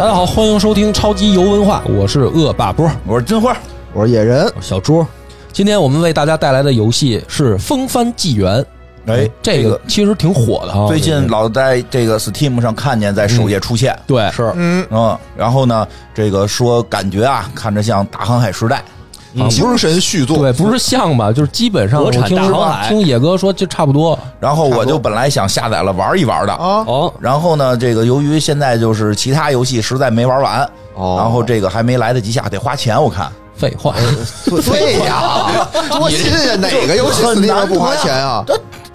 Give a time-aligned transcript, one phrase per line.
[0.00, 3.54] 大家好，欢迎收听超级游文化，我是恶霸波，我是金花，
[3.92, 5.06] 我是野人，小猪。
[5.52, 8.64] 今天我们为大家带来的游戏是《风帆纪元》。
[9.12, 13.94] 哎，这个其实挺火的哈，最近老在这个 Steam 上看见在首页出现。
[14.06, 18.82] 对，是，嗯嗯，然后呢，这个说感觉啊，看着像大航海时代，
[19.48, 22.36] 精神续作，对，不是像吧，就是基本上我听
[22.88, 24.18] 听野哥说就差不多。
[24.38, 26.52] 然后我就本来想下载了玩一玩的。
[26.52, 33.30] 啊，哦，然后呢，这个由于现在就是其他游戏实在没玩完，哦，然后这个还没来得及下，得花钱，我看。
[33.56, 33.94] 废话，
[34.46, 36.58] 对呀， 多新鲜！
[36.62, 37.22] 哪个游戏
[37.68, 38.42] 不花钱啊？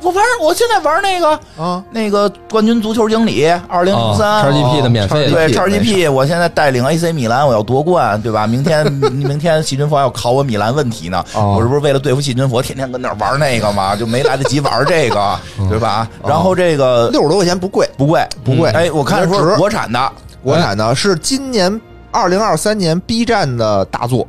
[0.05, 8.45] 我玩，我现在玩那个啊，那个冠军足球经理二零零三叉 GP 的免费，对叉 GP，我现在带领 AC 米兰，我要夺冠，对吧？
[8.45, 15.39] 明天 明天细菌佛要考我米兰问题呢，我这不是为了对付细菌佛，天天跟那玩那个嘛，就没来得及玩这个，
[15.69, 16.07] 对吧？
[16.23, 18.69] 然后这个六十多块钱不贵，不贵，不贵。
[18.71, 20.11] 哎，我看说国产的，
[20.43, 21.81] 国产的是今年
[22.11, 24.27] 二零二三年 B 站的大作。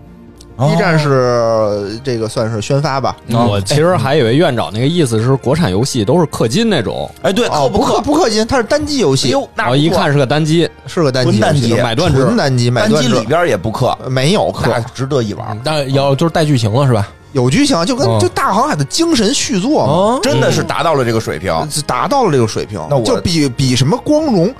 [0.58, 3.16] B 站是这个算是宣发吧。
[3.28, 7.10] 我其实还以为院长那个意思是国产游戏都是氪金那种。
[7.22, 9.34] 哎，对，哦，不氪不氪金，它是单机游戏。
[9.54, 15.58] 那一看是个单机，是个单机，单机买断制，单机买断机里边也不氪，没有氪，值得一玩。
[15.62, 17.08] 但要就是带剧情了是吧？
[17.32, 21.52] 有剧情，就跟就大航海的精神续作嘛，真的是达到了这个水平，
[21.86, 22.80] 达到了这个水平。
[22.88, 24.54] 那我就比比什么光荣。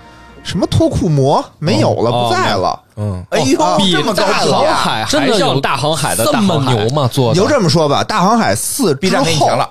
[0.47, 2.81] 什么脱裤魔没有了，不在了。
[2.97, 3.59] 嗯，哎呦，
[3.91, 7.09] 这么大航海真的有大航海的这么牛吗？
[7.13, 9.69] 做你就这么说吧，大航海四 B 站给你钱了，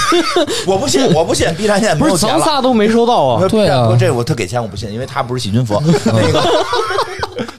[0.68, 3.48] 我不信， 我不信，B 站现在不是咱仨都没收到啊？
[3.48, 5.82] 对啊，这我他给钱我不信，因为他不是细菌佛。
[6.04, 6.64] 那个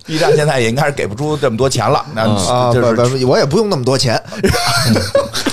[0.06, 2.06] B 站现在也应该是给不出这么多钱了。
[2.14, 4.22] 那啊，不，我也不用那么多钱，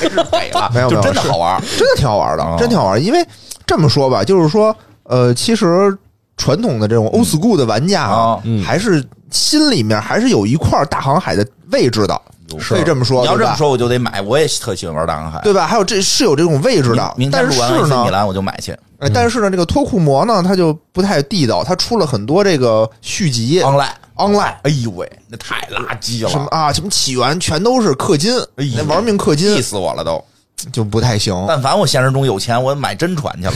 [0.01, 3.03] 给了，没有，就真的好玩，真的挺好玩的，真挺好玩。
[3.03, 3.27] 因为
[3.67, 5.97] 这么说吧，就是说，呃，其实。
[6.41, 12.19] 传统的这种 old school 的玩家啊，还是心里面还是有一块大航海的位置的，
[12.59, 13.21] 可以这么说。
[13.21, 14.23] 你要这么说，我就得买。
[14.23, 15.67] 我也特喜欢玩大航海，对吧？
[15.67, 17.15] 还有这是有这种位置的。
[17.31, 18.75] 但是呢，米兰我就买去。
[19.12, 21.62] 但是呢，这个脱库魔呢，它就不太地道。
[21.62, 24.55] 它出了很多这个续集，online online。
[24.62, 26.31] 哎呦喂，那太垃圾了！
[26.31, 26.73] 什么啊？
[26.73, 30.23] 什么起源全都是氪金，那玩命氪金，气死我了都。
[30.72, 31.34] 就不太行。
[31.48, 33.54] 但凡我现实中有钱，我买真船去了。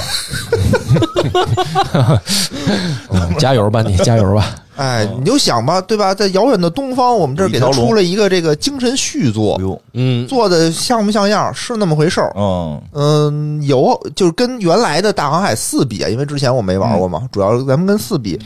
[3.39, 4.55] 加油吧，你加油吧！
[4.77, 6.15] 哎，你就想吧，对吧？
[6.15, 9.57] 在遥远的东方，我们这儿给他出了一个这个精神续作，
[9.93, 11.53] 嗯，做的像不像样？
[11.55, 12.33] 是那么回事儿。
[12.37, 18.39] 嗯嗯，有就是跟原来的大航海四比啊，因为之前我没玩过嘛，主要咱们跟四比，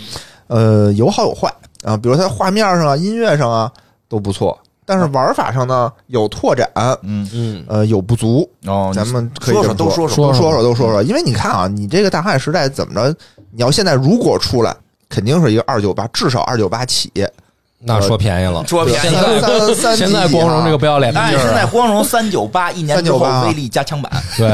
[0.49, 1.53] 呃，有好有坏
[1.85, 1.97] 啊。
[1.97, 3.71] 比如它画面上啊、音乐上啊
[4.09, 4.59] 都不错。
[4.89, 6.67] 但是玩法上呢有拓展，
[7.03, 7.29] 嗯。
[7.35, 8.49] 嗯，呃有不足。
[8.65, 10.09] 哦，咱们可以说说都说。
[10.09, 13.15] 说说说都说说，因为你看啊，你这个大航海时代怎么着？
[13.51, 14.75] 你要现在如果出来，
[15.11, 17.13] 肯定是一个二九八，至少二九八起。
[17.81, 19.15] 那说便宜了，说便宜。
[19.41, 24.49] 三三现在光荣这个不要脸，哎，现在光荣三九八一年之后威力加强版，对。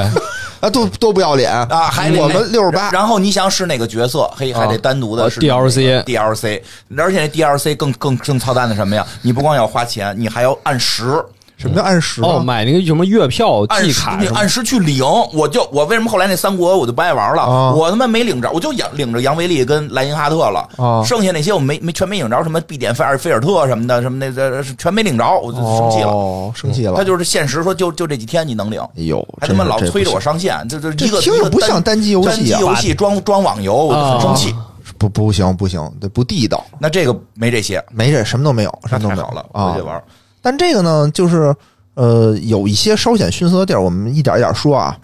[0.64, 1.90] 啊，都都不要脸啊！
[1.92, 6.62] 还我们六十八，然后你想使哪个角色，嘿，还得单独的是 DLC，DLC，
[6.96, 9.06] 而且那 DLC 更更更操蛋的什么呀？
[9.20, 11.22] 你不光要花钱，你还要按时。
[11.56, 12.20] 什么叫按时？
[12.22, 15.04] 哦，买那个什么月票、季卡，你按时去领。
[15.32, 17.72] 我就我为什么后来那三国我就不爱玩了？
[17.74, 20.68] 我他妈没领着，我就养领着杨维利跟莱因哈特了。
[21.04, 26.08] 剩下那些我没没全没领着，什么必点菲尔菲尔特什么的，什么那个全没领着，我就生气了。
[26.10, 26.94] 哦，生气了。
[26.96, 28.80] 他就是现实说，就就这几天你能领。
[28.80, 34.54] 哎呦，还他妈老催着我上线，这这一个听着不像单机游戏，单机游戏装装网游，我就很生气。
[34.98, 36.64] 不不行不行，这不地道。
[36.78, 39.70] 那这个没这些，没这什么都没有，什么都没有了啊。
[39.70, 40.02] 回去玩。
[40.44, 41.52] 但这个呢，就是。
[41.96, 44.98] 呃，有一些稍显逊色的地儿，我们一点一点说啊。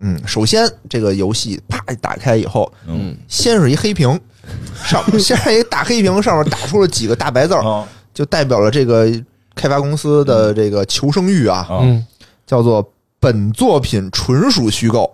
[0.00, 4.20] 嗯，首先这个游戏啪打开以后，嗯，先是一黑屏，
[4.84, 9.08] 上先是一大黑屏，上面打出了几个大白字儿，就代表了这个
[9.54, 12.04] 开发公司的这个求生欲啊，嗯，
[12.44, 12.84] 叫做。
[13.22, 15.08] 本作品纯属虚构，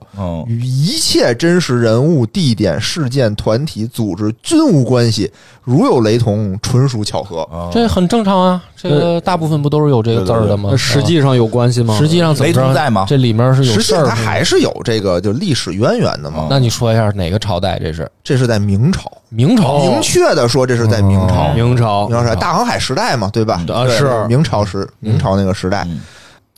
[0.46, 5.30] 与一切真实人物、地点、事件、团体、组织均无关系。
[5.62, 7.46] 如有雷同，纯属巧合。
[7.70, 10.74] 这很正常啊，这个大部分不都是有这个字儿的吗？
[10.74, 11.98] 实际上有关系吗？
[11.98, 13.04] 实际上雷同在吗？
[13.06, 16.46] 这里面是有事儿，它还是有这个就历史渊源的嘛？
[16.48, 17.78] 那你说一下哪个朝代？
[17.78, 23.28] 这是这是在明朝，明朝明确的说，这是在明朝，明朝，明朝是大航海时代嘛？
[23.30, 23.62] 对吧？
[23.68, 25.86] 啊，是明朝时，明朝那个时代。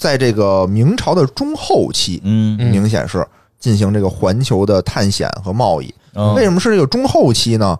[0.00, 3.24] 在这个明朝的中后期，嗯，明显是
[3.60, 5.94] 进行这个环球的探险和贸易。
[6.34, 7.78] 为什么是这个中后期呢？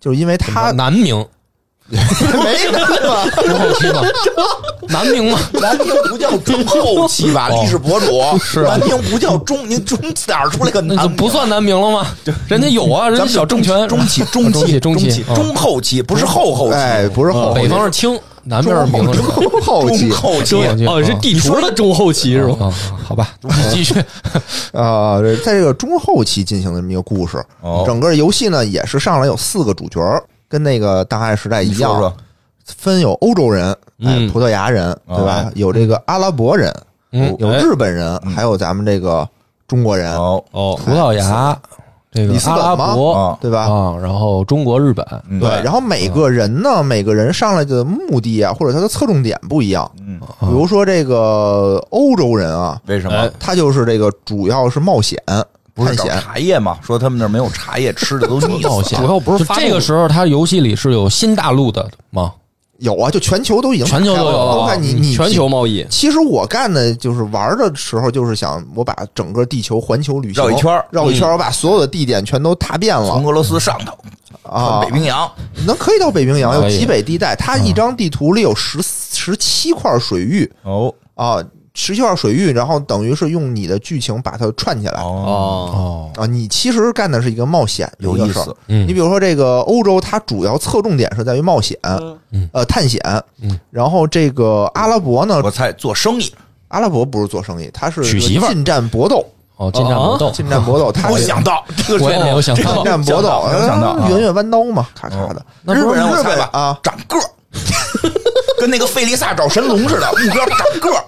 [0.00, 1.14] 就是因为他南明，
[1.88, 1.96] 没
[2.72, 2.80] 呢，
[3.30, 4.02] 中后期吗？
[4.88, 5.38] 南明吗？
[5.60, 7.48] 南明不叫中后期吧？
[7.50, 9.96] 历史博主是南明不叫中，您中
[10.26, 11.08] 哪儿出来个南？
[11.14, 12.06] 不算南明了吗？
[12.48, 20.56] 人家有啊，人家小政权中期、中期、中期、中后期，不是后后期，哎，不是后，北方是清，南边是明，中后期，后期
[20.86, 22.72] 哦，是地图的中后期是吧？
[23.04, 23.28] 好吧，
[23.70, 23.94] 继续
[24.72, 27.44] 啊，在这个中后期进行的这么一个故事，
[27.86, 30.00] 整个游戏呢也是上来有四个主角，
[30.48, 32.12] 跟那个大汉时代一样，
[32.64, 33.76] 分有欧洲人。
[34.02, 35.50] 哎，葡萄牙人对吧？
[35.54, 36.74] 有这个阿拉伯人，
[37.38, 39.28] 有日本人，还有咱们这个
[39.68, 40.16] 中国人。
[40.16, 41.54] 哦，葡萄牙，
[42.12, 43.68] 这个阿拉伯，对吧？
[43.70, 45.06] 啊，然后中国、日本，
[45.38, 45.48] 对。
[45.62, 49.88] 然后每个人呢，每个人上来的目的啊，或者他的侧重点不一样。
[50.00, 53.30] 嗯，比如说这个欧洲人啊，为什么？
[53.38, 55.16] 他就是这个主要是冒险，
[55.72, 56.78] 不是找茶叶嘛？
[56.82, 58.98] 说他们那没有茶叶吃的，都 冒险。
[58.98, 62.32] 主要不是这个时候，他游戏里是有新大陆的吗？
[62.80, 65.86] 有啊，就全球都已经全球都有我看你你全球贸易。
[65.88, 73.06] 其实我干的就是玩的时候，就是想我把整个地球环球旅行绕一圈，绕一圈，我把所有的地点全都踏遍了。
[73.08, 73.96] 从俄罗斯上头
[74.42, 75.30] 啊，北冰洋，
[75.66, 77.36] 能可以到北冰洋，有极北地带。
[77.36, 81.44] 它一张地图里有十十七块水域哦啊。
[81.82, 85.00] 十七号水域，然后等于是用你的剧情把它串起来。
[85.00, 88.54] 哦啊，你其实干的是一个冒险有意思。
[88.66, 91.78] 你比如说这个欧洲，它主要侧重点是在于冒险，
[92.52, 93.00] 呃，探险。
[93.40, 96.30] 嗯然后这个阿拉伯呢，我猜做生意。
[96.68, 99.24] 阿拉伯不是做生意，他是娶媳妇近战搏斗。
[99.56, 100.92] 哦，近战搏斗，近战搏斗。
[100.92, 101.64] 他没想到，
[102.00, 105.42] 我也没有想到，近战搏斗，没有想到，圆月弯刀嘛，咔咔的。
[105.64, 107.24] 日本人，日本啊，长个儿。
[108.60, 111.02] 跟那个费利萨找神龙似的，目标长个儿。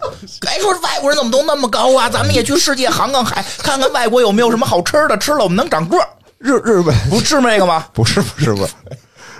[0.46, 2.08] 哎，说外国人怎么都那么高啊？
[2.08, 6.08] 咱们也去世界航航海，看看外国有没有什么好吃的，吃了我们能长个儿。
[6.38, 7.84] 日日本不是那个吗？
[7.92, 8.72] 不是不是不是，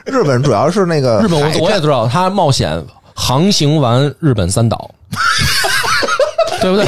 [0.05, 4.91] 日本主要是那个日本，我我也知道，他冒险航行完日本三岛。
[6.61, 6.87] 对不对？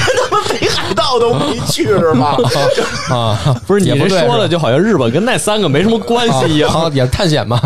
[1.18, 2.36] 都没去是吗？
[3.10, 7.60] 啊，不是你这说的，就好像日本跟那三个没什么关系一样，也是探险嘛。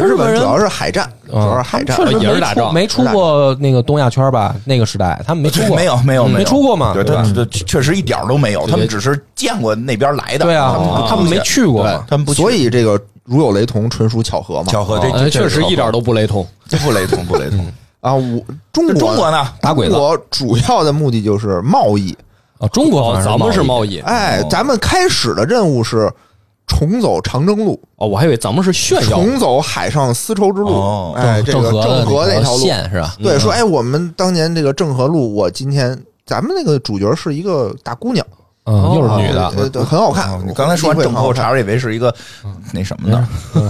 [0.00, 4.54] 日本主要是海战，主要是海战，也是打仗，没出过那个东亚圈吧？
[4.64, 6.92] 那个时代他们没出过，没有没有没出过嘛？
[6.94, 10.44] 对，他确实一点都没有，他们只是见过那边来的。
[10.44, 12.32] 对啊，他们没去过，他们不。
[12.32, 14.66] 所以这个如有雷同，纯属巧合嘛？
[14.70, 16.46] 巧合，这确实一点都不雷同，
[16.84, 17.66] 不雷同，不雷同。
[18.00, 19.46] 啊，我中国中国呢？
[19.60, 22.12] 打鬼子，我主要的目的就是贸易
[22.62, 22.68] 啊。
[22.68, 26.10] 中国咱们是贸易，哎，咱们开始的任务是
[26.66, 33.14] 重走长征路哦，我还以为咱们是炫耀重走海上丝绸之路，哎，这个郑和那条路线是吧？
[33.22, 38.24] 对，说哎，我们当年这个郑和路，我今天咱们那个主角是一个大姑娘，
[38.64, 39.50] 嗯，又是女的，
[39.84, 40.40] 很好看。
[40.46, 42.14] 你刚才说完郑和，我差点以为是一个
[42.72, 43.28] 那什么呢？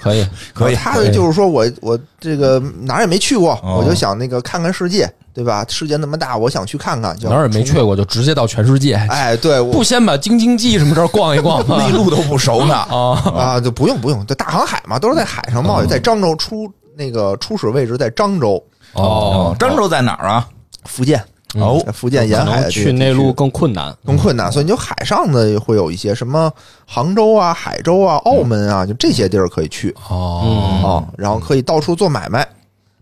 [0.00, 0.74] 可以， 可以。
[0.74, 5.64] 他就是说我我这个哪儿也没去过，我就想那个看看世界，对吧？
[5.68, 7.16] 世界那么大，我想去看看。
[7.22, 8.94] 哪儿也没去过，就直接到全世界。
[9.08, 12.74] 哎，对，不先把京津冀什么这儿逛一逛， 内陆都不熟呢。
[12.74, 18.62] 啊 啊，就不用不用，这大航海嘛，都是在海上贸易，在漳州出那个初始位置在漳州。
[18.94, 20.46] 哦，漳州在哪儿啊？
[20.84, 21.22] 福建。
[21.58, 26.52] 哦，福建沿海去内陆更困难，更困难，所以你就海上的会有一些什么
[26.86, 32.46] 杭州啊、海州啊、澳门啊，就这些地儿可以去哦啊，然后可以到处做买卖，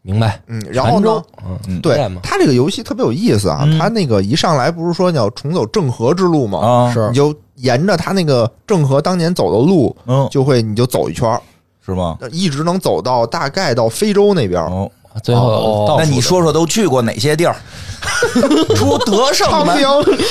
[0.01, 0.41] 明白？
[0.47, 1.23] 嗯，然后呢，
[1.67, 6.59] 嗯，对，它这个游戏特别有意思啊，它那个一上来不是说你要重走郑和之路吗？
[6.59, 11.39] 啊，是，你就沿着他那个郑和当年走的路，嗯，就会你就走一圈，
[11.85, 12.17] 是吗？
[12.31, 14.63] 一直能走到大概到非洲那边。
[14.63, 14.91] 哦，
[15.23, 17.57] 最后，那你说说都去过哪些地儿？
[18.77, 19.89] 出德胜昌平、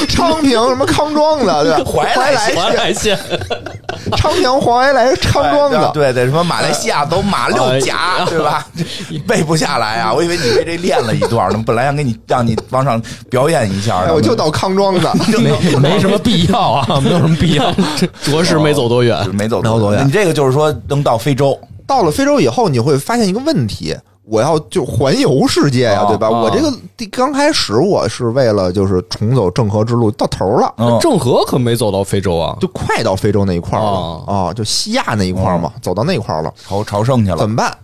[0.08, 1.92] 昌平什么康庄子，对吧？
[1.92, 3.20] 怀来怀来县、
[4.16, 8.66] 昌平、怀来、康庄子，对对，什么马来西亚走马六甲，对吧？
[9.28, 10.14] 背不下来啊！
[10.14, 17.70] 我以为你为这练了一段呢，本来想给你让你往上表演一下，我就到康庄子，没没什么必要啊，没有什么必要，
[18.24, 20.08] 着实没走多远，没走多远。
[20.08, 23.96] 你这个就是说能到非洲，到了非洲以后，你会发现一个问题。
[24.30, 26.30] 我要就环游世界呀，对吧？
[26.30, 26.72] 我这个
[27.10, 30.74] 刚开始我是为了就是重走郑和之路，到头了。
[31.00, 37.38] 郑和可没走到非洲啊，就快到非洲那一块了啊，就西亚那一块嘛，走到那一块了，朝朝圣去了。
[37.38, 37.76] 怎么办？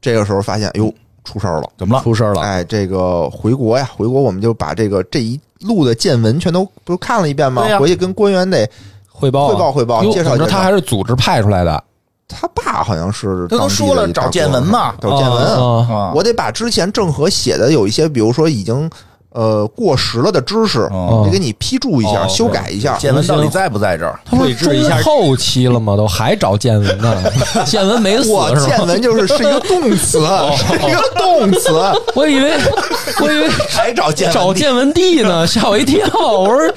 [0.00, 0.92] 这个时候发现，哟，
[1.22, 2.02] 出事儿了，怎么了？
[2.02, 2.40] 出事儿了！
[2.40, 7.62] 哎，这个回国呀，回国我们就把这个这一路的见闻全都不是看了一遍吗？
[7.78, 8.68] 回去跟官员得
[9.08, 10.36] 汇报汇报汇报，介绍。
[10.38, 11.84] 他还是组织派出来的。
[12.32, 16.12] 他爸好像是他都说了找见闻嘛，找见闻啊！
[16.14, 18.90] 我得把之前郑和写的有一些，比如说已经
[19.30, 20.80] 呃过时了的知识，
[21.24, 22.96] 得给你批注一下、修改一下。
[22.98, 24.18] 建文到底在不在这儿？
[24.24, 24.72] 他不是中
[25.02, 25.96] 后期了吗？
[25.96, 27.22] 都还找建文呢？
[27.64, 28.66] 建文没死是吧？
[28.66, 30.20] 见闻就是是一个动词，
[30.56, 31.70] 是一个动词。
[32.14, 32.52] 我以为
[33.20, 36.06] 我以为还找见找建文帝呢，吓我一跳。
[36.38, 36.74] 我说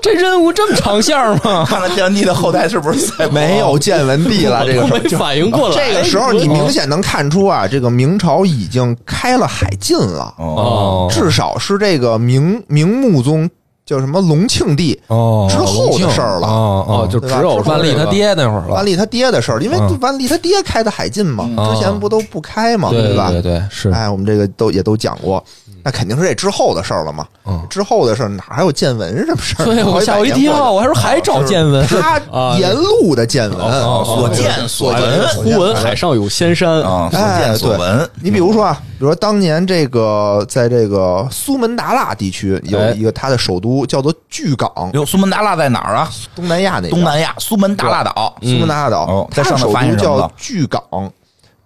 [0.02, 1.64] 这任务这么长线吗？
[1.68, 4.64] 看看建文帝的后台是不是没有建文帝了？
[4.68, 5.74] 这个没反应过来。
[5.74, 10.32] 这个时候你明显能看出啊，这个明朝已经开了海禁了。
[10.38, 11.80] 哦，至少是。
[11.80, 13.48] 这个明明穆宗
[13.90, 18.68] 叫什么隆庆帝哦之后的事儿了哦哦，就只有万历他爹那会儿了。
[18.68, 23.30] 万历他爹的事儿，因为万历他爹开的海禁嘛，之前不都不开嘛，对吧？
[23.32, 23.90] 对对，是。
[23.90, 25.42] 哎，我们这个都也都讲过。
[25.82, 27.26] 那肯定是这之后的事儿了嘛，
[27.70, 29.64] 之后的事儿哪还有见闻什么事儿？
[29.64, 32.20] 对我吓我一跳，我还说还找见闻，他
[32.60, 33.58] 沿路的见闻，
[34.04, 38.08] 所见所闻，忽闻海上有仙山啊，所见所闻。
[38.22, 46.10] 你比如说啊，比如说当年这个在这个苏门答腊地区有一个他的首都叫做巨港，有，苏门答腊在哪儿啊？
[46.34, 50.82] 东南亚那东南亚苏门答腊岛，苏门答腊岛，它上首都叫巨港，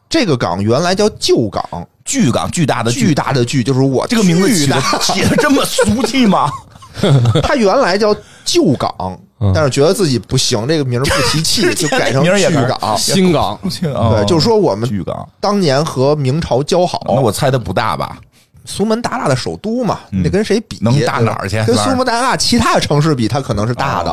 [0.09, 1.65] 这个港原来叫旧港。
[2.05, 3.15] 巨港，巨大的巨。
[3.15, 6.51] 大的巨，就是我这个名字起的 起的这么俗气吗？
[7.43, 9.19] 他原来叫旧港，
[9.55, 12.31] 但是觉得自己不行，这个名不提气，就改成巨
[12.69, 13.59] 港、 新港。
[13.81, 15.27] 对，就是说我们巨港。
[15.41, 18.19] 当年和明朝交好，那我猜的不大吧？
[18.67, 20.79] 苏门答腊的首都嘛，你得跟谁比？
[20.81, 21.63] 能大哪儿去？
[21.65, 24.11] 跟苏门答腊其他的城市比，它可能是大的，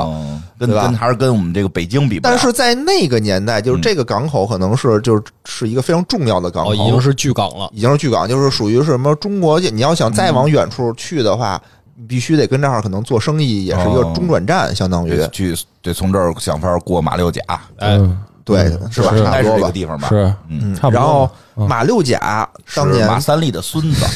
[0.59, 2.19] 跟跟还是跟我们这个北京比？
[2.19, 9.57] 但是在那个年代，就是这个港口可能是就是是一个非常重要的港口，已经是巨港了，已经是巨港，就是属于是什么中国？
[9.59, 11.61] 你要想再往远处去的话，
[12.09, 15.25] 必须得跟这儿可能做生意，也是一个中转站，相当于。
[15.31, 17.41] 去得从这儿想法过马六甲，
[17.77, 19.11] 嗯，对，是吧？
[19.23, 24.05] 差不多这个地方吧，是，嗯，然后马六甲当年马三立的孙子。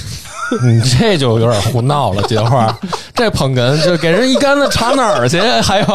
[0.64, 2.74] 你 这就有点胡闹了，姐花，
[3.14, 5.40] 这捧哏就给人一竿子插哪儿去？
[5.62, 5.86] 还有，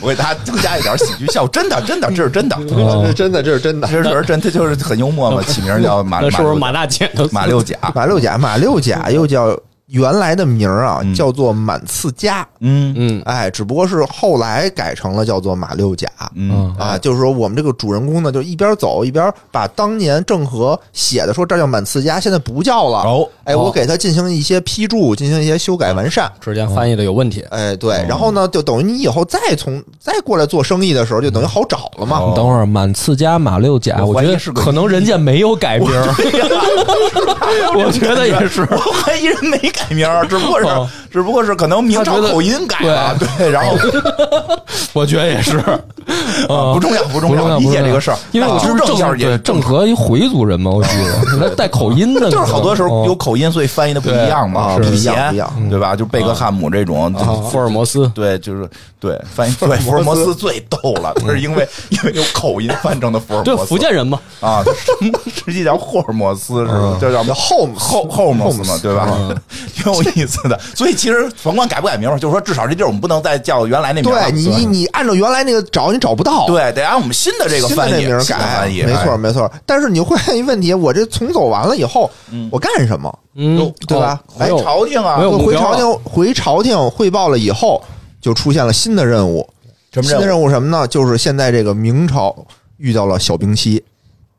[0.00, 6.86] 我给大家增加一点喜剧效果，真的，真的，这是真的，这是真的，这是真的，这是真，他就是很幽默嘛，起名叫马，那是不是马大
[7.30, 7.76] 马六甲？
[7.94, 9.58] 马六甲，马六甲又叫。
[9.88, 12.94] 原来的名儿啊，叫做满刺家，嗯。
[12.96, 16.74] 嗯，哎，只不过是后来改成了叫做马六甲，嗯。
[16.78, 32.32] 啊，就是说我们这个主人公呢，就一边走一边把当年郑和写的说这叫满刺家，现在不叫了，哦，哎，我给他进行一些批注，进行一些修改完善，之前翻译的有问题，哎，对，然后呢，就等于你以后再从再过来做生意的时候，就等于好找了嘛。
[32.34, 35.88] 等会儿满刺家马六甲，我觉得可能人家没有改名，
[37.76, 39.73] 我觉得也是，我怀疑人没。
[39.74, 40.66] 改名只不过是，
[41.10, 43.76] 只不过是可能明朝口音改了，对，然后
[44.92, 45.58] 我觉得也是，
[46.46, 51.50] 不重要，不重要，理解这个事儿，因为我是正对郑和一回族人嘛，我记得。
[51.56, 55.94] 带口音的，就是好多时候有口音，所以翻译的不一样嘛，不一样，不一样，对吧？
[55.94, 57.12] 就贝克汉姆这种，
[57.50, 60.34] 福尔摩斯，对，就是对翻译，对福尔摩斯。
[60.34, 64.64] 最逗了，他是因为因为有口音翻成的福尔摩斯，福建人嘛，啊，
[65.46, 66.98] 实际叫霍尔摩斯是吧？
[67.00, 68.64] 叫叫后后后摩斯。
[68.64, 69.08] 嘛，对吧？
[69.74, 74.04] 挺有意思的，所以其实甭管改不改名，就是说至少这地儿我们不能再叫原来那名。
[74.04, 76.46] 对你，你你按照原来那个找，你找不到。
[76.46, 78.68] 对，得按我们新的这个翻译名改。
[78.68, 79.50] 没错，没错。
[79.66, 82.10] 但是你会一问题，我这重走完了以后，
[82.50, 83.18] 我干什么？
[83.36, 84.20] 嗯，对吧？
[84.26, 87.82] 回朝廷啊，回朝廷，回朝廷汇报了以后，
[88.20, 89.48] 就出现了新的任务。
[90.02, 90.86] 新的任务什么呢？
[90.88, 92.34] 就是现在这个明朝
[92.78, 93.82] 遇到了小冰期。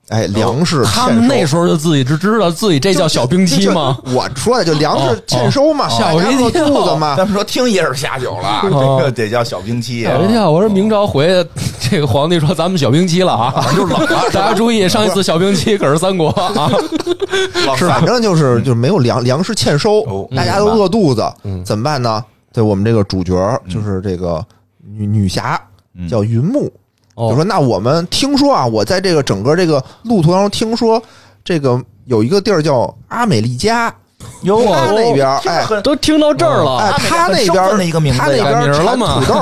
[0.10, 3.98] 哎，粮食他们那时候就自己知知道自己这叫小兵期吗？
[4.14, 7.16] 我说的就粮食欠收嘛，吓我一跳嘛。
[7.16, 8.62] 咱们说听也是下酒了，
[8.98, 10.04] 这个得叫小兵期。
[10.04, 11.50] 吓我一跳，我说明朝回去，
[11.90, 14.08] 这个皇帝说咱们小兵期了啊，就冷了。
[14.32, 16.70] 大家注意，上一次小兵期可是三国啊，
[17.76, 20.04] 是反正就是就是没有粮粮食欠收，
[20.36, 21.26] 大家都饿肚子，
[21.66, 22.24] 怎么办呢？
[22.54, 23.34] 对我们这个主角
[23.68, 24.46] 就是这个
[24.96, 25.60] 女女侠
[26.08, 26.72] 叫云木。
[27.18, 31.02] 就说那我们听说啊，我在这个整个这个路途当中听说，
[31.44, 33.94] 这个有一个地儿叫阿美利加，
[34.74, 39.34] 他那边哎都听到这儿了，哎他那边的一个名字， 他那边产土豆，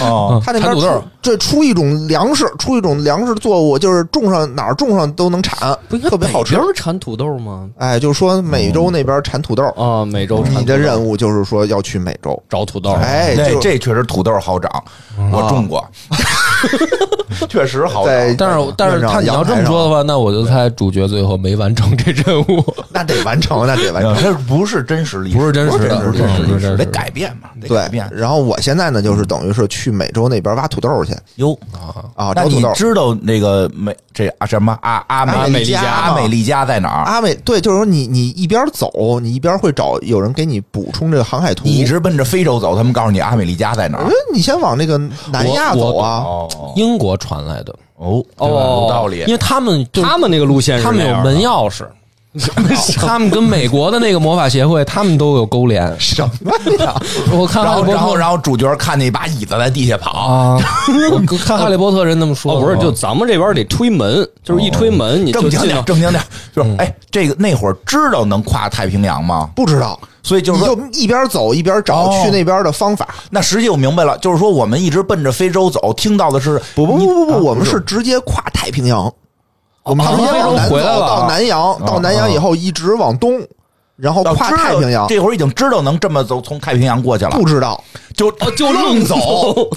[0.00, 5.76] 哦，他那边土豆这出一种粮食，出一种粮食作物，就是种上哪儿种上都能产，
[6.08, 6.56] 特别好吃。
[6.56, 7.68] 不是产土豆吗？
[7.78, 14.70] 哎，就是说美洲那边产土豆啊，美洲你的任务就是说要去美洲找土豆，哎，这这确实土豆好长，
[15.32, 15.84] 我种过。
[17.48, 18.04] 确实好，
[18.38, 22.64] 但是但是他你要这么说的话，那我就猜主角最后没完成这任务。
[22.90, 24.11] 那得完成，那得完成。
[24.14, 28.08] 这这不是真实历史，不是真实的，不是真实历史，得改变嘛，得改变。
[28.12, 31.14] 然后我现在呢，就是等于是去美洲那边挖土豆去。
[31.36, 32.32] 哟啊啊！
[32.34, 37.04] 那你知道那个美这啊什么阿阿美利加阿美利加在哪儿？
[37.04, 41.64] 阿美对，就是说你你一边走，你一边会找有人给你补充这个航海图。
[41.64, 44.10] 你一直奔着非洲走，他们告诉你阿美利加在哪儿？
[44.32, 44.98] 你先往那个
[45.30, 46.24] 南亚走啊。
[46.76, 48.48] 英国传来的哦哦，
[48.82, 51.86] 有道理，因为他们他们那个路线，他们有门钥匙。
[52.96, 55.94] 他们跟美国的那个魔法协会，他们都有勾连。
[56.00, 56.94] 什么呀？
[57.30, 60.58] 我看哈利波特，然后主角看那把椅子在地下跑啊。
[61.10, 66.22] 我看哈利波特人那么说，不是，就咱们这边得推门，就是一推门你正经点，正经点。
[66.56, 69.50] 就是哎，这个那会儿知道能跨太平洋吗？
[69.54, 73.08] 不知道，所以就是就一边走一边找去那边的方法。
[73.30, 79.12] 那实际我明白了，就是说我们一直奔着非洲走，听到的是不不不不不，我们是直接跨太平洋。
[79.84, 83.40] 我们从非洲回来了到南洋，到南洋以后一直往东，
[83.96, 85.08] 然后跨太平洋。
[85.08, 87.30] 这会儿已经知道能这么走，从太平洋过去了。
[87.32, 87.82] 不知道，
[88.14, 89.16] 就就愣走，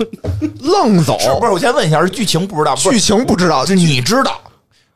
[0.61, 1.17] 愣走。
[1.39, 2.75] 不是，我先问一下，是剧情不知道？
[2.75, 4.31] 剧情不知道，是你知道？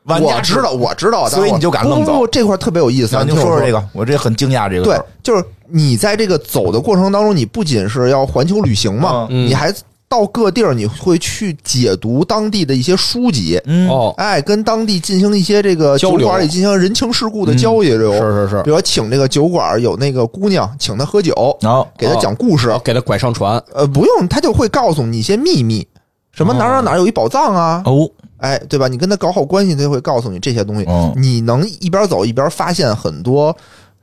[0.06, 2.26] 我知道，我知道，所以你就敢愣走。
[2.28, 4.70] 这块特别有意思，你说说这个，我这很惊讶。
[4.70, 9.74] 这个对，就是你在这个走的过程当中，你不仅是要环球旅行嘛，你还。
[10.10, 18.64] 到各地儿，你会去解读当地的一些书籍，哦，哎，跟当地进行一些这个酒馆里进行人情世故的交流，是是是。
[18.64, 23.64] 比如请这个酒馆有那个姑娘，请她喝酒，然后给她讲故事，给她拐上船。
[23.72, 25.88] 呃，不用，他就会告诉你一些秘密，
[26.32, 28.88] 什么哪儿哪儿哪儿有一宝藏啊，哦，哎，对吧？
[28.88, 30.88] 你跟他搞好关系，他就会告诉你这些东西。
[31.16, 33.56] 你能一边走一边发现很多。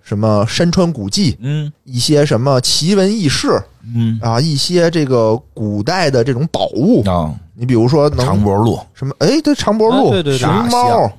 [0.02, 3.60] 什么山川古迹，嗯，一些什么奇闻异事，
[3.94, 9.14] 嗯啊，一些这个古代的这种宝物啊，你比如说长脖鹿，什么？
[9.20, 11.10] 哎，对，长脖鹿，对对，熊猫，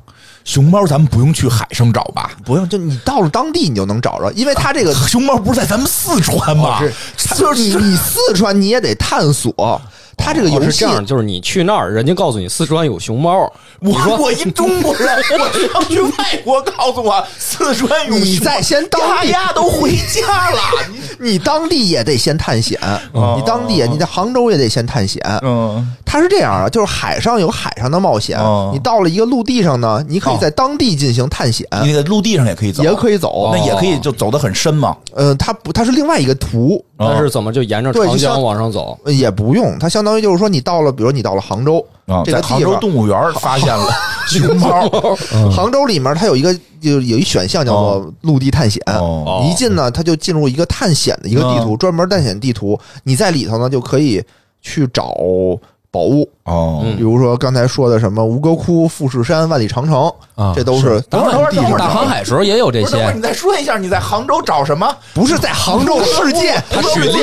[0.43, 2.31] 熊猫，咱们不用去海上找吧？
[2.45, 6.79] 不用，就你到了当地，你就能找着，因为它这个熊猫不是在咱们四川吗？
[7.35, 9.81] 就是你，你四川你也得探索。
[10.17, 13.49] 他这个游戏是这样，就是你去那儿，人家告诉你四川有熊猫。
[13.79, 15.37] 我我一中国人，我
[15.73, 18.17] 要去 外国，告诉我四川有。
[18.17, 20.59] 你在先当地，大家都回家了，
[21.21, 22.77] 你你当地也得先探险。
[23.13, 25.21] 你当地，你在杭州也得先探险。
[25.43, 28.37] 嗯，它是这样啊，就是海上有海上的冒险。
[28.73, 31.65] 你到了一个陆地上呢，你可以在当地进行探险。
[31.83, 34.97] 你在陆地上也可以走，也可以走，那也可以就走得很深嘛。
[35.13, 36.83] 呃，它不，它是另外一个图。
[36.97, 38.97] 它是怎么就沿着长江往上走？
[39.05, 41.85] 也不用，它相当于就是说，你到了，比如你到了杭州，
[42.25, 43.87] 这个杭州动物园发现了
[44.27, 44.89] 熊猫。
[45.51, 48.81] 杭州里面它有一个，就有一选项叫做陆地探险。
[49.43, 52.79] 一进呢，它就进入一个探险的一个地图，专门探险地图。
[53.03, 54.23] 你在里头呢，就可以
[54.61, 55.15] 去找。
[55.97, 61.01] 宝物哦，比如说刚才说的什么吴哥窟、富士山、万里长城啊，这都是。
[61.09, 63.11] 等会儿等会儿等会儿，大航海时候也有这些。
[63.13, 64.87] 你再说一下，你在杭州找什么？
[65.15, 67.17] 不是在杭州世界， 他举例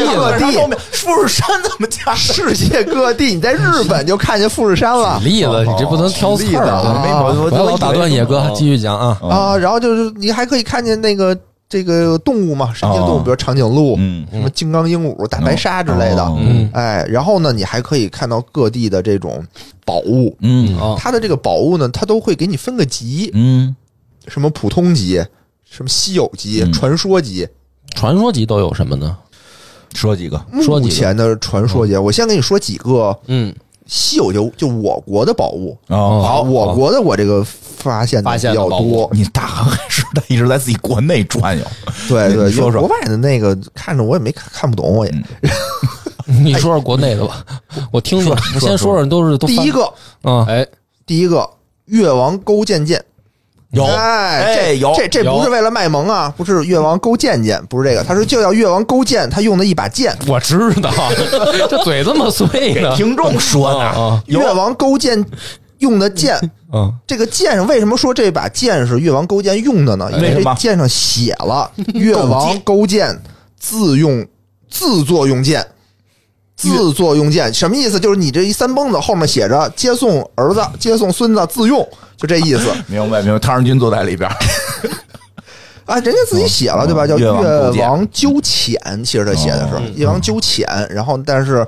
[0.71, 0.77] 子。
[0.91, 2.13] 富士山怎么加？
[2.17, 5.21] 世界各地，你在日本就看见富士山了。
[5.23, 7.01] 举例子，你这不能挑刺儿啊！
[7.49, 9.57] 不要老打断野哥，继续讲啊啊！
[9.57, 11.37] 然后就是你还可以看见那个。
[11.75, 13.97] 这个动物嘛，神经动物，比如长颈鹿，
[14.31, 16.25] 什么金刚鹦鹉、大白鲨之类的，
[16.73, 19.45] 哎，然后呢，你还可以看到各地的这种
[19.85, 23.75] 宝物，嗯，它的这个宝物呢，它都会给你分个级，嗯，
[24.29, 25.21] 什么普通级，
[25.69, 27.49] 什么稀有级、传说级，
[27.97, 29.19] 传说级都有什么呢？
[29.95, 33.53] 说几个，目前的传说级，我先给你说几个，嗯。
[33.87, 39.09] 稀有就就我国的宝物好，我国的我这个发现发现比较多。
[39.13, 41.65] 你大航海时代一直在自己国内转悠，
[42.09, 45.13] 对对， 说说国外的那个看着我也没看看不懂，我也。
[46.43, 47.45] 你说说国内的吧，
[47.93, 48.35] 我听说。
[48.55, 49.93] 我先说说，都是第一个，
[50.23, 50.67] 嗯，哎，
[51.05, 51.49] 第一个
[51.85, 53.05] 越王勾践剑。
[53.75, 60.91] 有哎，这有这这不是为了卖萌啊，不是越王勾践剑，不是这个，他说就要越王勾践，他用的一把剑，我知道，
[61.69, 62.95] 这嘴这么碎呢。
[62.97, 65.25] 听众说呢，越王勾践
[65.79, 66.39] 用的剑，
[66.73, 70.11] 嗯，这个剑上为什么说这把剑是越王勾践用的呢？
[70.13, 73.21] 因为这剑上写了 越王勾践
[73.59, 74.27] 自用
[74.71, 75.67] 自作用剑。
[76.71, 77.99] 自作用剑什么意思？
[78.01, 82.73] 就是你这一三蹦子后面写着接送儿子、接送孙子自用，就这意思。
[82.87, 83.39] 明白明白。
[83.39, 84.31] 唐仁军坐在里边
[85.87, 87.07] 啊，人家自己写了对吧？
[87.07, 87.31] 叫越
[87.83, 90.67] 王纠浅，其实他写的是越王纠浅。
[90.91, 91.67] 然后，但是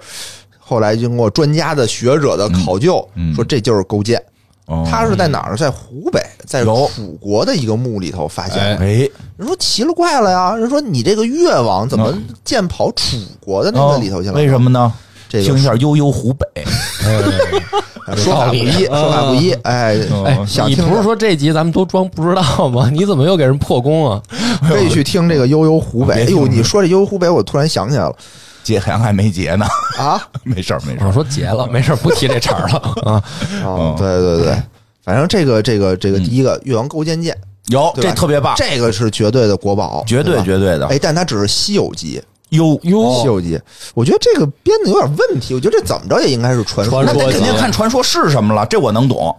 [0.59, 4.23] 后来经过专家的学者的考究，说这就是勾践。
[4.85, 5.57] 他是在哪儿？
[5.57, 8.85] 在湖北，在楚国的一个墓里头发现的。
[8.85, 10.57] 哎，人说奇了怪了呀！
[10.57, 12.13] 人说你这个越王怎么
[12.45, 14.35] 剑跑楚国的那个里头去了？
[14.35, 14.93] 为什么呢？
[15.29, 16.47] 这听一下《悠悠湖北》。
[18.17, 19.53] 说法不一，说法不一。
[19.65, 22.89] 哎哎，想你不是说这集咱们都装不知道吗？
[22.95, 24.23] 你怎么又给人破功啊？
[24.69, 26.15] 可以去听这个悠悠湖北。
[26.15, 28.15] 哎呦，你说这悠悠湖北，我突然想起来了，
[28.67, 29.65] 结还还没结呢
[29.97, 30.21] 啊？
[30.43, 33.23] 没事儿没事儿，我说结了，没事儿，不提这茬了啊。
[33.65, 34.63] 哦，对对对，
[35.05, 40.89] 反正这个这个这个第一个越王勾践剑有这特别棒，这个是绝对的国宝，绝对绝对的。
[40.89, 42.21] 哎，但它只是稀有级。
[42.51, 43.57] 哟哟，《西游记》，
[43.93, 45.53] 我觉得这个编的有点问题。
[45.53, 48.65] 我觉得这怎么着也应该是传说，那得肯定看传说是什么了。
[48.67, 49.35] 这我能懂。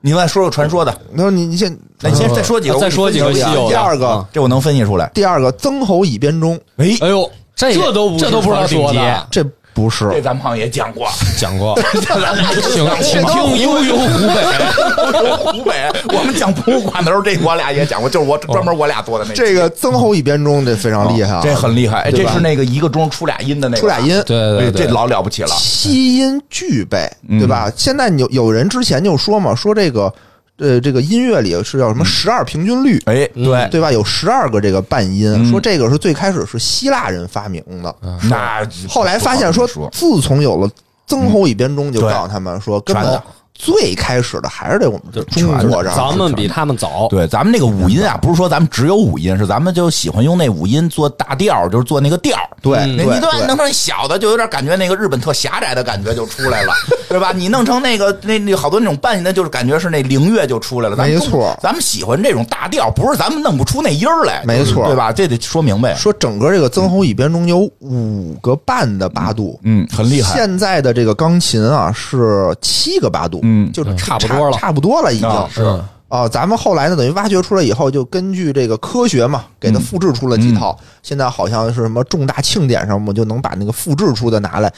[0.00, 0.96] 你再说说传说的。
[1.12, 3.32] 那你你先，那你先再说几个，再说几个。
[3.32, 3.42] 第
[3.74, 5.10] 二个，这我能分析出来。
[5.12, 6.54] 第二个，曾侯乙编钟。
[6.76, 9.44] 哎，哎呦，这这都这都不知道说的，这。
[9.74, 11.08] 不是，这咱们好像也讲过，
[11.40, 11.74] 讲过。
[11.94, 14.42] 请请听悠悠湖北，
[15.18, 15.90] 悠悠湖北。
[16.14, 19.34] 我们讲博物馆的时候，这我俩也讲过，就是我专门我俩做的那。
[19.34, 22.10] 这个曾侯乙编钟，这非常厉害，这很厉害。
[22.10, 25.48] 这是那个一个钟出俩音的那个，出俩音，对对对，这老了不起了。
[25.56, 27.72] 七音具备，对吧？
[27.74, 30.12] 现在有有人之前就说嘛，说这个。
[30.58, 32.98] 呃，这个音乐里是叫什么十二平均律？
[33.06, 33.90] 哎，对对吧？
[33.90, 37.94] 有十二个这个半音，说这个是最开始是希腊人发明的。
[38.30, 40.70] 那后来发现说，自从有了
[41.06, 43.20] 曾侯乙编钟，就告诉他们说，根本。
[43.54, 47.06] 最开始的还是得我们中国上，咱们比他们早。
[47.08, 52.36] 对，咱们那个五音啊，不是说咱们只有五音，是咱们就喜欢用那五音做大调，就是做那个调。
[52.60, 56.72] 对，你对弄成小的，就有点感觉那个日本特狭窄的感觉就出来了，
[57.08, 57.32] 对吧？
[57.32, 60.96] 你弄成那个那那好多那种半音的，就是感觉是那灵乐就出来了。
[60.96, 64.42] 没错，咱们喜欢这种大调，不是咱们弄不出那音儿来。
[64.44, 65.12] 没错，对吧？
[65.12, 65.94] 这得说明白。
[65.94, 70.34] 说整个这个曾侯乙编钟有五个半的八度，嗯，很厉害。
[70.34, 74.50] 现在的这个钢琴啊是七个八度，嗯，就是差不多。
[74.50, 75.62] 了，差不多了，已经是
[76.08, 76.28] 啊。
[76.28, 80.78] 咱们后来呢，等于挖掘出来以后，就根据这个科学嘛，给它复制出了几套。
[81.02, 84.72] 现在好像是什么重大庆典上，我们就能把那个复制出的拿来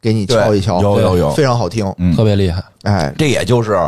[0.00, 2.62] 给你敲一敲，有有有，非常好听，特别厉害。
[2.82, 3.78] 哎，这也就是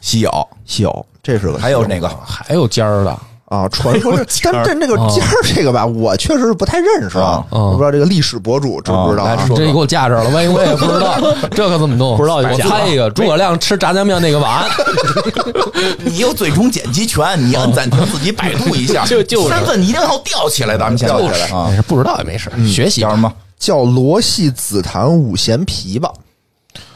[0.00, 3.18] 稀有，稀有，这是个还有那个还有尖儿的。
[3.46, 7.44] 啊， 传说，但但这个尖儿这个吧，我确实是不太认识啊。
[7.50, 9.36] 我不知道这个历史博主知不知道？
[9.54, 11.18] 这你给我架这了，万一我也不知道，
[11.52, 12.16] 这可怎么弄？
[12.16, 12.36] 不知道。
[12.36, 14.64] 我猜一个，诸葛亮吃炸酱面那个碗。
[16.04, 19.04] 你有最终剪辑权，你按暂停自己百度一下。
[19.04, 21.68] 就就身份你一定要吊起来，咱们先吊起来啊。
[21.70, 23.32] 没事，不知道也没事，学习叫什么？
[23.58, 26.10] 叫罗戏紫檀五弦琵琶。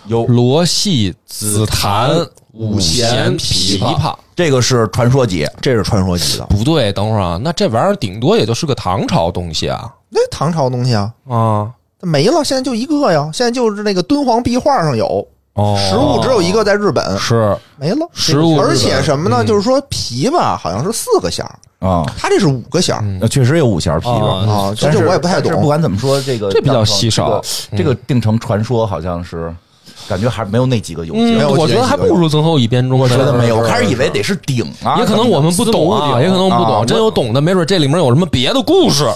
[0.07, 4.15] 有罗戏紫檀五弦琵琶。
[4.39, 6.47] 这个是传说级，这是传说级的。
[6.47, 9.93] 不对，等会儿啊，那这玩意儿顶多也就是个唐朝东西啊。
[10.11, 11.69] 那唐朝东西啊啊，
[12.03, 13.29] 没了，现在就一个呀。
[13.35, 18.61] 现在就是那个敦煌壁画上有，哦，实物只有一个在日本，是没了实物。
[18.61, 19.45] 而且什么呢？
[19.45, 24.73] 就是说皮吧好像是四个弦儿啊，它这是五个弦儿，那确实有五弦皮吧啊。
[24.77, 25.51] 这我也不太懂。
[25.61, 27.43] 不管怎么说，这个这比较稀少，
[27.77, 29.53] 这个定成传说好像是。
[30.07, 32.99] 感觉还是没有那几个有，我觉得还不如曾侯乙编钟。
[32.99, 36.87] 我觉得没有，我开始以为得是鼎啊，也可能我们不懂啊，也可能不懂。
[36.87, 39.07] 真有懂的，没准这里面有什么别的故事。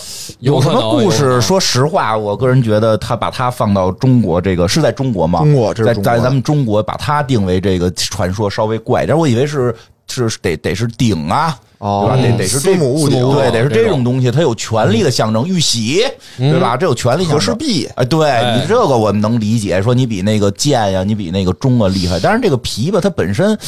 [0.41, 1.41] 有什么故事？
[1.41, 5.41] 说实话，我个人觉得他把它放到中国，这个是在中国吗？
[5.41, 9.17] 中国，在在咱们中国把它定为这个传说，稍微怪点。
[9.17, 9.75] 我以为是
[10.09, 11.57] 是得得是鼎啊。
[11.83, 12.17] 对吧？
[12.17, 16.05] 得得是这母对，得是这种东西，它有权力的象征，玉玺，
[16.39, 16.77] 对吧？
[16.77, 17.27] 这有权力。
[17.33, 22.21] 和氏璧，哎，对你这个我们能理解，说你比那个剑呀，你比那个钟啊厉害。
[22.21, 23.59] 但是这个琵琶它本身，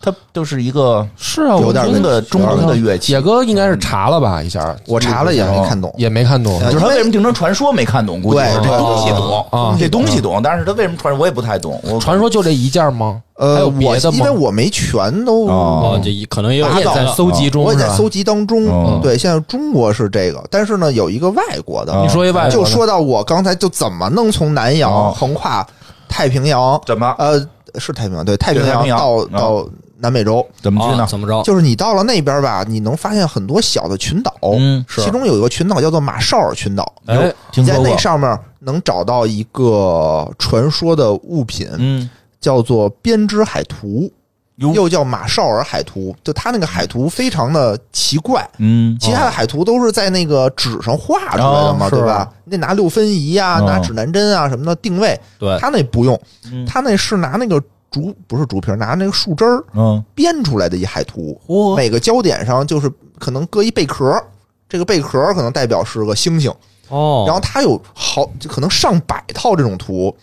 [0.00, 3.12] 它就是一个是啊，有点中的中东的乐器。
[3.12, 6.58] 野哥应该是查了吧一下，我查了也没看懂，也没看懂。
[6.64, 8.20] 就是他为什么定成传说没看懂？
[8.20, 11.80] 估计这东西懂啊，这东西懂，但是他为什么传我也不太懂。
[12.00, 13.22] 传说就这一件吗？
[13.36, 19.00] 呃，我因为我没全都哦，这可能也有在搜集中，我也在搜集当中。
[19.00, 25.66] 对，现在中国是这个，但是呢，有一个外国的，你说一外国，就说到我刚才就怎么能从南洋横跨
[26.08, 26.80] 太平洋？
[26.86, 27.14] 怎么？
[27.18, 27.38] 呃，
[27.78, 29.66] 是太平洋，对，太平洋到到
[29.98, 31.06] 南美洲，怎么去呢？
[31.08, 31.42] 怎么着？
[31.42, 37.32] 就是你到了那边吧，你能发现很多小的群岛，嗯，其中有一个群岛叫做马绍尔群岛，哎，
[37.66, 42.10] 在那上面能找到一个传说的物品，嗯。
[42.42, 44.10] 叫做编织海图，
[44.56, 46.14] 又叫马绍尔海图。
[46.22, 52.28] 就他那个海图非常的奇怪，嗯，其他的海图都是在那个纸上画出来的嘛，对吧？
[52.44, 55.18] 你得拿六分仪啊，拿指南针啊什么的定位。
[55.38, 56.20] 对，他那不用，
[56.66, 61.40] 他那是拿那个竹，不是竹皮，拿那个树枝儿，嗯，编出来的一海图。
[61.76, 64.22] 每个焦点上就是可能搁一贝壳，
[64.68, 66.52] 这个贝壳可能代表是个星星。
[66.88, 70.14] 哦，然后它有好，就可能上百套这种图。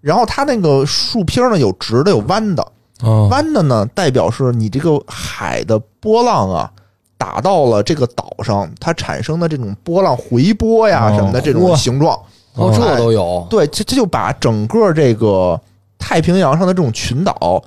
[0.00, 2.66] 然后它那个树皮呢，有直的，有弯的。
[3.02, 6.70] 弯的呢，代表是你这个海的波浪啊，
[7.18, 12.18] 打到了这个岛上，它产生的这种波浪回波呀什么的这种形状。
[12.54, 13.46] 哦，这都有。
[13.48, 15.60] 对，这这就把整个这个。
[16.04, 17.62] 太平洋上的这种群岛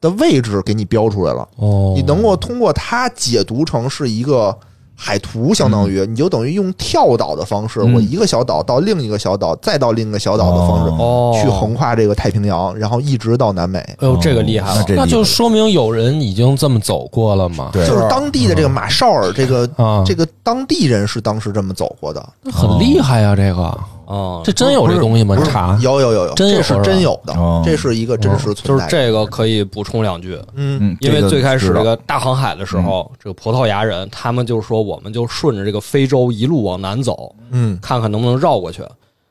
[0.00, 1.46] 的位置给你标出来了。
[1.56, 4.58] 哦，你能够通过它解读成是一个。
[4.96, 13.78] 海图相当于，你就等于用跳岛的方式，我一个小岛到另一个小岛，再到另一个小岛的方式，去横跨这个太平洋，然后一直到南美。
[13.78, 14.84] 哎呦，这个厉害了！
[14.88, 17.70] 那就说明有人已经这么走过了嘛？
[17.72, 19.68] 对，就是当地的这个马绍尔，这个
[20.06, 23.76] 这个当地人是当时这么走过的，很厉害呀，这个。
[24.06, 25.36] 哦，这真有这东西吗？
[25.44, 28.64] 查有有有有，这是真有的，这是一个真实存在。
[28.66, 38.82] 就是这个可以补充两句，嗯，因为最开始这个大航海的时候，这个葡萄牙人他们就说，我们就顺着这个非洲一路往南走，嗯，看看能不能绕过去。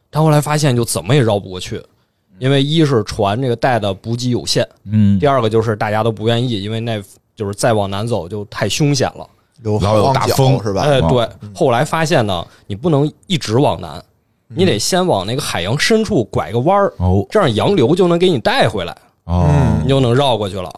[0.10, 1.82] 但后来发现就怎么也绕不过去，
[2.40, 7.02] 因为一是船这个带的补给有限，嗯，第二个就是大家都不愿意，因为那
[7.36, 9.28] 就是再往南走就太凶险了，
[9.64, 10.82] 有老有大风是吧？
[10.82, 11.28] 哎，对。
[11.54, 14.04] 后来发现呢，你不能一直往南。
[14.56, 19.48] 你得先往那个海洋深处拐个弯儿，哦，这样洋流就能给你带回来，哦，
[19.82, 20.72] 你就能绕过去了。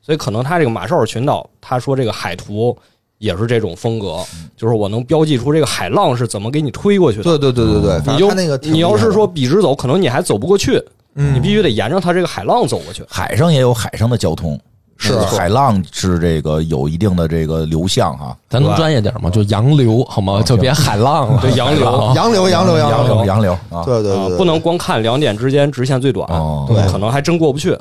[0.00, 2.76] 所以可能他这个马绍尔群岛，他说这个海图
[3.18, 4.22] 也是这种风格，
[4.56, 7.24] 就是我能标记出这个海浪是怎么给你推过去的。
[7.24, 10.82] 对对对对对，你就那个，你要是说笔直走，可能你还走不过去，
[11.14, 13.02] 你必须得沿着它这个海浪走过去。
[13.08, 14.60] 海上也有海上的交通。
[14.96, 19.28] 是海浪是这个有一定的这个流向哈，咱能专业点吗？
[19.30, 20.40] 就洋流好吗？
[20.42, 21.40] 就别海浪了。
[21.42, 23.82] 对，洋流，洋流，洋流，洋流，洋流啊！
[23.84, 26.26] 对对对，不能光看两点之间直线最短，
[26.66, 27.76] 对，可能还真过不去。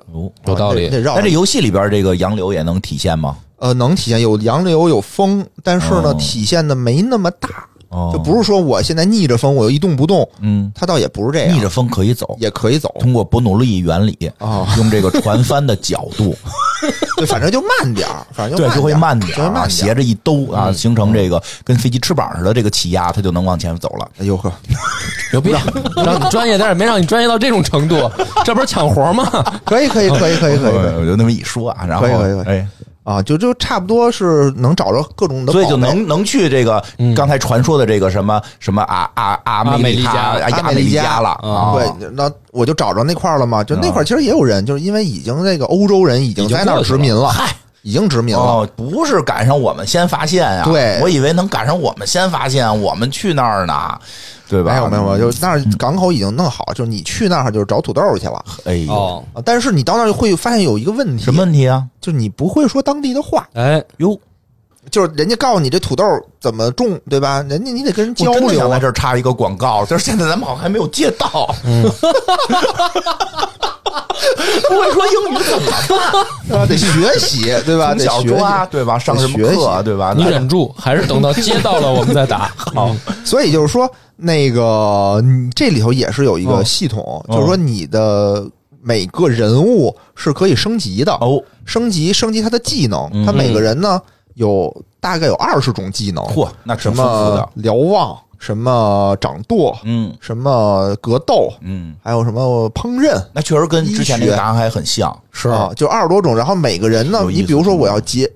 [0.46, 0.90] 有道理。
[0.92, 3.38] 那这游戏里边这个洋流也能体现吗？
[3.58, 7.48] 呃，能体现，有洋流，有风，但是呢，体现的没那么大。
[8.12, 10.28] 就不是说我现在逆着风，我又一动不动。
[10.40, 12.94] 嗯，它倒也不是这样，逆着风可以走，也可以走。
[13.00, 16.36] 通过伯努利原理啊，用这个船帆的角度，
[17.18, 24.10] 对，反正就慢点儿，反正对就会慢点儿，斜着一兜啊，形成这个跟飞机翅膀似的这个气压，它就能往前走了。
[24.20, 24.52] 哎呦呵，
[25.32, 25.52] 牛逼！
[26.04, 26.20] 让。
[26.20, 28.10] 你专业但是没让你专业到这种程度，
[28.44, 29.24] 这不是抢活吗？
[29.66, 32.08] 可以，可以，可以，可以，可以，我就那么一说啊，然后
[32.46, 32.68] 哎。
[33.04, 36.84] 啊，就就差不多是能找着各种的，所以就能能去这个
[37.16, 41.38] 刚才传说的这个什么什么阿阿阿美利加亚美利加了。
[41.74, 43.64] 对，那我就找着那块了嘛。
[43.64, 50.64] 就那块其实也有人，就是因为已经那个欧洲人已经在那儿殖民了，嗨，已经殖民了，不是赶上我们先发现呀？
[50.64, 54.00] 对，我以为能赶上我们先发现，我们去那儿呢。
[54.54, 54.72] 对吧？
[54.72, 58.46] 没有没有，就那儿港口已经弄好，就是你去那儿就是找土豆去了。
[58.66, 61.84] 哎呦，但是你到那儿会发现有一个问题，什么问题啊？
[62.00, 63.50] 就是你不会说当地的话。
[63.54, 64.16] 哎呦，
[64.92, 66.04] 就是人家告诉你这土豆
[66.40, 67.44] 怎么种，对吧？
[67.50, 68.70] 人家你得跟人交流。
[68.70, 71.50] 在这插一个广告，就是现在咱们好像还没有接到。
[74.70, 75.72] 不会说英语怎么
[76.50, 76.60] 办？
[76.60, 76.88] 啊， 得学
[77.20, 77.94] 习，对吧？
[77.94, 78.98] 得学啊，对吧？
[78.98, 80.14] 上什么课，对吧？
[80.16, 82.52] 你忍住，还是等到接到了我们再打。
[82.58, 83.90] 好，所以就是说，
[84.24, 85.22] 那个
[85.54, 88.50] 这里头也是有一个系统，就是说你的
[88.82, 94.02] 每个人物是可以升级的哦，升级升级他的技能，他每个人呢
[94.36, 96.24] 有大概有二十种技能。
[96.24, 98.18] 嚯，那什么瞭望？
[98.40, 105.48] 什么掌舵，嗯，什么格斗，嗯，还有什么烹饪，那确实跟之前那个答案还很像，是。
[105.48, 106.36] 啊，就二十多种。
[106.36, 108.30] 然后每个人呢，你比如说我要解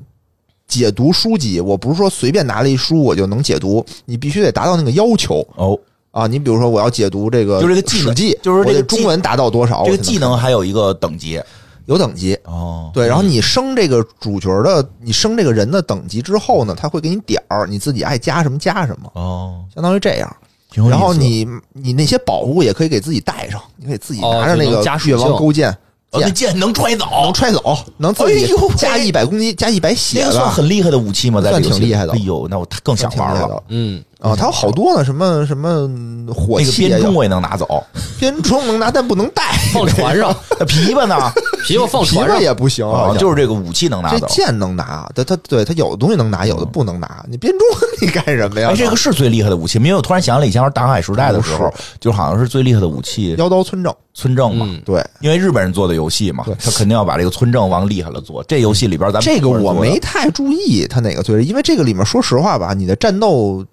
[0.67, 5.80] 解读书籍，我不是说随便拿了一书我就能解读，你必须得达到那个要求哦。
[6.12, 9.84] 啊，你比如说我要解读这个，就这个《史记》，就是这个中文达到多少？
[9.86, 11.41] 这个技能还有一个等级。
[11.86, 20.36] 有等级哦，对，然后你升这个主角的，你升这个人的等级之后呢，他会给你点儿，你自己爱加什么加什么哦，相当于这样。
[20.73, 25.73] 然后你你那些宝物也可以给自己带上，你可以自己拿着那个越王勾践。
[26.19, 31.41] 那剑能踹走，能踹走，能自己加一百攻击，加一百血，算很厉害的武器吗？
[31.41, 32.13] 算挺厉害的。
[32.13, 33.63] 哎呦，那我更想玩了。
[33.69, 35.88] 嗯啊，它有好多呢，什么什么
[36.34, 37.84] 火器，鞭我也能拿走，
[38.19, 40.36] 编钟能拿，但不能带， 放船上。
[40.65, 41.15] 琵琶呢？
[41.67, 42.86] 琵琶放船上也不行，
[43.19, 44.19] 就是这个武器能拿走。
[44.19, 47.23] 这剑能拿，它它对它有的东西能拿，有的不能拿。
[47.30, 47.62] 你编钟
[48.01, 48.69] 你干什么呀？
[48.71, 49.77] 哎，这个是最厉害的武器。
[49.77, 53.93] 因为我突然想起来，以前玩大航海时代的时候，就好像是最厉害的武器，妖刀村正。
[54.15, 58.43] 村正嘛，对，因为日本人做的游戏嘛，他肯定要把这个村正往厉害了做。
[58.45, 63.63] 这游戏里边，咱们这个我没太注意他哪个最厉，因为这个里面说实话吧，你的战斗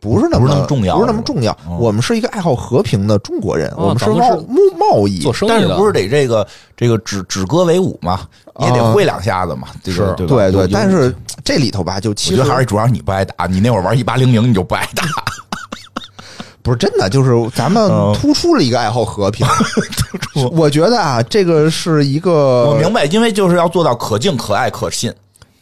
[0.00, 1.56] 不是那么重要，不是那么重要。
[1.78, 4.36] 我们是一个爱好和平的中国人，我们是贸
[4.78, 8.20] 贸易，但是不是得这个这个止止戈为武嘛，
[8.60, 10.68] 也得会两下子嘛，是，对对对。
[10.68, 15.02] 但是这里头吧，就其实还是主要你不爱打，你那会儿玩一八零零你就不爱打。
[16.62, 19.46] 不是真的，就是咱们突出了一个爱好和平。
[20.52, 25.12] 我觉得啊，这个是一个我明白，因为就是要做到可敬、可爱、可信。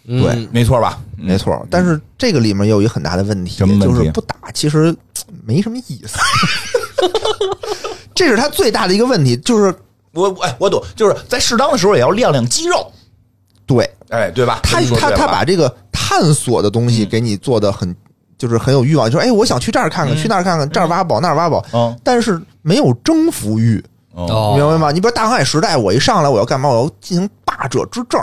[0.07, 0.99] 对，没错吧？
[1.17, 1.67] 没错。
[1.71, 4.95] 但是这个里面有一个很大的问题，就是不打其实
[5.45, 6.17] 没什么意思。
[8.15, 9.75] 这是他最大的一个问题，就是
[10.13, 12.91] 我哎，我懂，就是在适当的时候也要练练肌肉。
[13.67, 14.61] 对，哎，对吧？
[14.63, 17.95] 他他他把这个探索的东西给你做的很，
[18.39, 24.93] 就是很有欲望，就是哎，我想去这儿看看，去那儿看看，这儿挖宝那儿挖宝，嗯，但是没有征服欲，明白吗？
[24.93, 26.69] 你比如大航海时代，我一上来我要干嘛？
[26.69, 28.19] 我要进行霸者之政。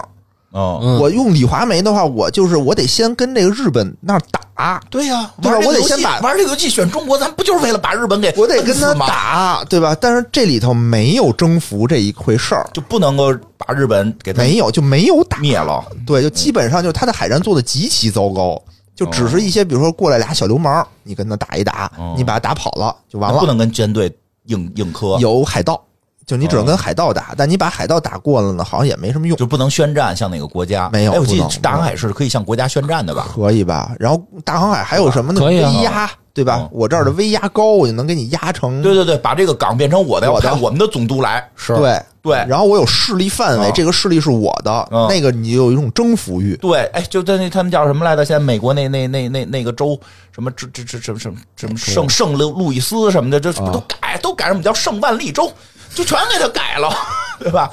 [0.54, 4.22] 哦，我用李华梅的话，我就是我得先跟这个日本那儿
[4.56, 5.58] 打，对呀，对吧？
[5.66, 9.98] 我得先把玩这个游戏选中国，咱不就是为了把日本给我得跟他打，对吧？
[10.00, 15.39] 但是这里头没有征服这一回事儿，就不能够把日本给没有就没有打。
[15.39, 18.62] 灭了，对，就基本上就是他的海战做的极其糟糕，
[18.96, 25.84] 就只是一些比如说过来俩小流氓，你跟他打一打，你把他打跑了就完了，不能跟舰队硬硬磕，有海盗。
[26.26, 29.36] 就你只能跟海盗打，但你把海盗打过了呢，好像也没什么用。
[29.38, 30.90] 就不能宣战，向哪个国家？
[30.92, 31.14] 没有。
[31.14, 33.28] 我记得大航海是可以向国家宣战的吧？
[33.34, 33.92] 可以吧？
[34.00, 35.40] 然后大航海还有什么呢？
[35.42, 36.68] 可以威压，对吧？
[36.72, 38.82] 我这儿的威压高，我就能给你压成。
[38.82, 41.46] 对对对，把这个港变成我的，我的我们的总督来。
[41.56, 42.36] 是对对。
[42.48, 46.56] 然后我有势力范围，这个势力是我的，那个你有一种征服欲。
[46.56, 48.24] 对，哎，就在那他们叫什么来着？
[48.24, 50.00] 现在美国那那那那那个州
[50.34, 55.52] 什么这这这什么什么什么圣圣路路易斯什么的，这不都改都改什么叫圣万利州？
[55.93, 56.89] 就全给他改了，
[57.39, 57.69] 对吧？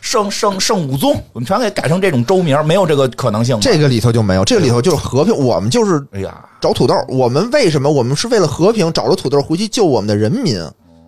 [0.00, 3.58] 圣圣圣武宗，我们全给改成这种州名，没有这个可能性。
[3.60, 5.36] 这个里头就没有，这个里头就是和平。
[5.36, 6.94] 我们就是，哎呀，找土豆。
[7.08, 7.90] 我们为什么？
[7.90, 10.58] 我们是为了和平，找了土豆回去救我们的人民。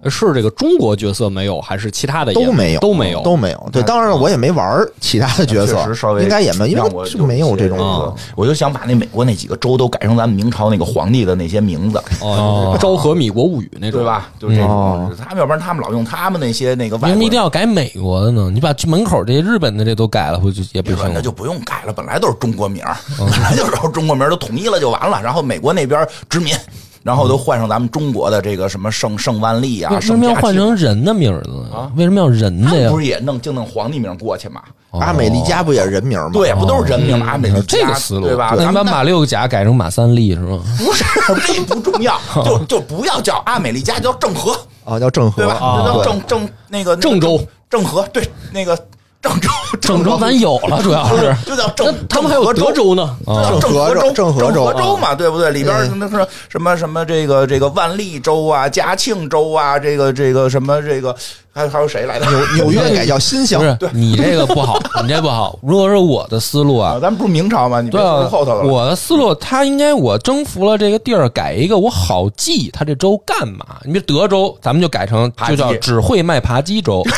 [0.04, 2.80] 是这个中国角色没有，还是其他的都没有？
[2.80, 3.68] 都没有，都没有。
[3.72, 8.14] 对，当然了，我也没玩其他的角色，稍微应该也没，因为就没有这种。
[8.36, 14.28] 我就想把那美国那几个州都改成咱们明朝那个皇帝的那些名字，哦，昭和、米国物语那种，对吧？
[14.38, 15.10] 就这种。
[15.18, 16.96] 他们要不然他们老用他们那些那个。
[16.98, 18.50] 为什么一定要改美国的呢？
[18.52, 21.10] 你把门口这些日本的这都改了，不就也不行？
[21.12, 22.84] 那就不用改了，本来都是中国名，
[23.18, 25.20] 本来就是中国名，都统一了就完了。
[25.22, 26.54] 然后美国那边殖民。
[27.02, 31.90] 然后都换上咱们中国的这个什么圣圣万历啊，为什么要换成人的名字啊？
[31.96, 32.90] 为什么要人的呀？
[32.90, 34.62] 不是也弄就弄皇帝名过去嘛？
[34.92, 36.30] 阿美利加不也人名吗？
[36.32, 37.26] 对，不都是人名吗？
[37.30, 38.54] 阿美利这个思路对吧？
[38.56, 40.60] 咱把马六甲改成马三立是吗？
[40.78, 41.04] 不是，
[41.46, 44.52] 这不重要， 就就不要叫阿美利加，叫郑和
[44.84, 45.58] 啊，叫郑和对吧？
[45.84, 48.78] 叫郑郑那个郑州郑和对那个。
[49.20, 49.48] 郑州，
[49.80, 50.16] 郑州。
[50.18, 51.34] 咱有了，主要是。
[51.44, 55.50] 就叫郑，他们还有德州呢，叫郑和州，郑和州嘛，对不对？
[55.50, 61.14] 里边那是什么什么这个这个万历州啊，嘉庆州啊，这个这个什么这个
[61.58, 62.26] 还还有谁来的？
[62.54, 65.58] 纽纽约 改叫新乡，不是，你这个不好， 你这不好。
[65.60, 67.80] 如果是我的思路啊，咱们不是明朝吗？
[67.80, 68.62] 你别后头了。
[68.62, 73.64] 我的思路，他应该我征服了这个地儿，改一个我好记，他这州干嘛？
[73.84, 77.02] 你比如德州，咱们就改成就叫只会卖扒鸡州。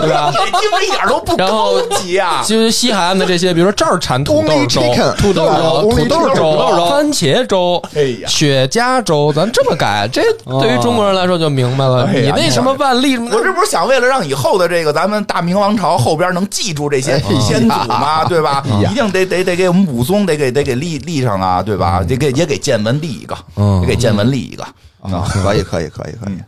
[0.00, 0.32] 对吧？
[0.32, 2.42] 听着一点都不高级啊！
[2.44, 4.82] 就是西海岸的这些，比如说这儿产土豆州、
[5.16, 7.80] 土豆州、土豆州、番茄州、
[8.26, 10.22] 雪茄州，咱这么改，这
[10.60, 12.10] 对于中国人来说就明白了。
[12.12, 13.30] 你那什么万历什么？
[13.42, 18.24] 我这不是想为了让以后的这个咱们大明王朝后边能记住这些先祖吗？
[18.26, 18.64] 对吧？
[18.88, 22.04] 一定得得得给我们武松得给得给立立上啊，对吧？
[22.04, 23.36] 得给也给建文立一个，
[23.80, 24.62] 也给建文立一个
[25.00, 25.28] 啊！
[25.42, 26.38] 可以可以可以可以。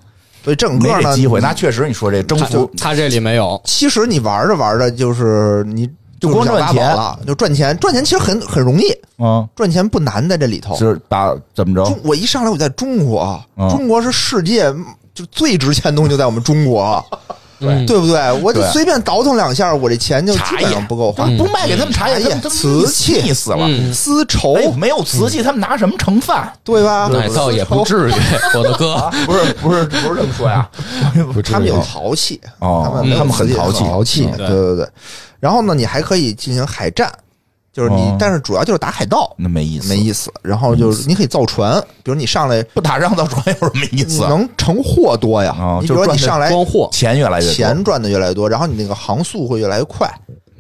[0.45, 3.61] 所以整个呢，机会那确实，你说这征服他这里没有。
[3.65, 5.89] 其实你玩着玩着，就是你
[6.21, 10.77] 就光赚钱了，就赚钱，赚钱其实很很容易啊，赚钱不难，在这里头。
[10.77, 11.99] 是打怎么着？
[12.05, 14.73] 我一上来我在中国，中国是世界
[15.15, 17.05] 就最值钱的东西就在我们中国。
[17.61, 18.33] 对对不对？
[18.43, 21.25] 我就随便倒腾两下，我这钱就基本上不够花。
[21.39, 26.53] 不卖给他们茶叶，瓷器腻死了，丝绸没有瓷器，他们拿什么盛饭？
[26.65, 27.09] 对吧？
[27.11, 28.13] 那倒也不至于，
[28.59, 30.69] 我的哥，不是不是不是这么说呀？
[31.45, 34.89] 他们有陶器哦，他们他们很陶器，陶器，对对对。
[35.39, 37.11] 然后呢，你还可以进行海战。
[37.75, 40.33] 就是你，但是主要就是打海盗，那没意思，没意思。
[40.43, 44.21] 然后就是你可以造船，比如你上来不打仗造船有什么意思？
[44.29, 45.57] 能成货多呀。
[45.81, 50.09] 你比如说你上来装货，钱越来越钱赚的越来越多，然后你那个航速会越来越快。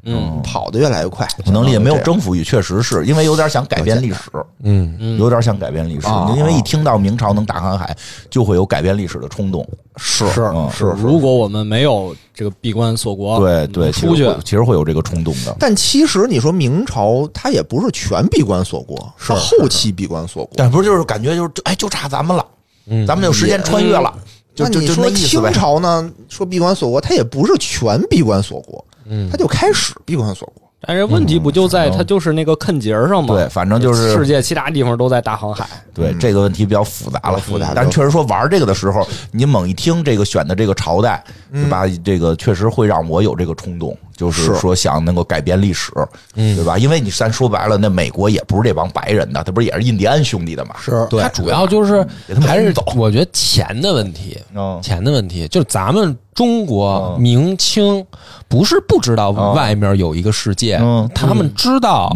[0.05, 4.21] 嗯，跑得越来越快，能力也没有征服欲，确实是因为有点想改变历史，
[4.63, 4.97] 嗯。
[5.01, 7.97] 嗯，有点想改变历史，因为一听到明朝能打航海，
[8.31, 9.67] 就会有改变历史的冲动。
[9.97, 14.29] 是是是，如果我们没有这个闭关锁国，对对，出去。
[14.45, 15.57] 其实会有这个冲动的。
[15.59, 22.45] 但其实你说明朝，它也不是全闭关锁国，是后期闭关锁国，但不是就是感觉就是哎，就差咱们了，
[22.87, 24.13] 嗯，咱们有时间穿越了。
[24.57, 26.11] 那你说清朝呢？
[26.29, 30.63] 说闭关锁国，它也不是全闭关锁国，嗯，他就开始闭关锁国。
[30.87, 33.35] 但是问题不就在它就是那个坑节上吗？
[33.35, 35.67] 对，反正就是世界其他地方都在大航海。
[35.95, 37.73] 对，这个问题比较复杂了，复杂。
[37.75, 41.87] 但确实说玩这个的时候，你猛一听这个选的这个朝代，对吧？
[42.05, 45.93] 这个确实会让我有这个冲动，就是说想能够改变历史，
[46.35, 46.79] 对吧？
[46.79, 50.77] 因为你咱说白了，那美国也不是这帮白人的，他不是也是印第安兄弟的嘛？
[50.81, 52.07] 是，他主要就是
[52.41, 54.39] 还是我觉得钱的问题，
[54.83, 58.05] 钱的问题，就是咱们中国明清
[58.49, 60.81] 不是不知道外面有一个世界，
[61.15, 62.15] 他们知道。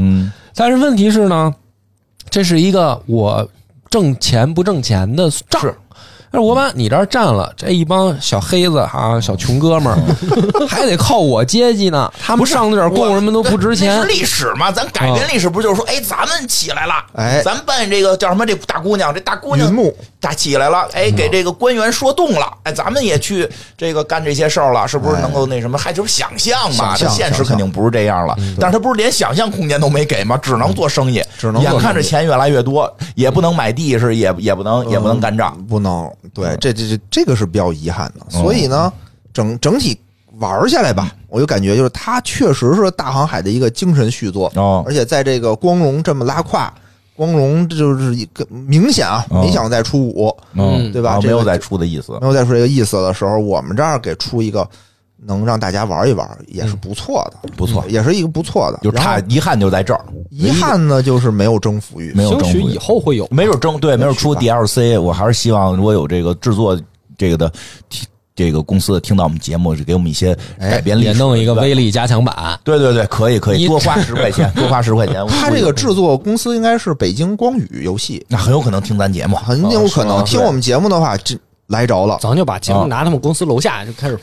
[0.55, 1.55] 但是问题是呢，
[2.31, 3.49] 这是一个我
[3.91, 5.75] 挣钱不挣钱的账。
[6.33, 9.99] 我把你这儿占了，这一帮小黑子啊，小穷哥们儿，
[10.69, 12.11] 还得靠我接济呢。
[12.21, 14.07] 他们上那点供什么都不值钱。
[14.07, 18.45] 历史嘛，咱改变历史不就是说，哎，咱们起来了，哎，咱办这个叫什么？
[18.45, 19.75] 这大姑娘，这大姑娘，
[20.21, 25.79] 大起来了，哎，给这个官员说动了，哎，咱们也去这个干这些事儿了，是不是能够那什么？
[25.79, 28.37] 还就是想象嘛，这现实肯定不是这样了。
[28.61, 30.37] 但是他不是连想象空间都没给吗？
[30.37, 36.11] 只能做生意，只能眼看着钱越来越多，也不能买地，是也也不能也不能干仗，不能。
[36.35, 38.93] 对，这这这这个是比较遗憾的，所以呢，
[39.33, 39.99] 整整体
[40.39, 44.53] 玩下来吧，我就感觉就是它确实是大航海的一个精神续作，
[44.87, 46.73] 而且在这个光荣这么拉胯，
[47.17, 51.21] 光荣就是一个明显啊，没想再出五，嗯，对吧？
[51.21, 54.69] 没有再出的意思，没有再出这个意思的时候，我们这儿给出一个
[55.25, 58.79] 能让大家玩一玩也是不错的，不错，也是一个不错的。
[58.83, 66.79] 就差遗憾就在这儿，遗憾呢就是没有征服欲，没有征服欲，以后会有，没准征对，没准出 DLC，我还是希望如果有这个制作。
[67.21, 67.53] 这个的，
[68.37, 72.57] 这个公司听到我们节目，是给我们一些改编力，弄一个威力加强版。
[72.63, 75.27] 对对对，可以可以， 多花十块钱，多花十块钱。
[75.27, 81.37] 他这个制作公司应该是北京光宇游戏，那很有可能听咱节目，很有可能听我们节目的话，这
[81.69, 84.19] 来着了，咱就把节目拿他们公司楼下就开始，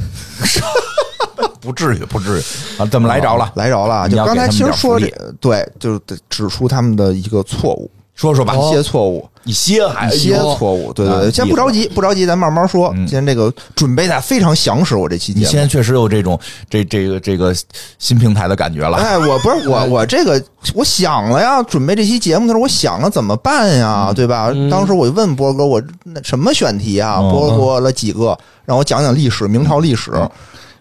[1.62, 2.44] 不至于不至于
[2.78, 3.52] 啊，怎么来着了？
[3.56, 7.90] 来着了，就刚才其实说的，对，就是指出他们的一个错误。
[8.16, 12.90] 说说吧，一些错误，一些还一些错误，对对对，先不着急，不着急，咱慢慢说。
[13.00, 16.40] 今天这个准备的非常详实，我这期间，现在确实有这种
[16.70, 17.54] 这这个这个
[18.00, 18.96] 新平台的感觉了。
[18.98, 20.42] 哎，我不是我我这个
[20.74, 24.50] 我想了呀，准备这期节目的时候，我想了怎么办呀，对吧？
[24.72, 27.20] 当时我就问波哥，我那什么选题啊？
[27.20, 30.12] 波哥说了几个，让我讲讲历史，明朝历史。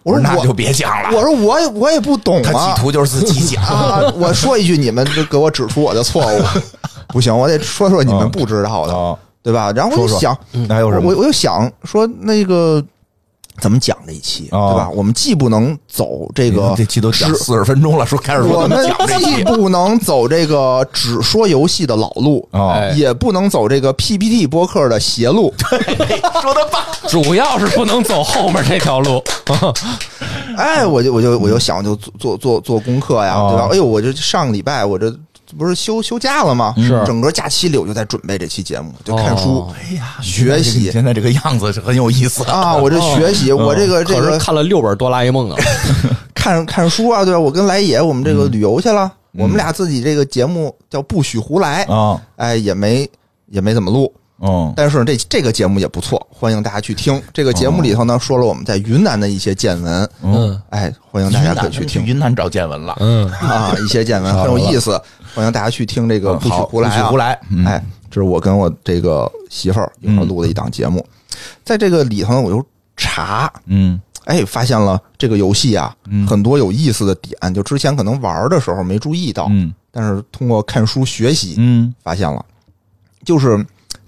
[0.03, 1.09] 我说那就别讲了。
[1.17, 2.51] 我说我也我也不懂啊。
[2.53, 4.01] 他企图就是自己讲啊。
[4.15, 6.41] 我说一句，你们就给我指出我的错误。
[7.09, 9.71] 不行，我得说说你们不知道的，对吧？
[9.75, 10.37] 然后我就想，
[10.69, 11.11] 还有什么？
[11.11, 12.83] 我我就想说那个
[13.61, 14.89] 怎么讲这一期，对吧？
[14.89, 18.77] 我们既不能走这个，这期都讲四十分钟了，说开始说我们
[19.19, 25.53] 既不能走这个只说游戏的老路啊，也不能走这个 PPT 播客的邪路。
[26.41, 29.23] 说的棒， 主要是不能走后面这条路。
[30.57, 33.67] 哎，我就我就我就想就做做做做功课呀，对吧？
[33.71, 35.15] 哎呦，我就上个礼拜我这。
[35.57, 36.73] 不是休休假了吗？
[36.77, 39.67] 是整个假期里我就在准备这期节目，就看书。
[39.73, 42.75] 哎呀，学习现在这个样子是很有意思啊！
[42.75, 45.57] 我这学习，我这个这个看了六本哆啦 A 梦啊，
[46.33, 47.39] 看看书啊，对吧？
[47.39, 53.09] 我跟来也我们这个旅游去了，我们俩自己这个节目叫不许胡来啊，哎，也没
[53.47, 54.11] 也没怎么录。
[54.39, 57.21] 嗯，但是这这个节目也不错，欢迎大家去听。
[57.33, 60.09] 这个节目里头呢，说了我们在云南的一些见闻。
[60.21, 62.05] 嗯，哎，欢迎大家可以去听。
[62.05, 62.97] 云南找见闻了。
[62.99, 65.01] 嗯啊，一些见闻很有意思，
[65.33, 67.07] 欢迎大家去听这个不许胡来啊！
[67.07, 67.81] 胡来，哎，
[68.11, 71.05] 这是我跟我这个媳妇儿一块录的一档节目。
[71.63, 72.61] 在这个里头呢，我就
[72.97, 75.95] 查，嗯，哎，发现了这个游戏啊，
[76.27, 82.43] 很多有意思的点，就之前可能玩的时候没注意到，嗯，但是通过看书学习，嗯，发现了，
[83.23, 83.65] 就是。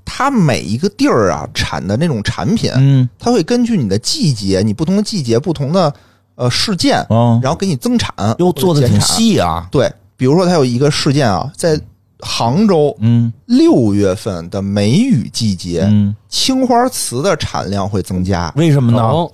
[0.09, 5.93] 它每一个地儿啊产的那种产品，嗯，它会根据你的季节，你不同的季节不同的
[6.35, 9.67] 呃事件，嗯，然后给你增产，又做的挺细啊。
[9.69, 11.77] 对，比如说它有一个事件啊，在
[12.21, 19.27] 杭州，嗯，六月份的梅雨季节，嗯，青花瓷的产量会增加，为什么呢？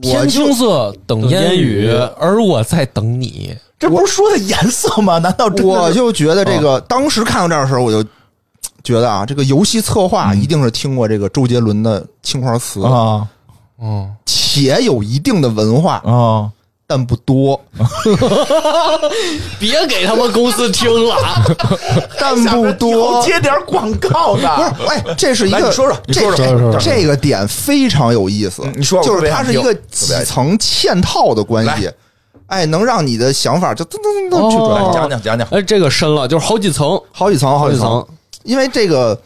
[0.00, 5.18] 天青色等烟雨，而我在等你，这不是说的颜色吗？
[5.18, 8.08] 难道我就觉得这个当时看到这儿的时候，我就。
[8.84, 13.26] 觉得啊，这个游戏策划一定是听过这个周杰伦的青花瓷啊，
[13.82, 16.50] 嗯，且有一定的文化啊，
[16.86, 17.58] 但不多。
[19.58, 21.16] 别给他们公司听了，
[22.20, 23.22] 但不多。
[23.24, 24.88] 接点广告的，不是？
[24.90, 28.62] 哎，这是一个说说，你说说，这个点非常有意思。
[28.76, 31.90] 你说，就是它是一个几层嵌套的关系，
[32.48, 34.92] 哎，能让你的想法就噔噔噔噔去转。
[34.92, 38.06] 讲讲讲讲，哎，这个深了，就是好几层，好几层，好几层。
[38.44, 39.20] 因为这个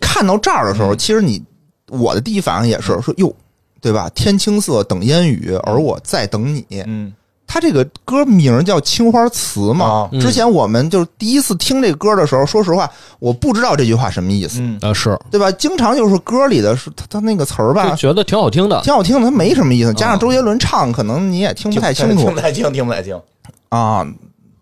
[0.00, 1.42] 看到这儿的时候，其实你
[1.88, 3.34] 我的第一反应也是说哟，
[3.80, 4.10] 对吧？
[4.14, 6.64] 天青色等烟雨，而我在等你。
[6.86, 7.12] 嗯，
[7.46, 10.08] 他这个歌名叫《青花瓷》嘛。
[10.20, 14.60] 之前我们就是第一次听这歌的时候，说实话，我不知道这句话什么意思。
[14.82, 15.50] 啊，是对吧？
[15.52, 19.94] 经常就是歌里的是他他那个词儿吧，觉得挺好听的，挺好听的，他没什么意思。
[19.94, 23.18] 加上周杰伦唱，可能你也听不太清楚，听不太清，听不太清
[23.70, 24.06] 啊。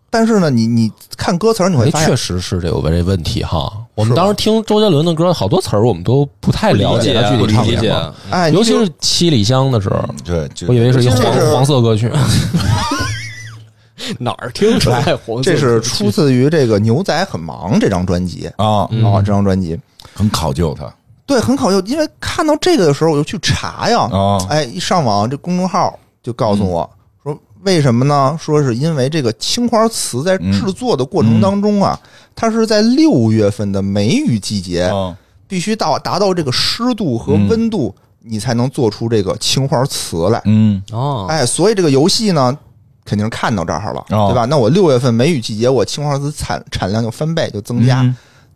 [0.09, 3.73] 但是呢，你你看歌词，你会发现确实是这有这问题哈。
[3.97, 7.91] 我们当时听周杰伦的歌，好多词儿我们都不太了解，具体唱理解。
[8.29, 12.13] 哎，尤其是《七里香》的时候，对，我以为是一黄黄色歌曲。
[14.19, 15.43] 哪儿听出来黄？
[15.43, 19.17] 这是出自于这个牛仔很忙这张专辑啊啊！
[19.25, 19.81] 这张专辑
[20.15, 20.93] 很考究，他
[21.25, 24.01] 对很考究，因为看到这个的时候，我就去查呀。
[24.13, 26.96] 啊，哎，一上网，这公众号就告诉我说，
[27.67, 28.35] 为什么呢？
[28.41, 32.01] 说是因为这个青花瓷在制作的过程当中啊，
[32.35, 34.91] 它是在六月份的梅雨季节，
[35.47, 40.41] 必须到达到这个湿度和温度，你才能做出这个青花瓷来。
[40.47, 42.57] 嗯哦，哎，所以这个游戏呢。
[43.09, 44.47] 肯定是看到这儿了，对吧？
[44.47, 48.03] 那我六月份梅雨季节，我青花瓷产产量就翻倍，就增加。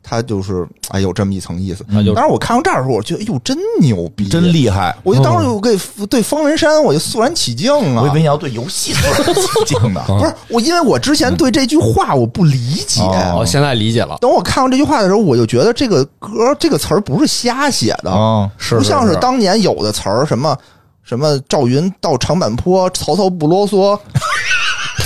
[0.02, 1.84] 它就是哎，有这么一层意思。
[2.14, 4.96] 当时我看到这儿的时候，我觉得哎呦，真牛逼，真厉害！
[5.04, 5.78] 我就当时我给
[6.08, 8.02] 对方文山，我就肃然起敬啊。
[8.02, 10.02] 我以为你要对游戏肃然起敬呢。
[10.08, 13.02] 不是我，因为我之前对这句话我不理解，
[13.36, 14.16] 我现在理解了。
[14.20, 20.56] 等我看到这句话的时候，我就觉得这个歌这个词儿不是瞎写的，不像是当年有的词儿，什么
[21.04, 23.98] 什么赵云到长坂坡，曹操不啰嗦。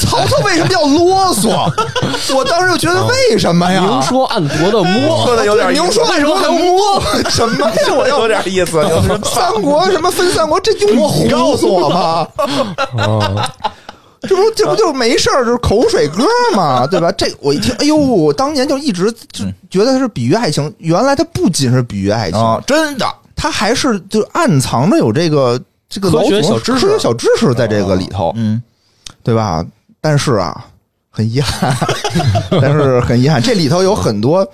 [0.00, 2.34] 曹操为什么要啰嗦？
[2.34, 3.80] 我当时就觉得为什么呀？
[3.80, 7.76] 明说暗夺的摸，说的有点明说暗夺的摸，什么呀？
[7.96, 8.82] 我要有点意思。
[9.24, 12.26] 三国什么分三国，这用你告诉我吗？
[14.26, 16.24] 这不这不就没事儿，就是口水歌
[16.56, 17.12] 嘛，对吧？
[17.12, 20.72] 这我一听，哎呦，我当年就一直就觉得它是比喻爱情。
[20.78, 28.62] 原来它不仅是比喻爱情，真的，它还是就暗藏着有这个这个科学小知识、小知识在这个里头，嗯，
[29.22, 29.62] 对吧？
[30.04, 30.66] 但是啊，
[31.08, 31.74] 很遗憾，
[32.60, 34.46] 但是很遗憾，这里头有很多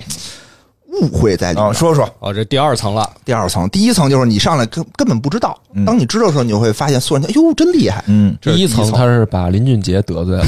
[1.01, 1.75] 误会在里面。
[1.75, 3.11] 说说哦，这第二层了。
[3.25, 8.05] 第二层，第一层就是你上来根根本不知道，当你知道的时候，你就会发现所有人，哎呦，真厉害。
[8.07, 10.45] 嗯，第一层他是把林俊杰得罪了，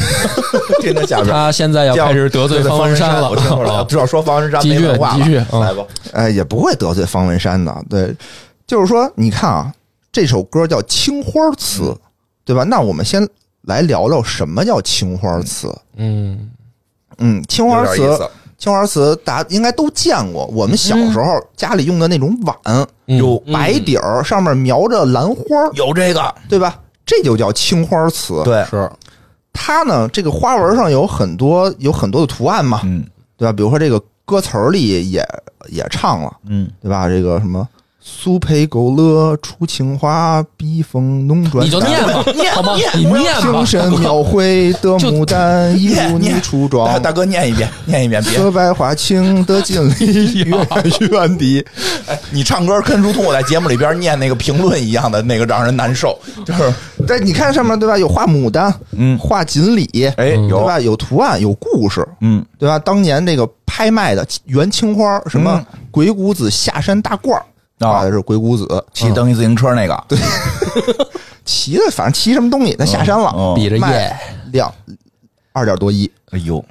[1.29, 3.29] 他现在要开始得罪方文山了。
[3.29, 4.87] 我听说了，至少 说方文山继续
[5.17, 5.85] 继续来吧。
[6.13, 7.85] 哎，也不会得罪方文山的。
[7.91, 8.15] 对，
[8.69, 9.75] 就是说，你看啊，
[10.13, 11.83] 这首歌叫《青花瓷》，
[12.45, 12.63] 对吧？
[12.63, 13.29] 那我们先。
[13.63, 15.73] 来聊聊什么叫青花瓷？
[15.97, 16.51] 嗯
[17.19, 18.19] 嗯，青花瓷，
[18.59, 20.47] 青花瓷，大家应该都见过。
[20.47, 25.45] 我们小时候家里用的那种碗，有白底儿，上面描着兰花，
[25.75, 26.81] 有这个对吧？
[27.05, 28.43] 这就叫青花瓷。
[28.45, 28.91] 对，是
[29.53, 33.05] 它呢，这个花纹上有很多有很多的图案嘛，嗯，
[33.37, 33.53] 对吧？
[33.53, 35.25] 比如说这个歌词里也
[35.69, 37.09] 也唱了，嗯，对吧？
[37.09, 37.69] 这个什么？
[38.05, 41.65] 苏培勾勒出青花，笔锋浓转。
[41.65, 42.75] 你就念吧，念好吗？
[42.95, 43.41] 你念吧。
[43.41, 47.01] 精神描绘的牡丹，一如你初妆。
[47.01, 48.21] 大哥，念一遍，念一遍。
[48.21, 50.67] 色白花青的锦鲤，远
[51.13, 51.65] 远的。
[52.09, 56.19] 哎，你唱歌跟如同我在节目里边念那个评论一样的那个，让人难受。
[56.45, 56.75] 就是，
[57.07, 57.97] 但你看上面对吧？
[57.97, 60.81] 有画牡丹，嗯，画锦鲤，哎，有对吧？
[60.81, 62.81] 有图案，有故事，嗯，对吧？
[62.81, 67.41] 当年那个拍卖的元青花，什么鬼谷子下山大褂。
[67.81, 70.19] 画的是鬼谷子骑蹬一自行车那个，对，
[71.45, 74.19] 骑的反正骑什么东西，他下山了，比着卖
[74.53, 74.73] 两
[75.53, 76.65] 二点多亿，哎呦，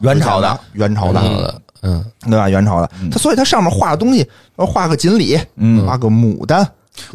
[0.00, 2.48] 元朝的，元朝的，嗯，对吧？
[2.48, 4.26] 元朝的，他所以他上面画的东西，
[4.56, 6.66] 画个锦鲤，嗯，画个牡丹，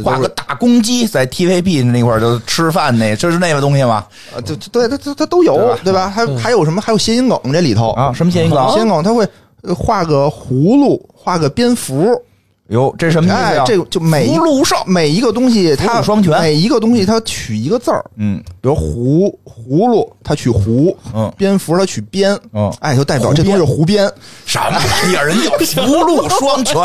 [0.04, 4.06] 画个大公鸡，在 TVB 那块儿就吃饭那，就是那个东西吗？
[4.36, 6.08] 啊，对对，他他他都有，对吧？
[6.10, 6.80] 还还有什么？
[6.80, 8.14] 还有谐音梗这里头啊？
[8.14, 8.70] 什么谐音梗？
[8.72, 9.28] 谐音梗他会
[9.76, 12.22] 画个葫芦，画个蝙蝠。
[12.70, 13.64] 哟，这什么意思呀？
[13.66, 24.08] 这就每福禄寿每一个东西，它双全，每一个东西它取一个字儿，嗯，比如葫葫芦，它取葫，嗯，蝙蝠它取鞭，嗯，哎，就代表这东西是胡编。
[24.46, 25.26] 什么玩意儿？
[25.26, 25.52] 人叫
[25.84, 26.76] 福禄双全，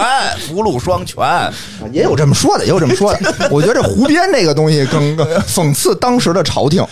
[0.49, 1.23] 福禄双全，
[1.93, 3.49] 也有这么说的，也有这么说的。
[3.51, 5.17] 我觉得这胡编这个东西更
[5.47, 6.83] 讽刺当时的朝廷。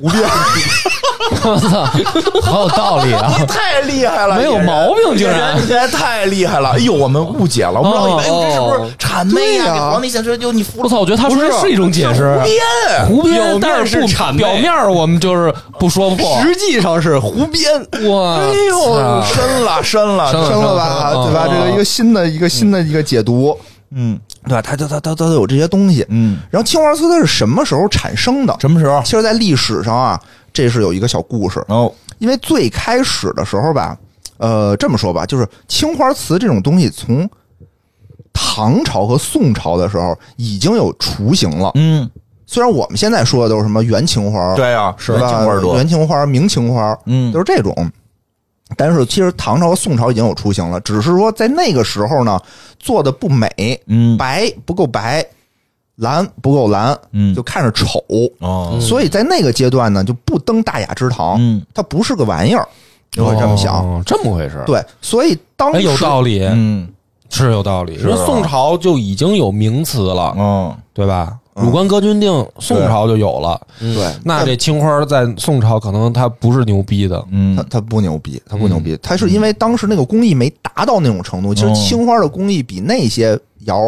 [0.00, 0.22] 胡编，
[1.44, 1.84] 我操，
[2.42, 3.32] 好有道理啊！
[3.38, 6.70] 你太厉害了，没有毛病，竟然你还太厉害了！
[6.70, 9.90] 哎呦，我们误解了，我不知道以为这是不是谄媚呀？
[9.92, 17.72] 皇帝想说就你服我操，我觉得他说的是一种解释，胡编，胡编，但是不表面我们就是不说破，实际上是胡编。
[18.10, 21.12] 哇，哎呦，深了，深了，深了吧？
[21.24, 21.46] 对吧？
[21.48, 23.56] 这个一个新的一个新的一个解读。
[23.96, 24.62] 嗯，对吧？
[24.62, 26.04] 它它它它都有这些东西。
[26.08, 28.56] 嗯，然后青花瓷它是什么时候产生的？
[28.60, 29.00] 什么时候？
[29.02, 30.20] 其实，在历史上啊，
[30.52, 31.92] 这是有一个小故事哦。
[32.18, 33.98] 因为最开始的时候吧，
[34.38, 37.28] 呃，这么说吧，就是青花瓷这种东西，从
[38.32, 41.72] 唐朝和宋朝的时候已经有雏形了。
[41.74, 42.08] 嗯，
[42.46, 45.44] 虽然我们现在说的都是什么元青花，对啊，是吧？
[45.74, 47.74] 元青花、明青花，嗯，都是这种。
[48.76, 52.40] 但是其实唐朝和宋朝已经有雏形了，只是说在那个时候呢，
[52.78, 53.48] 做的不美，
[53.86, 55.24] 嗯，白不够白，
[55.96, 58.04] 蓝不够蓝，嗯，就看着丑
[58.38, 58.78] 哦。
[58.80, 62.66] 所以在那个阶段呢，就不登大雅之堂，嗯，它不是个玩意儿。
[63.10, 64.60] 就会这么想，这么回事？
[64.66, 66.88] 对，所以当时有道理，嗯，
[67.30, 67.96] 是有道理。
[67.96, 71.38] 说宋朝就已经有名词了，嗯，对吧？
[71.54, 74.12] 《鲁关歌君定》宋朝就有了，对。
[74.24, 81.54] 那这青花在宋朝可能它不是牛逼的，嗯，它它不牛逼，它不牛逼，它是因为当时那个工艺没达到那种程度。
[81.54, 83.78] 其实青花的工艺比那些窑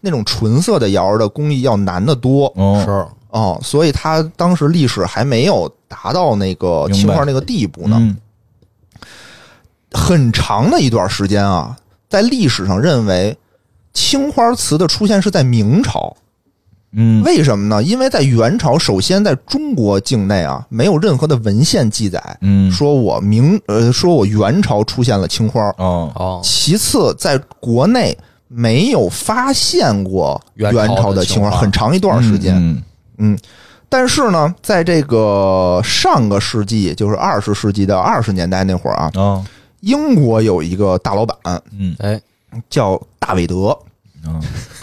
[0.00, 2.52] 那种纯色的窑的工艺要难得多，
[2.84, 3.06] 是。
[3.30, 8.16] 哦，所以它当时历史还没有达到那个青花那个地步呢。
[9.92, 11.76] 很长的一段时间啊，
[12.08, 13.36] 在历史上认为
[13.94, 16.16] 青花瓷的出现是在明朝。
[16.94, 17.82] 嗯，为什么呢？
[17.82, 26.40] 因为在元朝，首先在中国境内啊，没有任何的文献记载，嗯，说我明呃，说我元朝出现了青花，哦哦。
[26.44, 28.16] 其次，在国内
[28.48, 32.82] 没有发现过元朝的青花，很长一段时间，
[33.18, 33.38] 嗯。
[33.88, 39.44] 但是呢，在这个上个世纪，就是二十世纪的二十年代那会儿啊，
[39.80, 41.36] 英国有一个大老板，
[41.78, 42.18] 嗯，哎，
[42.70, 43.78] 叫大韦德，
[44.26, 44.40] 嗯。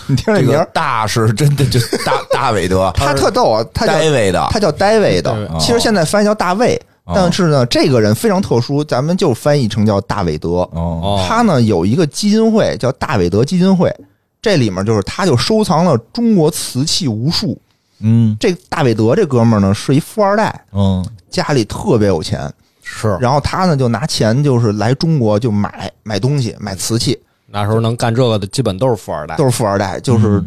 [0.07, 5.59] 你听这名儿，大是真的就大大韦德，他特逗啊，他叫戴维的，他叫戴维的。
[5.59, 6.81] 其实现在翻译叫大卫，
[7.13, 10.67] 但是呢，这个人非常特殊，咱们就翻译成叫大韦德。
[10.71, 13.95] 哦，他呢有一个基金会叫大韦德基金会，
[14.41, 17.55] 这里面就是他就收藏了中国瓷器无数。
[17.99, 23.15] 嗯，这大韦德这哥们儿呢是一富二代，嗯，家里特别有钱，是。
[23.21, 27.19] 然后他呢就拿钱就是来中国就买买东西，买瓷器。
[27.51, 29.99] 那时候能干这个的基本都是富二代，都是富二代。
[29.99, 30.43] 就是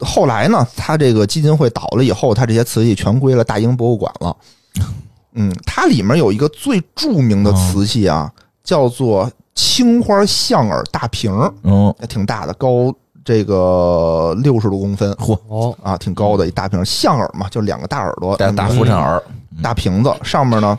[0.00, 4.36] 后来呢，他这个基金会倒了以后，他这些瓷器全归了大英博物馆了。
[5.34, 8.32] 嗯，它里面有一个最著名的瓷器啊，
[8.64, 11.32] 叫做青花象耳大瓶
[11.62, 12.92] 嗯，也挺大的，高
[13.24, 19.22] 这个六十多公分，嚯哦啊，挺高的一大瓶象耳嘛，就两个大耳朵，大浮尘耳，
[19.62, 20.76] 大瓶子上面呢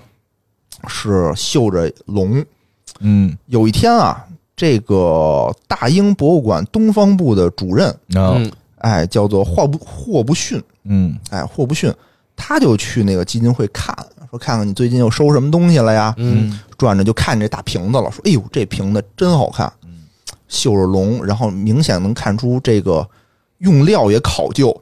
[0.87, 2.43] 是绣着龙。
[2.99, 4.25] 嗯，有一天啊。
[4.61, 8.51] 这个大英博物馆东方部的主任，嗯。
[8.77, 11.91] 哎，叫做霍不霍不逊，嗯，哎，霍不逊，
[12.35, 13.95] 他就去那个基金会看，
[14.29, 16.13] 说看看你最近又收什么东西了呀？
[16.17, 20.03] 嗯，转着就看这大瓶子了，说，哎呦，这瓶子真好看，嗯。
[20.47, 23.07] 绣着龙，然后明显能看出这个
[23.59, 24.75] 用料也考究，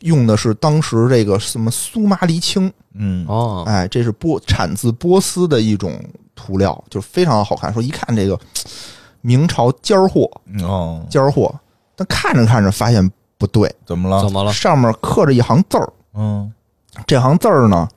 [0.00, 5.98] 用的是当时这个什么苏麻离青，嗯，哦，哎，这是波产自波斯的一种
[6.34, 8.38] 涂料，就是非常好看，说一看这个。
[9.22, 10.30] 明朝尖儿货
[10.62, 11.52] 哦，尖儿货，
[11.96, 14.22] 但看着看着发现不对，怎么了？
[14.22, 14.52] 怎么了？
[14.52, 16.52] 上面刻着一行字儿，嗯，
[17.06, 17.88] 这行字儿呢，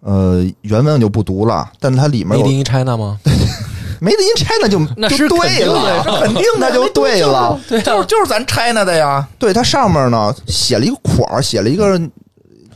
[0.00, 3.18] 呃，原文我就不读了，但它里面有 Made in China 吗？
[4.00, 9.28] Made in China 就 那是对了，肯定它就 对了，对，就是就是咱 China 的呀。
[9.38, 12.00] 对，它上面呢写了一个款儿，写了一个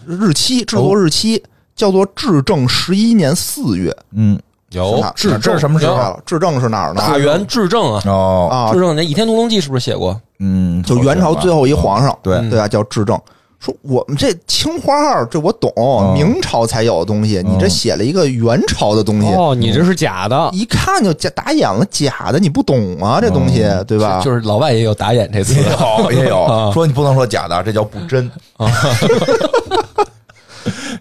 [0.04, 1.40] 日期，制作日期
[1.76, 4.36] 叫做至正十一年四月，嗯。
[4.72, 6.18] 有至正什么时候？
[6.26, 7.00] 至正是哪儿呢？
[7.00, 8.02] 大元至正啊！
[8.06, 10.18] 哦啊，至正那《倚天屠龙记》是不是写过？
[10.40, 13.18] 嗯，就元朝最后一皇上，对对啊，叫至正。
[13.60, 15.72] 说我们这青花儿，这我懂，
[16.14, 24.20] 明朝才有的东西，你这写了一个元朝的东西，哦，你这是假的，一看就假打眼了，假的，你不懂啊，这东西对吧？
[24.24, 26.44] 就是老外也有打眼这词，也有也有，
[26.74, 28.66] 说你不能说假的，这叫不真啊。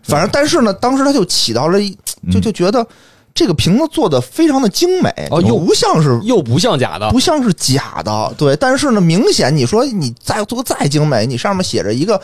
[0.03, 1.79] 反正但是呢，当时他就起到了，
[2.31, 2.85] 就就觉得。
[3.33, 8.55] 这个瓶子做的非常的精美，哦，又不像是，又不像假的，不像是假的，对。
[8.57, 12.21] 但是呢，明显你说你再做再精美，你上面写着一个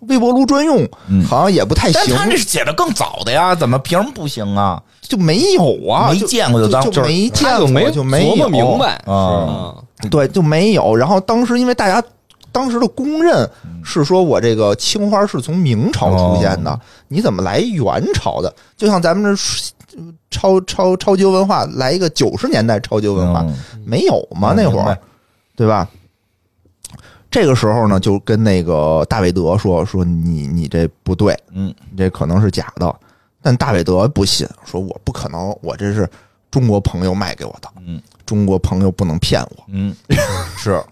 [0.00, 0.86] 微波炉专用，
[1.26, 2.02] 好像也不太行。
[2.06, 4.80] 但他这是写的更早的呀，怎么凭什么不行啊？
[5.00, 9.74] 就没有啊，没见过就当就没见过，没就没琢磨明白啊。
[10.10, 10.94] 对，就没有。
[10.94, 12.06] 然后当时因为大家
[12.52, 13.48] 当时的公认
[13.82, 18.54] 是说我这个青花是从明朝出现的，你怎么来元朝的？
[18.76, 19.40] 就像咱们这。
[20.30, 23.44] 超超超级文化来一个九十年代超级文化
[23.84, 24.54] 没有吗？
[24.56, 24.98] 那会儿，
[25.56, 25.88] 对吧？
[27.30, 32.94] 这个时候呢，就跟那个大韦德说说你你这不对，嗯，你这可能是假的。
[33.42, 36.08] 但大韦德不信，说我不可能，我这是
[36.50, 39.94] 中国朋友卖给我的，嗯，中国朋友不能骗我，嗯，
[40.58, 40.82] 是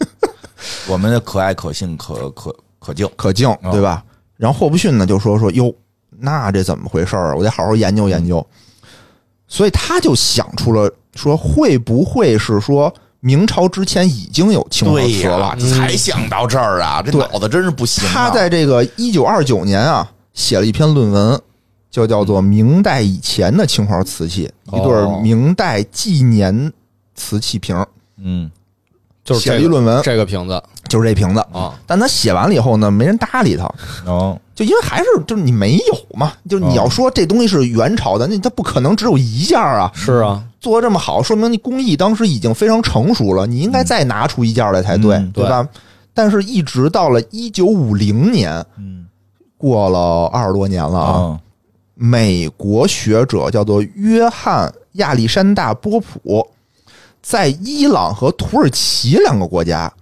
[0.88, 4.04] 我们的可爱、可信、可可可敬、可敬，对吧？
[4.36, 5.74] 然后霍布逊呢就说说哟，
[6.10, 7.36] 那这怎么回事儿？
[7.36, 8.46] 我得好好研究研究。
[9.48, 15.56] 所以他就想出了说，会不会是说明朝之前已经有青花瓷了？
[15.56, 17.02] 才想到这儿啊！
[17.02, 18.06] 这脑子真是不行。
[18.08, 21.40] 他在这个一九二九年啊，写了一篇论文，
[21.90, 26.72] 就叫做《明代以前的青花瓷器》，一对明代纪年
[27.16, 27.84] 瓷器瓶。
[28.18, 28.48] 嗯，
[29.28, 31.74] 就是写了一论文，这个瓶子就是这瓶子啊。
[31.86, 33.64] 但他写完了以后呢，没人搭理他。
[34.06, 39.90] 哦，就因为还是就是你没有嘛，就是你要说这东西是元朝的，那它不可能只有一件啊。
[39.94, 45.68] 是啊，做的这么好，说明你工艺当时已经非常成熟了，你应该再拿出一件来才对，对吧？
[46.14, 49.06] 但是，一直到了一九五零年，嗯，
[49.56, 51.38] 过了二十多年了啊。
[51.94, 56.44] 美国学者叫做约翰亚历山大波普，
[57.28, 59.92] 在伊朗和土耳其两个国家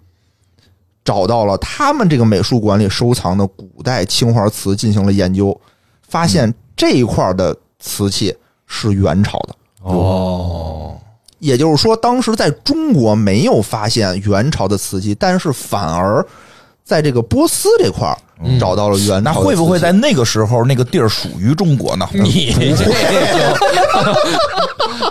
[1.05, 5.61] 找到了他们这个美术馆里收藏的古代青花瓷，进行了研究，
[6.07, 8.33] 发现这一块的瓷器
[8.69, 9.57] 是元朝的。
[9.83, 10.97] 哦，
[11.41, 16.25] 也就是说，当时在中国没有发现元朝的瓷器，但是反而
[16.85, 18.17] 在这个波斯这块儿。
[18.61, 22.07] 找到了元，那会不会在那个时候那个地儿属于中国呢？
[22.13, 22.85] 你这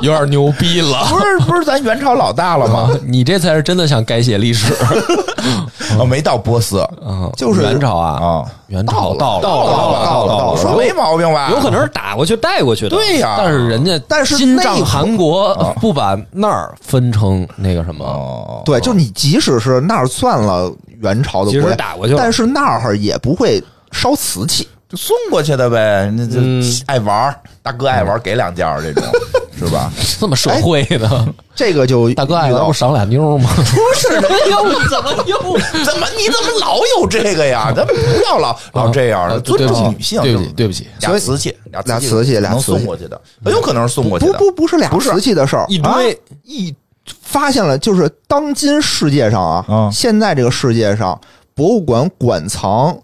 [0.01, 2.89] 有点牛逼了，不是不是咱元朝老大了吗？
[3.05, 4.73] 你这才是真的想改写历史。
[5.97, 9.71] 哦，没到波斯，嗯，就是元朝啊啊，元朝到了到了
[10.05, 11.49] 到了到了，说没毛病吧？
[11.51, 12.89] 有可能是打过去带过去的。
[12.89, 18.61] 对呀，但是人家但是金帐汗国不把那儿分成那个什么？
[18.65, 20.71] 对，就你即使是那儿算了。
[21.01, 26.11] 元朝的其实打过去，但是那儿也不会烧瓷器，就送过去的呗。
[26.15, 26.39] 那就
[26.85, 29.03] 爱玩，大哥爱玩，给两件这种
[29.57, 29.91] 是吧？
[30.19, 33.49] 这么社会的，这个就大哥爱玩不赏俩妞吗？
[33.55, 33.63] 不
[33.97, 34.15] 是，
[34.49, 35.37] 又怎么又
[35.85, 37.71] 怎么你怎么老有这个呀？
[37.75, 37.93] 咱不
[38.25, 40.21] 要老老这样，尊重女性。
[40.21, 44.33] 对不起，对不起，俩瓷器，俩瓷器，俩送过去的，很有可能是送过去的。
[44.33, 46.73] 不不不是俩瓷器的事儿，一堆一。
[47.21, 51.19] 发现了，就是当今世界上啊，现在这个世界上，
[51.53, 52.97] 博物馆馆藏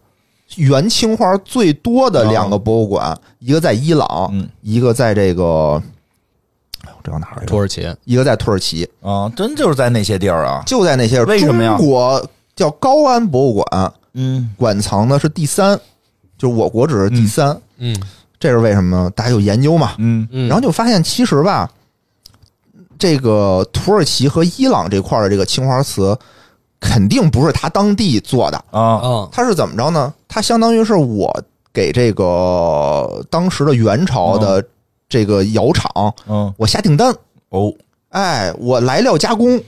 [0.56, 4.32] 元青花最多的两个博物馆，一个在伊朗，
[4.62, 5.82] 一个在这个，
[6.86, 7.46] 哎呦，这哪儿？
[7.46, 8.90] 土耳其，一个在土耳其。
[9.02, 11.24] 啊，真就是在那些地儿啊，就在那些。
[11.26, 11.78] 为什么呀？
[11.78, 15.80] 中国叫高安博物馆，嗯，馆藏的是第三，
[16.38, 17.96] 就是我国只是第三，嗯，
[18.40, 19.04] 这是为什么？
[19.04, 19.10] 呢？
[19.12, 20.28] 大家有研究嘛，嗯。
[20.32, 21.70] 嗯，然后就发现其实吧。
[23.00, 26.16] 这个土耳其和伊朗这块的这个青花瓷，
[26.82, 28.58] 肯定不是他当地做的。
[28.72, 29.30] 啊。
[29.32, 30.14] 他是怎么着呢？
[30.28, 31.34] 他相当于是我
[31.72, 34.62] 给这个当时的元朝的
[35.08, 37.16] 这个窑厂，嗯，我下订单。
[37.50, 37.72] 哦，
[38.10, 39.62] 哎，我来料加工。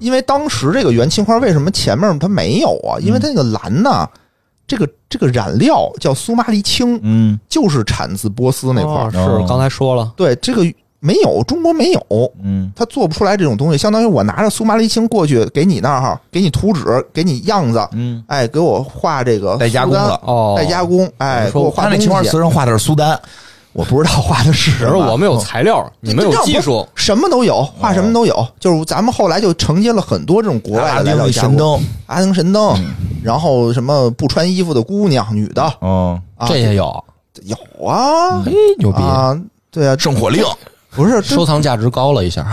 [0.00, 3.00] 因为当时这个元青花为什么前面它没有啊？
[3.00, 4.06] 因为它那个蓝呢，
[4.66, 9.10] 这个这个染料叫苏麻离青，嗯，就是产自波斯那块儿。
[9.10, 10.62] 是刚才说了，对这个。
[11.06, 12.00] 没有，中国没有，
[12.42, 13.78] 嗯，他做不出来这种东西。
[13.78, 23.16] 相当于我拿着苏麻离青过去给你那儿，给你图纸，给你样子，嗯，哎，给我画这个代加工了，哦，代加工，哎，给我画那青花瓷上画的是苏丹，
[23.72, 25.12] 我不知道画的是什么。
[25.12, 28.44] 我们有材料，你们有技术，什么都有，画什么都有。
[28.58, 32.74] 就是咱们后来就承接了很多这种国外的阿神灯，阿登神灯，
[33.22, 37.04] 然后什么不穿衣服的姑娘、女的，嗯，这也有，
[37.44, 39.00] 有啊，嘿，牛逼。
[39.00, 39.38] 啊，
[39.70, 40.42] 对啊，圣火令。
[40.96, 42.44] 不是收藏价值高了一下，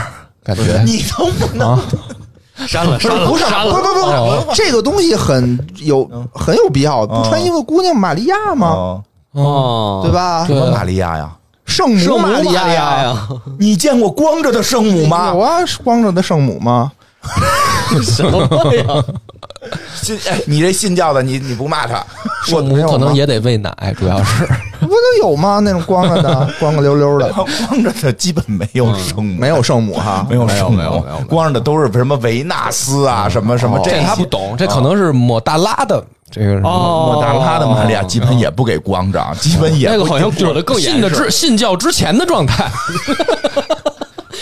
[0.43, 1.79] 感觉你能不能
[2.67, 2.99] 删了？
[2.99, 7.07] 删了，不是，删了，不不不，这个东西很有很有必要。
[7.07, 9.01] 不穿衣服姑娘玛利亚吗？
[9.31, 10.45] 哦，对吧？
[10.45, 11.31] 什么玛利亚呀？
[11.65, 13.27] 圣母玛利亚呀？
[13.57, 15.31] 你见过光着的圣母吗？
[15.33, 16.91] 有啊，光着的圣母吗？
[18.03, 18.41] 什么
[18.75, 19.03] 呀？
[19.95, 22.05] 信哎，你这信教的，你你不骂他，
[22.45, 24.47] 圣母可能也得喂奶，主要是
[24.93, 25.59] 不都有吗？
[25.63, 27.31] 那种光着的， 光个溜溜的，
[27.67, 42.69] 光着的基本没有圣母，没有圣母哈， 没有圣母没有没有，光着的都是什么维纳斯啊，什么什么，这他不懂，这可能是抹大拉的这个莫大拉的玛利亚，基本也不给光着，基本也那个好像裹的更信的之信教之前的状态。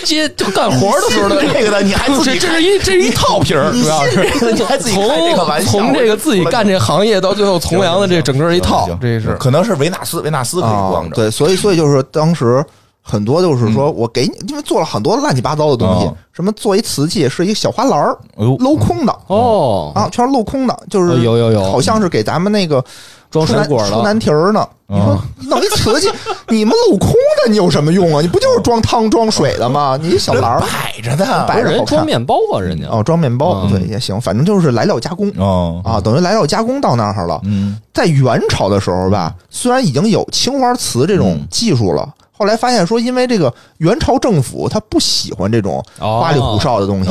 [0.06, 4.24] 接就干活的时候的这个的，你还自己这是一这是一套皮儿，主要是。
[4.54, 9.36] 你还自己开这个玩笑，从这个自己干这行业到最后从良的这整个一套，这是。
[9.40, 12.64] 可能是维纳斯维纳斯可以光着，对，所以所以就是当时
[13.02, 19.16] 很多就是说我给你，因为做了很多乱七八糟的东西，什么做一瓷器是一个小花篮儿，镂空的。
[19.28, 19.92] 哦。
[19.96, 22.84] 啊，全是镂空的，就是有有有，好像是给咱们那个。
[23.32, 24.68] 装水果出难题儿呢？
[24.88, 26.12] 你说弄一瓷器，
[26.50, 28.22] 你们镂空的，你有什么用啊？
[28.22, 29.98] 你不就是装汤装水的吗？
[30.02, 37.40] 你小篮儿摆着的，摆着装面包啊，人家哦，装面包对也行，反正就是来料加工哦啊，等于来料加工到那儿了。
[37.46, 47.10] 嗯，在元朝的时候吧，虽然已经有青花瓷这种技术了，后来发现说，因为这个元朝政府他不喜欢这种花里胡哨的东西，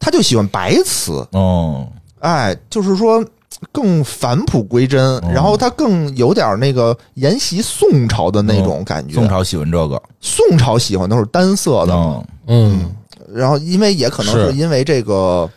[0.00, 1.86] 他就喜欢白瓷哦，
[2.18, 3.24] 哎，就是说。
[3.72, 9.14] 更返璞归真，然后它更有点那个沿袭宋朝的那种感觉。
[9.14, 12.26] 宋朝喜欢这个，宋朝喜欢都是单色的。
[12.48, 12.90] 嗯，
[13.32, 15.48] 然后因为也可能是因为这个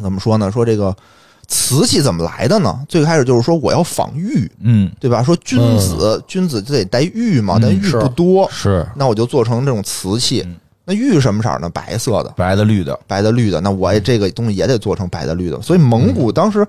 [0.00, 0.50] 怎么说呢？
[0.50, 0.94] 说这个
[1.46, 2.80] 瓷器怎么来的呢？
[2.88, 5.22] 最开始就是说我要仿玉，嗯，对吧？
[5.22, 10.46] 说君子君子就得带玉嘛，但玉不多，是那我就做成这种瓷器。
[10.84, 11.70] 那玉什么色呢？
[11.70, 13.60] 白色的，白的、绿的，白的、绿的。
[13.60, 15.62] 那我这个东西也得做成白的、绿的。
[15.62, 16.66] 所以蒙古当时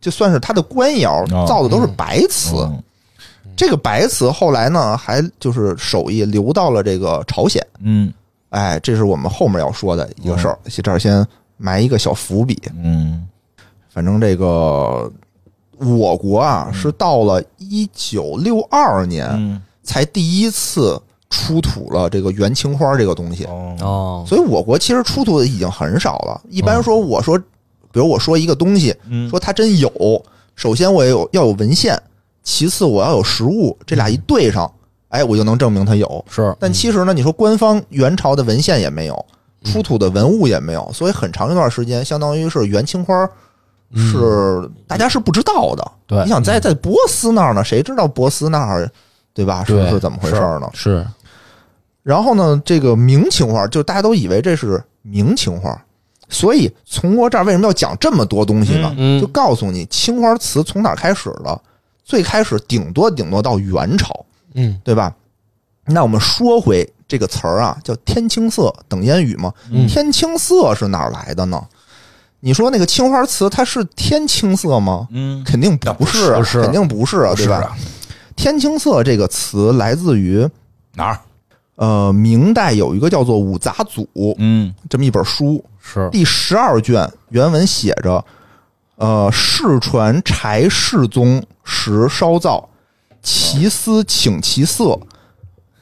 [0.00, 2.66] 就算是它的官窑造的都是白瓷。
[3.54, 7.62] 这个白瓷后来呢，还就是手艺流到了这个朝鲜。
[7.80, 8.10] 嗯，
[8.48, 10.58] 哎，这是我们后面要说的一个事儿。
[10.82, 11.26] 这儿先
[11.58, 12.58] 埋一个小伏笔。
[12.82, 13.26] 嗯，
[13.90, 15.12] 反正这个
[15.78, 20.98] 我国啊，是到了一九六二年才第一次。
[21.28, 23.44] 出土了这个元青花这个东西。
[23.80, 26.40] 哦，所以我国其实出土的已经很少了。
[26.48, 28.94] 一般说，我说，比如我说一个东西，
[29.28, 29.90] 说它真有，
[30.54, 32.00] 首先我有要有文献，
[32.42, 34.70] 其次我要有实物，这俩一对上，
[35.08, 36.24] 哎，我就能证明它有。
[36.28, 39.26] 是，但其实呢，你说官方元朝的文献也没有，
[39.64, 43.28] 出土的文物也没有，所以很长一段时间，相当于是元青花
[43.94, 45.92] 是大家是不知道的。
[46.06, 48.90] 对，你想在在波斯那儿呢，谁知道波斯那儿？
[49.36, 49.62] 对吧？
[49.66, 50.70] 是是怎么回事呢？
[50.72, 51.06] 是，
[52.02, 52.60] 然后呢？
[52.64, 55.78] 这个明青花，就大家都以为这是明青花，
[56.30, 59.20] 所以从我这儿为什么要讲这么多东西呢？
[59.20, 61.60] 就告诉你，青花瓷从哪开始的？
[62.02, 64.24] 最开始顶多顶多到元朝，
[64.54, 65.12] 嗯，对吧？
[65.84, 69.52] 那我们说回这个词儿啊，叫天青色等烟雨嘛。
[69.86, 71.62] 天青色是哪儿来的呢？
[72.40, 75.08] 你说那个青花瓷它是天青色吗？
[75.10, 77.76] 嗯，肯定不是，肯定不是啊，对吧？
[78.36, 80.48] 天青色这个词来自于
[80.94, 81.18] 哪儿？
[81.76, 84.08] 呃，明代有一个叫做《五杂组》，
[84.38, 88.24] 嗯，这么一本书，是第十二卷，原文写着：
[88.96, 92.66] 呃，世传柴世宗时烧造，
[93.22, 94.98] 其丝请其色。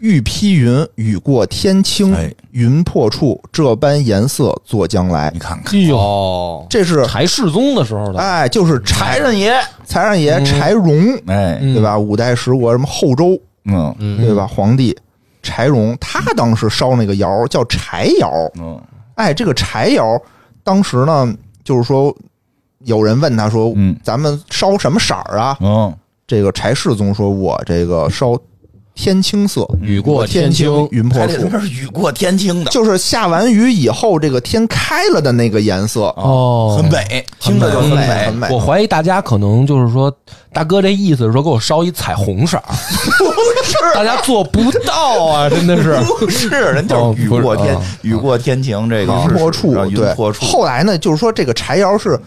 [0.05, 2.15] 玉披云，雨过天青，
[2.51, 5.31] 云破处，这般颜色作将来。
[5.33, 11.99] 你看看，哎呦，这是柴世宗的时候的，哎，就是柴人爷，柴人爷柴荣，哎，对吧？
[11.99, 14.47] 五代十国什么后周，嗯，对吧？
[14.47, 14.95] 皇帝
[15.43, 18.31] 柴荣，他当时烧那个窑叫柴窑，
[18.61, 18.79] 嗯，
[19.15, 20.21] 哎，这个柴窑
[20.63, 21.35] 当时呢，
[21.65, 22.15] 就是说
[22.81, 25.57] 有人问他说，嗯，咱们烧什么色儿啊？
[25.63, 25.91] 嗯，
[26.27, 28.39] 这个柴世宗说，我这个烧。
[28.95, 31.51] 天青色，雨过天青，云破处。
[31.59, 36.03] 是雨过天青的，就是下完雨以后，这个天开了的那个颜色。
[36.17, 38.49] 哦，很美，听着就很美，很美。
[38.51, 40.15] 我怀疑大家可能就是说，
[40.53, 42.57] 大哥这意思是说，给我烧一彩虹色
[43.19, 43.25] 不
[43.65, 50.15] 是，大家做不到啊，真的是，不是，人就是雨过天，雨过天晴，这个云破处，对。
[50.41, 52.19] 后来呢，就是说这个柴窑是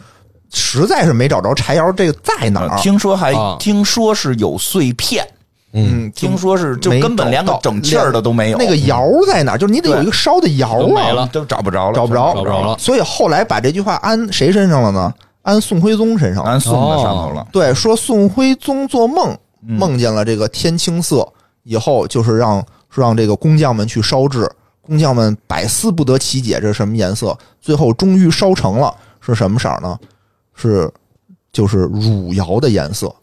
[0.54, 5.26] 实在是没找着柴窑这个在哪儿，听说还听说是有碎片。
[5.74, 8.58] 嗯，听说是就根本连个整气儿的都没有。
[8.58, 9.58] 那个窑在哪儿？
[9.58, 12.78] 就是你得有一个烧的窑啊，都找不着了，找不着，找不着了。
[12.78, 15.14] 所以后来把这句话安谁身上了呢？
[15.44, 17.48] 安宋徽宗身上，安宋的上头了。
[17.52, 21.28] 对，说宋徽宗做梦梦见了这个天青色，
[21.64, 24.50] 以后就是让让这个工匠们去烧制，
[24.82, 27.38] 工匠们百思不得其解，这是什么颜色？
[27.62, 29.98] 最后终于烧成了，是什么色呢？
[30.56, 30.92] 是
[31.52, 33.14] 就是汝窑的颜色。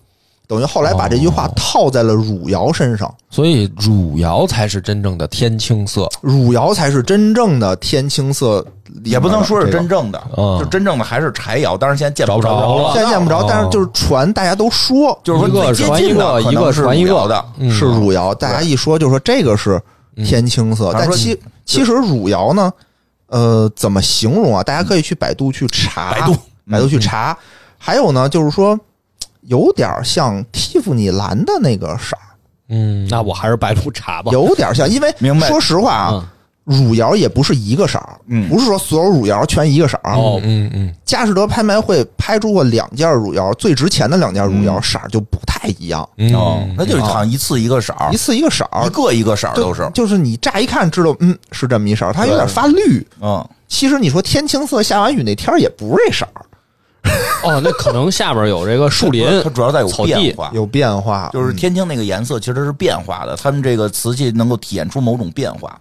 [0.47, 8.65] 等于后来把这句话套在了汝窑身上，所以汝窑才是真正的天青色，汝窑才是真正的天青色，
[9.05, 10.23] 也不能说是真正的，
[10.59, 13.43] 就真正的还是柴窑，但是现在见不着了，现在见不着。
[13.49, 17.27] 但是就是传，大家都说，就是说最接近的一个是一个。
[17.27, 18.35] 的，是汝窑。
[18.35, 19.81] 大家一说就说这个是
[20.17, 22.71] 天青色，但其其实汝窑呢，
[23.29, 24.63] 呃，怎么形容啊？
[24.63, 26.37] 大家可以去百度去查，百度。
[26.71, 27.35] 百度去查。
[27.79, 28.79] 还有呢，就是说。
[29.47, 32.37] 有点像蒂芙尼蓝的那个色儿，
[32.69, 34.33] 嗯，那我还是百度查吧。
[34.33, 36.33] 有点像，因为说实话啊，
[36.65, 40.15] 汝窑也不是一个色儿，嗯，不是说所有汝窑全一个色儿。
[40.15, 40.95] 哦，嗯嗯。
[41.05, 46.03] 佳士得拍卖会拍出过两件汝窑，最值钱的两件汝窑色儿就不太一样。
[46.35, 49.89] 哦，那就是好像一次一个色儿，一次一个色儿，一个一个色儿都是。
[49.93, 53.07] 就是你乍一看知道，嗯，是这么一色儿，它有点发绿。
[53.21, 56.44] 嗯，其实你说天青色下完雨那天也不是这色儿。
[57.45, 65.79] 哦，那可能下边有这个树林，它主要在有变化，有变化，就是天青那个颜色其实是变化的，他们这个瓷器能够体现出某种变化。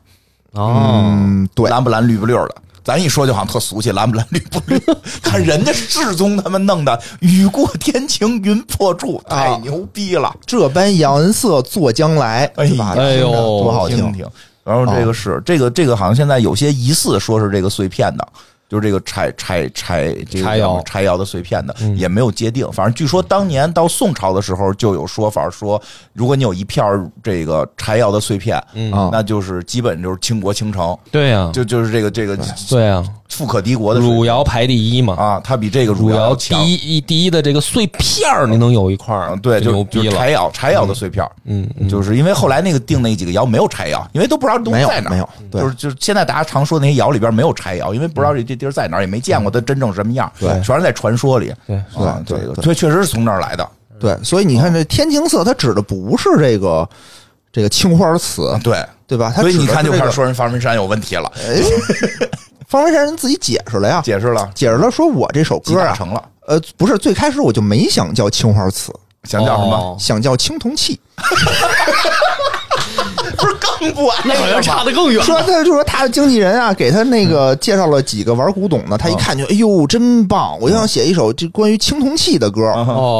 [0.51, 1.17] 哦，
[1.55, 4.77] 对，蓝不蓝，绿不绿的，咱一说就好像特俗气，蓝不蓝，绿不绿。
[5.23, 10.35] 看人家世宗他们弄的，雨过天晴云破处，太牛逼了！
[10.45, 14.27] 这般颜色作将来，哎呀，哎呦，多好听听。
[14.65, 18.27] 然后这个是这个这个，好像现在有些疑似说是这个碎片的。
[18.69, 20.81] 就是这个柴柴柴柴窑。
[20.85, 25.81] 柴窑的碎片的也没有界定，反正据说当年到宋朝的时候就有说法说，
[26.13, 30.97] 如果你有一片这个柴窑的碎片，嗯，那就是基本就是倾国倾城。
[31.11, 32.37] 对呀，就就是这个这个
[32.69, 33.03] 对呀，
[33.33, 40.15] 富可敌国的汝窑排第一嘛啊，它比这个汝窑第一第一的这个碎片你能有一块儿，对，就牛逼了。
[40.15, 53.67] 柴窑柴窑的碎片嗯，就是因为后来那个定那几个窑没有柴窑，因为都不知道东西在哪，没有，就是就是现在大家常说那些窑里边没有柴窑，因为不知道这这地儿在哪儿，也没见过它真正什么样，对，全是在传说里，对，啊，这个对，确实是从那儿来的，
[53.99, 56.87] 对，所以你看这天青色，它指的不是这个
[57.51, 58.77] 这个青花瓷，对
[59.07, 59.31] 对吧？
[59.31, 61.31] 所以你看就开始说人方文山有问题了。
[62.67, 66.23] 方文山人自己解释了呀，解释了，解释了，说我这首歌啊，成了。
[66.47, 68.91] 呃，不是，最开始我就没想叫青花瓷，
[69.23, 69.95] 想叫什么？
[69.99, 70.99] 想叫青铜器。
[73.37, 74.21] 不是更不安？
[74.25, 75.23] 那好像差的更远。
[75.23, 80.57] 说他就说他的经纪人啊，给他那个介绍了几个玩古董的，他一看就哎呦真棒！
[80.59, 82.61] 我就想写一首这关于青铜器的歌，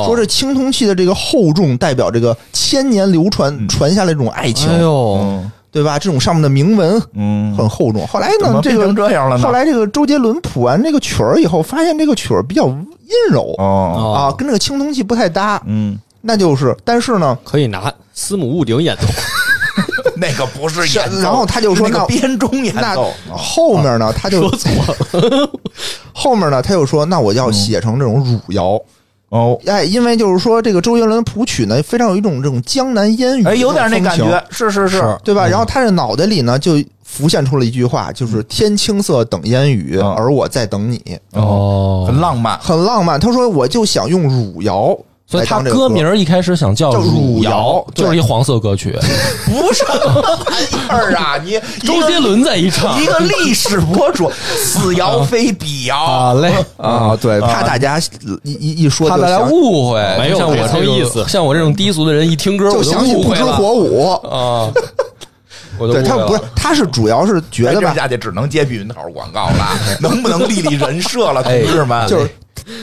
[0.06, 5.98] 说这青铜器的这个厚重代表这个千年流传传下来这种爱情，哎呦，对吧？
[5.98, 8.06] 这种上面的铭文，嗯，很厚重。
[8.08, 9.38] 后来呢，这个这样了。
[9.40, 12.86] 后来这个周杰伦谱完这个曲儿以后，发现这个曲儿比较阴
[13.32, 15.60] 柔哦啊，跟这个青铜器不太搭。
[15.66, 19.02] 嗯，那就是，但是呢，可以拿司母戊鼎演奏。
[20.16, 23.12] 那个不是演奏，然后他就说那编钟演奏。
[23.32, 25.50] 后面呢，他就说错了。
[26.14, 28.80] 后面呢，他又说，那我要写成这种汝窑
[29.34, 29.60] 哦。
[29.66, 35.48] 哎，因为就是说，这个周杰伦谱曲呢，非常有一种这种江南烟雨，哎，有点那感觉，是是是，对吧？
[35.48, 36.74] 然后他这脑袋里呢，就
[37.04, 41.02] 浮现出了一句话，就是“天青色等烟雨，而我在等你”。
[41.34, 43.20] 哦，很浪漫，很浪漫。
[43.20, 44.98] 他说，我就想用汝窑。
[45.34, 48.96] 所以他歌名一开始想叫《汝窑》，就是一黄色歌曲，
[49.48, 49.98] 不是玩
[50.62, 51.40] 意儿啊！
[51.44, 54.32] 你 周杰伦在一唱，一个历史博主，
[54.64, 55.98] 此窑非彼窑。
[55.98, 58.00] 好嘞啊，对，怕大家
[58.44, 61.26] 一一一说，怕大家误会，没有像我这意思。
[61.28, 64.72] 像我这种低俗的人，一听歌就想起不知火舞啊。
[65.80, 72.08] 对他不是，他是主要是觉得吧，下去只能接避孕套广告了，能不能立立人设了，同志们？
[72.08, 72.30] 就是。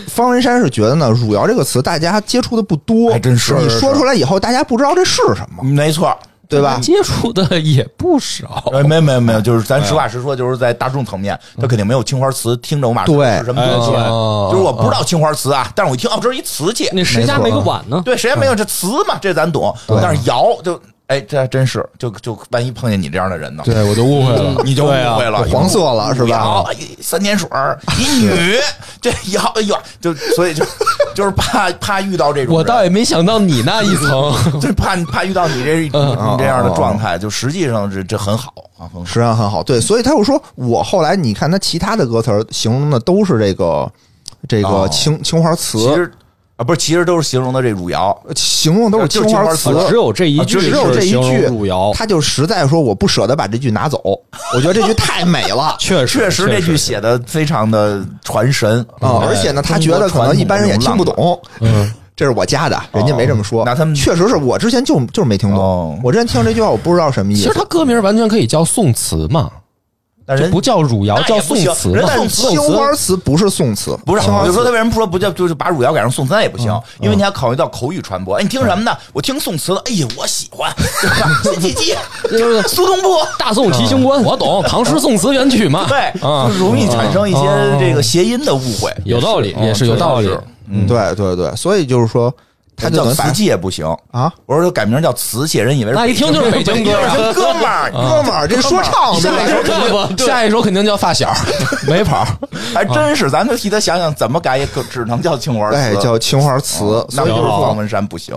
[0.09, 3.55] 方文山是觉得呢，“汝窑”这个词大家接触的不多，还真是。
[3.55, 6.16] 你说出来以后，大家不知道这是什么，没错，
[6.49, 6.78] 对吧？
[6.83, 8.64] 接触的也不少。
[8.89, 13.91] 没有没有没有，就是咱实话实说，就是在大众层面，他肯定没有青花瓷听着我马上是什么东西。
[14.51, 16.89] 就是我不知道青花瓷啊，但是我一听哦，这是一瓷器。
[16.93, 18.03] 那谁家没个碗呢？
[18.05, 19.18] 对，谁家没有这瓷嘛？
[19.20, 19.74] 这咱懂。
[19.87, 20.81] 但是窑就。
[21.11, 23.65] 哎，这还真是，就就万一碰见你这样的人呢？
[23.67, 26.65] 对我就误会了，你就误会了，黄色了是吧？
[27.01, 27.49] 三点水
[27.99, 28.55] 一女，
[29.03, 30.65] 这要哎呦，就所以就
[31.13, 32.55] 就是怕怕遇到这种。
[32.55, 34.33] 我倒也没想到你那一层，
[34.63, 39.65] 就怕怕遇到你这你这样的状态，就实际上这这很好啊，实际上很好。
[39.65, 43.91] 对，所以他又说，我后来你看他其他的歌词形容的都是这个
[44.49, 46.09] 这个青青花瓷。
[46.61, 53.99] 啊，不是，其实都是形容的这汝窑，形容都是青花瓷，只有这一句，只有这一句汝窑，他就实在说我不舍得把这句拿走，
[54.55, 69.51] 我觉得这句太美了， 确实，确实这句写的非常的传神啊，而且呢，他觉得可能一般人也听不懂，嗯，这是我家的，人家没这么说，那他们确实是我之前就就是没听懂，我之前听这句话我不知道什么意思，其实他歌名完全可以叫宋词嘛。
[70.37, 71.93] 人不叫汝窑，叫宋词。
[71.93, 74.31] 人宋青花瓷不是宋词，不是。
[74.31, 78.37] 我就说他为什么不说不叫，就是把汝窑改成宋词那也不行，因为你要考虑到口语传播。
[78.37, 78.97] 哎，你听什么呢？
[79.12, 79.83] 我听宋词了。
[79.87, 80.72] 哎呀，我喜欢。
[81.43, 81.95] 辛弃疾，
[82.68, 84.62] 苏东坡，大宋提刑官，我懂。
[84.64, 85.87] 唐诗宋词元曲嘛。
[85.89, 87.41] 对，就，容易产生一些
[87.78, 88.95] 这个谐音的误会。
[89.05, 90.31] 有道理，也是有道理。
[90.68, 92.33] 嗯，对对对，所以就是说。
[92.81, 93.87] 他叫瓷器也不行。
[94.11, 94.33] 啊！
[94.47, 96.93] 我说他改名叫瓷器，人以为那一听就是北京哥
[97.35, 101.33] 哥们儿，哥们儿，这说唱下一首肯定 下一首肯定叫发小，
[101.87, 102.26] 没跑，
[102.74, 108.35] 还真是，咱就替他想想怎么改也可只能叫青花瓷，哎，叫青花瓷，那就是方文山不行。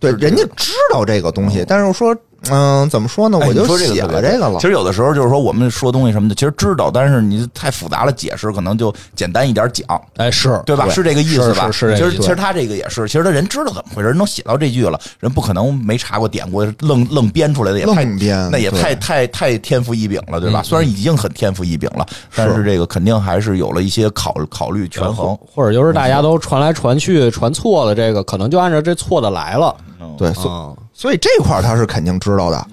[0.00, 2.14] 对，人家知道这个东西，但是说。
[2.50, 3.38] 嗯，怎么说呢？
[3.38, 4.54] 我就写了这个了。
[4.60, 10.00] 其实有的时候就是说，我们说东西什么的，其实知道，但是你太复杂了，解释可能就简单一点讲。
[10.16, 10.88] 哎，是对吧？
[10.88, 11.70] 是这个意思吧？
[11.70, 11.96] 是。
[11.96, 20.62] 其实其实他这个也是，其实他人知道怎么回事，能写到这句了，人不可能没查过典故，愣愣编出来的也太编，那也太太太天赋异禀了，对吧？
[20.62, 29.74] 虽然已经很天赋异禀了，但是这个肯定还是有了一些考考虑权衡，或者就是大家都传来传去传错了，这个可能就按照这错的来了。
[30.16, 32.66] 对，所所以这块他是肯定知道的。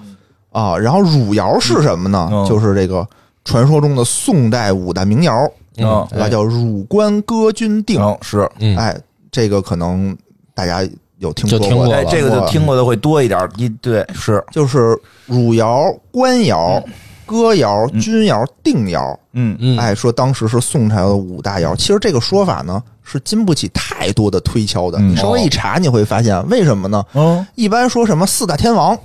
[0.50, 2.28] 啊，然后汝窑是什么呢？
[2.48, 3.06] 就是这个
[3.44, 5.32] 传说中的宋代五大名窑，
[5.78, 8.98] 啊，那叫汝官歌君定，是，哎，
[9.30, 10.16] 这个可能
[10.54, 10.80] 大家
[11.18, 14.04] 有听说过，哎，这个就听过的会多一点，一对。
[14.14, 16.82] 是，就是汝窑、官窑、
[17.26, 19.54] 哥窑、钧窑、定窑，嗯。
[19.60, 27.04] 嗯，哎，说当时是宋朝的五大窑，其实这个说法呢是经不起太多的推敲的，你稍微一查你会发现，为什么呢？
[27.14, 28.98] 嗯，一般说什么四大天王，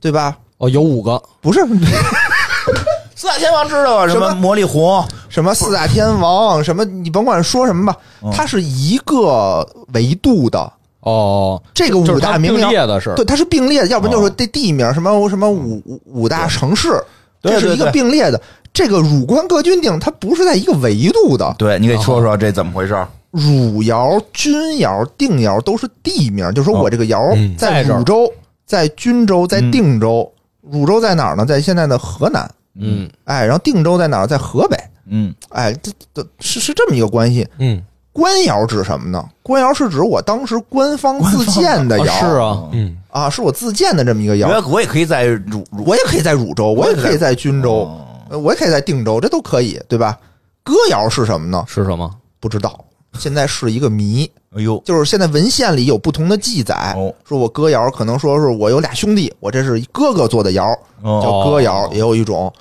[0.00, 0.38] 对吧？
[0.58, 1.60] 哦，有五个，不是
[3.16, 4.06] 四大天王知道啊？
[4.06, 7.98] 什么魔力红，什么四大天王，什么你甭管说什么吧，
[8.32, 11.60] 它是一个维度的哦。
[11.74, 17.02] 这个五大名列的是对，它是并列的，要不然就是这地名什么什么五五大城市，
[17.42, 18.40] 这是一个并列的。
[18.72, 21.54] 这个汝官各军定，它不是在一个维度的。
[21.58, 23.06] 对你给说说这怎么回事？
[23.34, 27.20] 汝窑、钧窑、定窑都是地名，就是说我这个窑
[27.58, 28.32] 在汝州、
[28.64, 30.30] 在钧州、在定州。
[30.60, 31.44] 汝州在哪儿呢？
[31.44, 32.48] 在现在的河南。
[32.76, 34.26] 嗯，哎，然后定州在哪儿？
[34.26, 34.76] 在河北。
[35.06, 37.46] 嗯，哎，这这是是这么一个关系。
[37.58, 37.82] 嗯，
[38.12, 39.28] 官窑指什么呢？
[39.42, 42.14] 官窑是指我当时官方自建的窑。
[42.14, 44.48] 是啊，嗯啊，是我自建的这么一个窑。
[44.68, 47.90] 我也可以在汝，我也可以在汝州，我也可以在钧州。
[48.30, 50.18] 我也可以在定州，这都可以，对吧？
[50.62, 51.62] 歌窑是什么呢？
[51.68, 52.10] 是什么？
[52.40, 52.83] 不知道，
[53.18, 54.30] 现在是一个谜。
[54.56, 56.94] 哎呦，就是现在文献里有不同的记载，
[57.24, 60.66] 说我歌窑可能说是我有俩兄弟，我这是哥哥做的窑，
[61.02, 62.52] 叫歌窑，也有一种。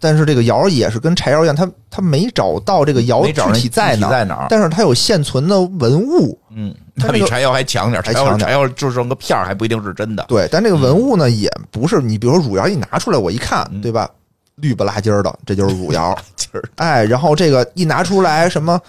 [0.00, 6.38] 但是这个窑也是跟柴窑一样，他他没找到这个窑具体在哪在哪，但是它有现存的文物。
[6.54, 8.38] 嗯，它比柴窑还强点，还强点。
[8.38, 10.24] 柴窑就剩个片儿，还不一定是真的。
[10.28, 14.08] 对，但这个文物呢，也不是你，比如说汝窑一拿出来，我一看，对吧？
[14.54, 16.16] 绿不拉几儿的，这就是汝窑。
[16.76, 18.80] 哎，然后这个一拿出来，什么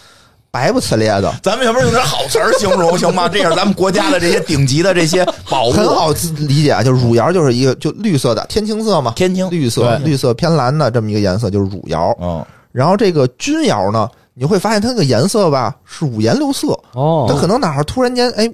[0.51, 3.29] 白不呲咧的，咱们要不用点好词儿形容行吗？
[3.29, 6.83] 这是咱们国家的这些顶级的这些宝物很好理解啊。
[6.83, 12.15] 就是汝窑就是一个就绿色的天青色嘛，天青绿色，绿色偏蓝的这么一个颜色，就是汝窑。
[12.21, 18.51] 嗯，然后这个钧窑呢，你会发现它那个颜色吧是五颜六色哦，它可能哪儿突然间哎。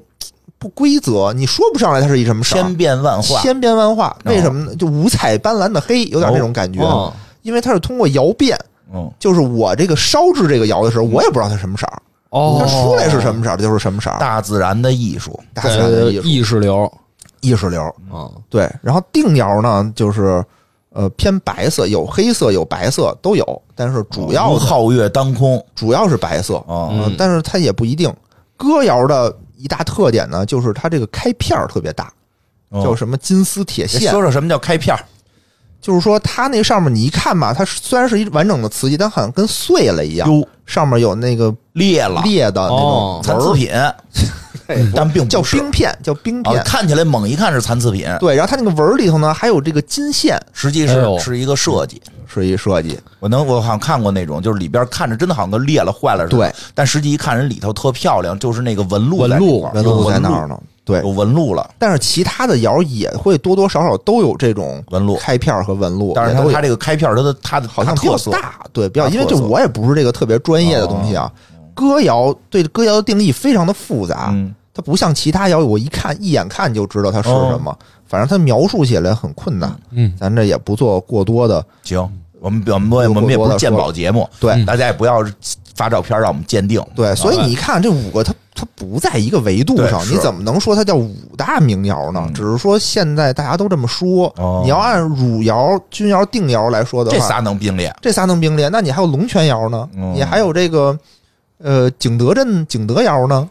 [0.57, 4.15] 不规则，你说不上来它是一什么色，千变万化，千变万化。
[4.23, 4.75] 为什么呢？
[4.77, 6.79] 就五彩斑斓的黑，有点那种感觉。
[7.43, 8.57] 因为它是通过窑变，
[8.95, 12.01] 嗯，就是我这个烧制这个窑的时候，我也不知道它什么色儿。
[12.29, 14.17] 哦，它出来是什么色儿，就是什么色儿。
[14.17, 16.91] 大自然的艺术，大自然的意识流，
[17.41, 17.83] 意识流。
[18.11, 18.67] 啊，对。
[18.81, 20.43] 然后定窑呢，就是
[20.93, 27.11] 呃偏白色，有黑色，有白色都有，但是主要皓月当空，主要是白色啊。
[27.17, 28.11] 但是它也不一定。
[28.57, 29.35] 歌窑的。
[29.57, 32.11] 一大特点呢，就是它这个开片儿特别大，
[32.73, 34.11] 叫什么金丝铁线。
[34.11, 34.99] 说说什么叫开片儿？
[35.85, 40.27] 就是说它那上面你一看吧，它虽然是一完整的瓷器，但好像跟碎了一样。
[40.65, 42.23] 上面有那个裂了。
[42.23, 43.69] 裂的那种残次品，
[44.95, 46.63] 但并不叫冰片，叫冰片。
[46.63, 48.07] 看起来猛一看是残次品。
[48.19, 52.99] 对，然后它那个纹里头呢，还有这个金线，实际是是一个设计，是一设计。
[53.19, 56.37] 我能我好像看过那种，就是里边看着真的好像都裂了坏了似的。
[56.37, 60.59] 对，但实际一看人里头特漂亮，就是那个纹路纹路纹路在那儿呢。
[60.83, 61.71] 对，有纹路了。
[61.79, 66.13] 但是其他的窑也会多多少少都有这种纹路、开片和纹路。
[66.15, 71.31] 但是它它这个开片，它的它的好像比较大，对，比较因为这我也不是这个特别专业的东西啊。
[71.75, 74.33] 歌谣对歌谣的定义非常的复杂，
[74.73, 77.77] 它不像其他谣，我一看一眼看就知道它是什么。
[78.07, 79.75] 反正它描述起来很困难。
[79.91, 81.63] 嗯，咱这也不做过多的。
[81.83, 82.09] 行，
[82.39, 85.23] 我们我们我们也不是鉴宝节目，对，大家也不要
[85.75, 86.83] 发照片让我们鉴定。
[86.95, 88.33] 对，所以你看这五个它。
[88.57, 92.31] 它不在一个维度上，你怎么能说它叫五大名窑呢？
[92.33, 94.33] 只是说现在大家都这么说。
[94.63, 98.69] 你要按汝窑、钧窑、定窑来说的话，这仨能并列，这仨能并列。
[98.69, 99.89] 那你还有龙泉窑呢？
[99.93, 100.97] 你还有这个
[101.57, 103.49] 呃景德镇景德窑呢？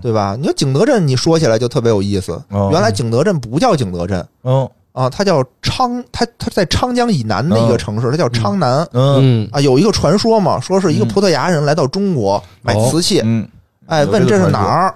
[0.00, 0.36] 对吧？
[0.38, 2.40] 你说景德镇，你说起来就特别有意思。
[2.70, 8.86] 原来景德镇不叫景德镇，嗯啊，它叫昌，它它在昌江以南的一个城市，它叫昌南。
[8.92, 13.20] 嗯啊，有一个传说嘛，说是一个葡萄牙人来到中国买瓷器。
[13.24, 13.48] 嗯。
[13.86, 14.94] 哎，问这是哪儿，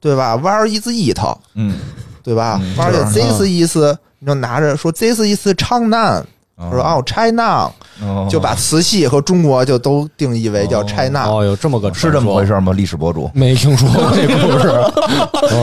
[0.00, 1.18] 对吧？Where is it？
[1.54, 1.74] 嗯，
[2.22, 3.88] 对吧？Where is this？
[4.20, 5.46] 你就拿着说，This is
[6.70, 7.70] 说哦，China，
[8.28, 11.28] 就把瓷器和中国就都定义为叫 China。
[11.28, 12.72] 哦，有这么个是这么回事吗？
[12.72, 13.30] 历史博主。
[13.32, 14.72] 没听说过这故事，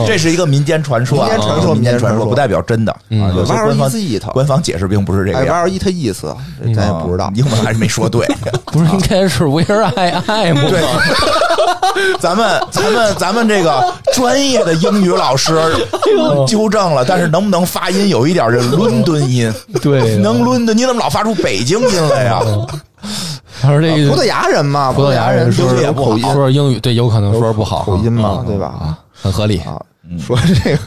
[0.06, 2.92] 这是一个民间传说，民间传说，民间传说不代表真的。
[2.92, 3.90] 啊，有些官方
[4.32, 5.44] 官方解释并不是这个。
[5.44, 6.34] Where is it 意思，
[6.74, 8.26] 咱也不知道，英文还是没说对。
[8.72, 10.80] 不是应该是 Where I am 对，
[12.20, 15.54] 咱们咱们咱们这个专业的英语老师
[16.46, 19.52] 纠正了，但是能不能发音有一点这伦敦音？
[19.82, 22.40] 对，能伦敦，你怎么老发出北京音来呀？
[23.60, 28.66] 他说这个葡萄牙人嘛，葡萄牙人说也不好，说英语对，有可能说不好口音嘛，对吧？
[28.66, 29.80] 啊很合理啊。
[30.20, 30.78] 说这个，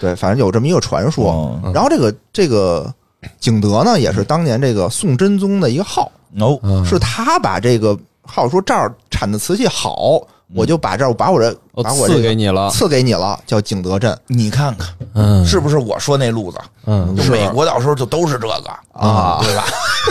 [0.00, 1.58] 对，反正有这么一个传说。
[1.72, 2.92] 然后这个这个
[3.40, 6.10] 景德呢，也是当年这个宋真宗的一个号，
[6.40, 7.96] 哦，是他把这个
[8.26, 10.20] 号说这儿产的瓷器好。
[10.54, 14.16] 我就把这儿把我这把我赐给你了，赐给你了，叫景德镇。
[14.28, 16.58] 你看看，嗯，是不是我说那路子？
[16.84, 18.54] 嗯，美国到时候就都是这个
[18.92, 19.64] 啊，对吧？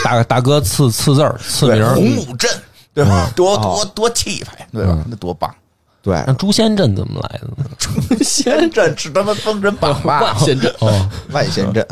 [0.04, 2.52] 大大哥赐赐字儿，赐名洪武镇，
[2.94, 3.32] 对吧？
[3.34, 4.98] 多多多气派，对吧？
[5.10, 5.50] 那多棒！
[6.02, 7.70] 对，那诛仙镇怎么来的呢？
[7.80, 10.20] 诛仙镇是他妈封神榜吧？
[10.36, 11.88] 万仙镇哦，万仙镇。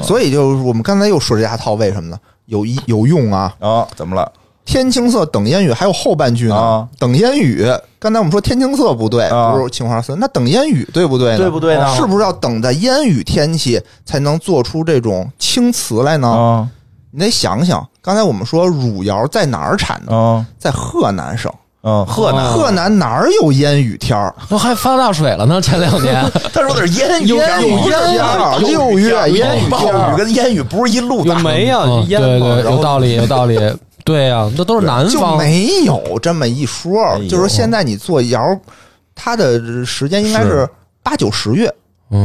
[0.00, 2.18] 所以就是我们刚才又说这家套，为什么呢？
[2.46, 3.86] 有一有用啊啊？
[3.94, 4.32] 怎么了？
[4.64, 6.88] 天青色等烟雨，还有后半句呢。
[6.98, 7.66] 等烟雨，
[7.98, 11.36] 刚才我们说天青色不对，不是青花瓷，那等烟雨对不对？
[11.36, 11.94] 对不对呢？
[11.96, 16.68] 是不是要等在烟雨天气才能做出这种青瓷来呢？
[17.10, 20.46] 你得想想，刚才我们说汝窑在哪儿产的？
[20.58, 21.52] 在河南省。
[21.84, 24.32] 嗯，河南河南哪儿有烟雨天儿？
[24.48, 26.24] 都还发大水了呢，前两年。
[26.54, 31.34] 他说的是烟雨天儿，烟雨六月烟雨暴雨跟烟雨不是一路的。
[31.40, 33.58] 没呀，对对，有道理，有道理。
[34.04, 37.18] 对呀，这都是南方，没有这么一说。
[37.28, 38.40] 就是，现在你做窑，
[39.14, 40.68] 它的时间应该是。
[41.04, 41.68] 八九十月，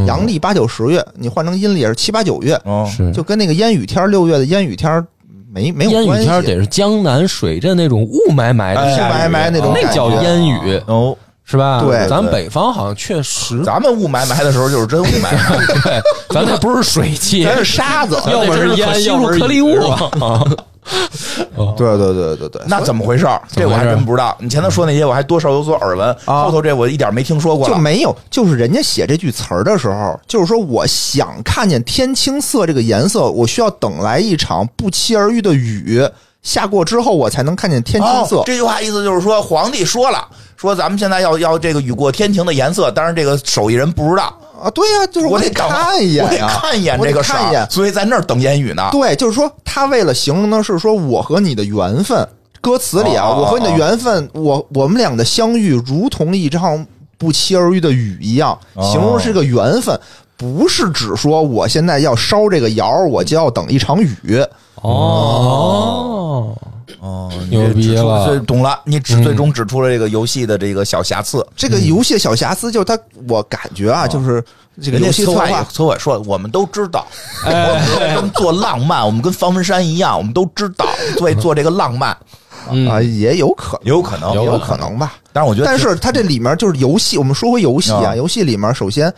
[0.06, 2.56] 阳历八九十月，你换成阴历也是七八九月。
[2.95, 5.04] 是，就跟那个烟雨天六月的烟雨天
[5.52, 11.82] 没没有烟雨天得是江南水镇那种雾霾霾的，雾霾霾那种，那叫烟雨哦，是吧？
[11.84, 15.32] 对，咱北方好像确实，咱们雾霾霾的时候就是真雾霾，
[15.82, 15.99] 对，
[16.30, 20.44] 咱那不是水汽，咱是沙子，要么是烟，要么是颗粒物啊。
[21.76, 23.27] 对对对对对，那怎么回事？
[23.51, 24.35] 这我还真不知道。
[24.39, 26.15] 你前头说那些，我还多少有所耳闻。
[26.26, 27.68] 后头这我一点没听说过。
[27.68, 36.07] 就没有，就是人家写这句词儿的时候，就是说我想看见天青色这个颜色，我需要等来一场不期而遇的雨
[36.41, 38.43] 下过之后，我才能看见天青色。
[38.45, 44.34] 这句话意思就是说，皇帝说了，说咱们现在要要这个雨过天晴的颜色，当然这个手艺人不知道。
[44.62, 48.90] 啊，对呀，就是我得看一眼我得，看一眼这个看一眼，所以在那儿等烟雨呢。
[48.92, 52.28] 对，就是说他为了形容的是说我和你的缘分，
[52.60, 56.86] 歌词里啊，我和你的缘分，我我们俩的相遇如同一场
[57.18, 60.00] 不期而遇的雨一样，形容是个缘分，
[60.36, 64.44] 不是只说我现在要烧这个窑，我就要等一场雨。
[64.82, 66.56] 哦。
[66.99, 68.39] 哦，牛逼了！
[68.41, 71.45] 懂了，你指最终指出了这个游戏的这个小瑕疵。
[71.55, 72.97] 这个游戏小瑕疵，就是它，
[73.27, 74.43] 我感觉啊，就是
[74.81, 77.05] 这个游戏策划策划说，我们都知道，
[77.45, 80.85] 我们做浪漫，我们跟方文山一样，我们都知道，
[81.18, 82.11] 做做这个浪漫
[82.89, 85.14] 啊，也有可能有可能，有可能吧。
[85.34, 87.18] 但是我觉得，但是它这里面就是游戏。
[87.18, 89.14] 我们说回游戏啊，游戏里面首先。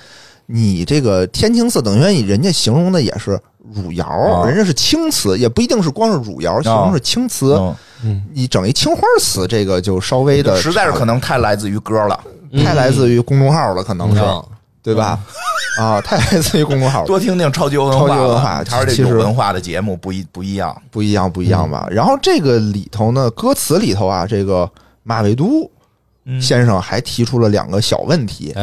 [0.51, 3.39] 你这个天青色等于人家形容的也是
[3.73, 7.53] 汝窑，人家是青瓷，也不一定是光是汝窑，形容是青瓷。
[8.03, 12.19] 嗯，你整一青花瓷，这个就稍微的，实在是可能太来自于歌了，
[12.63, 14.21] 太来自于公众号了，可能是，
[14.81, 15.19] 对吧？
[15.77, 17.05] 啊，太来自于公众号。
[17.05, 21.87] 多听听超级文化，超级文化，还是这种文化的节目不一不一样，不一样，不一样吧？
[21.91, 24.69] 然后这个里头呢，歌词里头啊，这个
[25.03, 25.69] 马未都。
[26.39, 28.53] 先生还提出了两个小问题，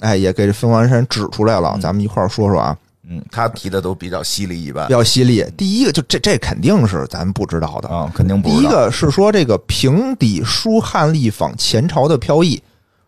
[0.00, 2.76] 哎，也给孙文山指出来了，咱们一块儿说说啊。
[3.08, 5.44] 嗯，他提的都比较犀利一般，比较犀利。
[5.56, 8.60] 第一个就这这肯定是咱们不知道的啊，肯定不知道。
[8.60, 12.62] 第一个是说这个平底书汉隶仿前朝的飘逸，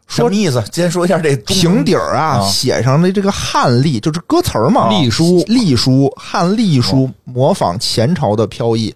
[0.07, 0.63] 什么意思？
[0.71, 8.95] 先说一下这平底儿啊，写上的这个汉隶就是歌词嘛，隶书隶书汉隶书模仿前朝的飘逸。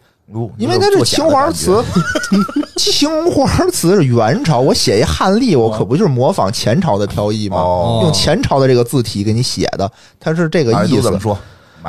[0.57, 1.83] 因为它这青花瓷，
[2.79, 7.57] 青花瓷是元朝，我写一汉隶，我可不就是模仿前朝的飘逸吗？
[8.03, 11.03] 用前朝的这个字体给你写的，它是这个意思。
[11.03, 11.37] 怎么说？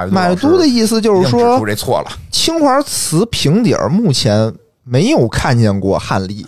[0.10, 2.12] 买都的意思就是说，这错了。
[2.32, 4.54] 青花瓷平底儿目前
[4.84, 6.46] 没有看见过汉隶。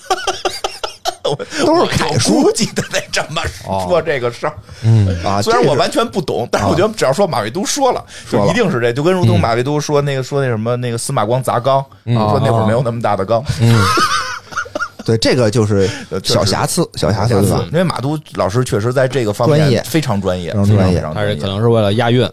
[1.65, 3.41] 都是凯书，记得得这么
[3.87, 4.53] 说这个事儿。
[4.83, 13.43] 嗯啊，虽然我完全不懂，但是我觉得只要说马未都说了，就一定是这，就跟如同马未都说那个说那什么那个司马光砸缸，说那会儿没有那么大的缸。
[13.61, 13.79] 嗯，
[15.05, 15.89] 对，这个就是
[16.23, 17.35] 小瑕疵，小瑕疵。
[17.71, 22.29] 因为马都老师确实在这个方面非常专业，非常专业，他是可能是为了押韵。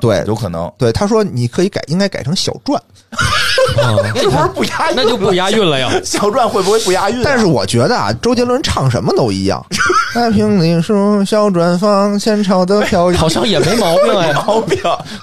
[0.00, 0.70] 对，有可能。
[0.78, 2.78] 对，他说你可以改，应该改成小篆。
[4.14, 5.90] 这不是不押韵，那就不押韵了呀。
[6.04, 7.22] 小篆会不会不押韵？
[7.22, 9.64] 但是我觉得啊，周杰伦唱什么都一样。
[10.12, 14.78] 太平林书小篆放前朝的飘逸，好像也没毛病，没毛病。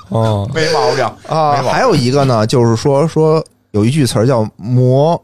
[0.09, 1.61] 哦，没毛病啊。
[1.63, 5.19] 还有一个呢，就是说说有一句词叫“摹”，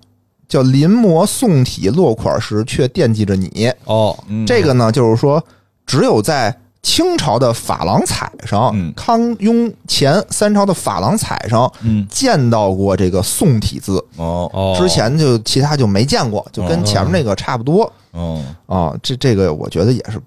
[0.49, 3.71] 叫“临摹宋体落款时，却惦记着你”。
[3.85, 5.43] 哦，这个呢，就是说
[5.85, 6.55] 只有在。
[6.83, 11.71] 清朝的珐琅彩上，康雍乾三朝的珐琅彩上，
[12.09, 14.03] 见到过这个宋体字。
[14.15, 17.91] 哦，之前就其他就没见过，就跟前面那个差不多。
[18.11, 20.19] 哦，啊，这这个我觉得也是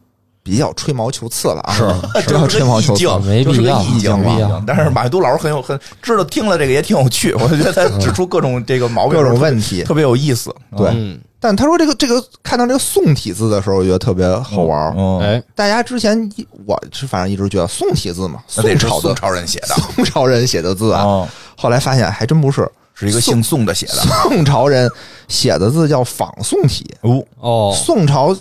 [0.42, 1.84] 比较吹毛求疵了啊，是
[2.26, 4.62] 比较吹毛求疵，没必要，意境嘛。
[4.66, 7.32] 但是马未都老师很有很知道，听了这个也挺有趣。
[7.34, 10.54] 我觉得他指出各种这个毛病、各种问题，特别有意思。
[10.76, 11.18] 对。
[11.42, 16.30] 但他说这个这个看到这个宋体字的时候，我觉得特别好玩哎，大家之前
[16.66, 21.26] 我是反正一直觉得宋体字嘛，宋朝宋朝人写的，宋朝人写的字啊。
[21.56, 23.94] 后来发现还真不是，是一个姓宋的写的。
[24.22, 24.90] 宋朝人
[25.28, 26.86] 写的字叫仿宋体。
[27.00, 27.24] 哦。
[27.38, 28.36] 哦，宋朝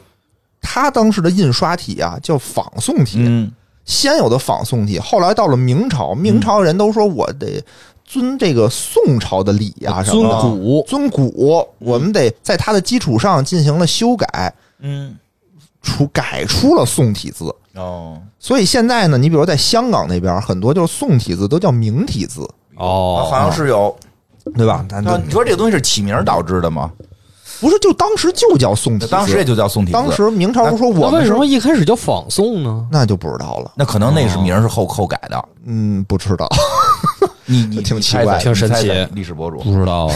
[0.61, 3.49] 他当时的印刷体啊叫仿宋体，嗯。
[3.85, 7.63] 先有的仿宋体，后来到了明朝，明朝人都说我得。
[8.09, 15.15] 尊这个宋朝的礼啊，尊古尊古，我们得在它的基础上进行了修改，嗯，
[15.83, 18.19] 出改出了宋体字哦。
[18.39, 22.41] 所以现在呢，你比如在香港那边，很多就是宋体字都叫明体字
[22.77, 23.95] 哦，好像是有，
[24.55, 24.83] 对吧？
[24.89, 26.91] 那你说这个东西是起名导致的吗？
[27.59, 29.91] 不是，就当时就叫宋体，当时也就叫宋体。
[29.91, 32.87] 当时明朝不说我为什么一开始叫仿宋呢？
[32.91, 33.71] 那就不知道了。
[33.75, 35.43] 那可能那是名是后后改的。
[35.65, 36.47] 嗯，不知道。
[37.45, 38.91] 你你 挺奇怪，挺神奇。
[39.13, 40.15] 历史博主不知道啊。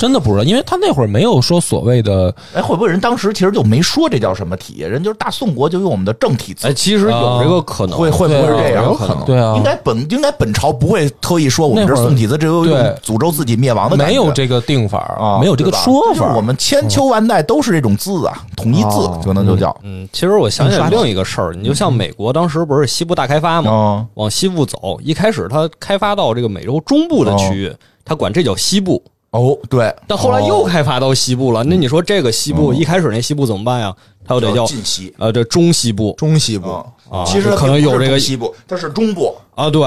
[0.00, 4.78] 真的不知道，因为他那会儿没有说所谓的，哎，会不会人当时其实就没说这叫什么体？
[4.78, 6.66] 人就是大宋国就用我们的正体字。
[6.66, 8.84] 哎，其实有这个可能，会会不会是这样？
[8.86, 9.54] 有可能，对啊。
[9.58, 12.64] 应该本应该本朝不会特意说我们这宋体字，这有
[13.04, 16.34] 诅咒自己灭亡的没有这个定法啊，没有这个说法。
[16.34, 19.76] 我们千秋万代都是这种字啊，统一字可能就叫。
[19.82, 27.70] 嗯，其实我想起来另一个事儿，你就像美国当时不是西部大开发嘛，往西部走，一开始它开发到这个美洲中部的区域，
[28.02, 29.02] 它管这叫西部。
[29.30, 31.62] 哦，对，但后来又开发到西部了。
[31.64, 33.94] 那你说这个西部一开始那西部怎么办呀？
[34.26, 36.68] 它又得叫近西，呃，这中西部，中西部
[37.08, 39.82] 啊，其实可能有这个西部，它是中部啊，对，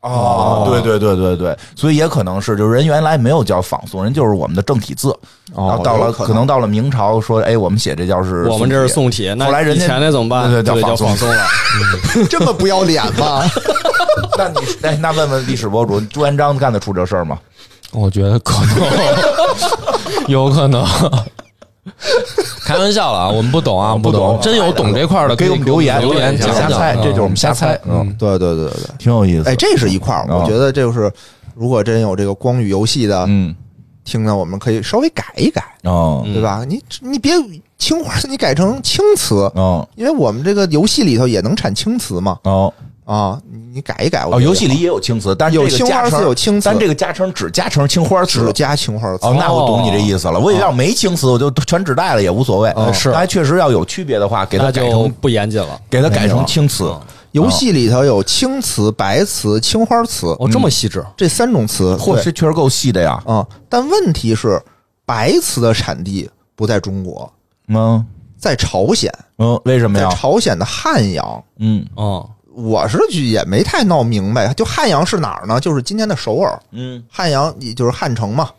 [0.00, 5.16] 哦，对对对对对，所以也可能是，就是人原来没有叫仿宋，人就是我们的正体字，
[5.54, 10.50] 然后到了可能到了明朝说，哎，我们写这叫是，我们这是宋体，那后来人家前那怎么办？
[10.50, 11.46] 对对，叫仿宋了，
[12.28, 13.44] 这么不要脸吗？
[14.36, 17.38] 那你哎，那问问历史博主朱元璋干得出这事儿吗？
[17.92, 18.76] 我觉得可能
[20.28, 20.84] 有可能，
[22.64, 23.28] 开玩笑了啊！
[23.30, 27.80] 我们不懂啊，不懂，真有懂这块的，给我们留言留言瞎猜，这就是我们瞎猜。
[27.88, 29.48] 嗯，对对对对，挺有意思。
[29.48, 31.10] 哎，这是一块儿，我觉得这就是
[31.54, 33.54] 如果真有这个光与游戏的，嗯，
[34.04, 36.64] 听呢，我们可以稍微改一改，哦，对吧？
[36.68, 37.32] 你你别
[37.78, 42.72] 青花，你改成青瓷，哦，因为我们这个游戏里头也能产青瓷嘛，哦。
[43.08, 43.40] 啊，
[43.72, 49.26] 你改一改哦，游戏里也有青瓷，但是有青花瓷有青词，咱这个加成只加成青花瓷，只加青花瓷。
[49.26, 50.38] 哦，那我懂你这意思了。
[50.38, 52.74] 我以为要没青瓷，我就全指代了也无所谓。
[52.92, 56.94] 是，还确实要有区别的话，给它改成不严谨了，给它改成青瓷。
[57.32, 63.18] 游戏里头有青瓷、白瓷、青花瓷，哦，这么细致，这三种瓷，嚯，这确实够细的呀。
[63.24, 64.62] 啊，但问题是，
[65.06, 67.32] 白瓷的产地不在中国，
[67.68, 68.04] 嗯，
[68.36, 69.10] 在朝鲜。
[69.38, 70.10] 嗯，为什么呀？
[70.10, 71.42] 在朝鲜的汉阳。
[71.58, 72.28] 嗯，哦。
[72.62, 75.60] 我是也没太闹明白，就汉阳是哪儿呢？
[75.60, 76.58] 就是今天的首尔。
[76.72, 78.50] 嗯，汉阳也就是汉城嘛，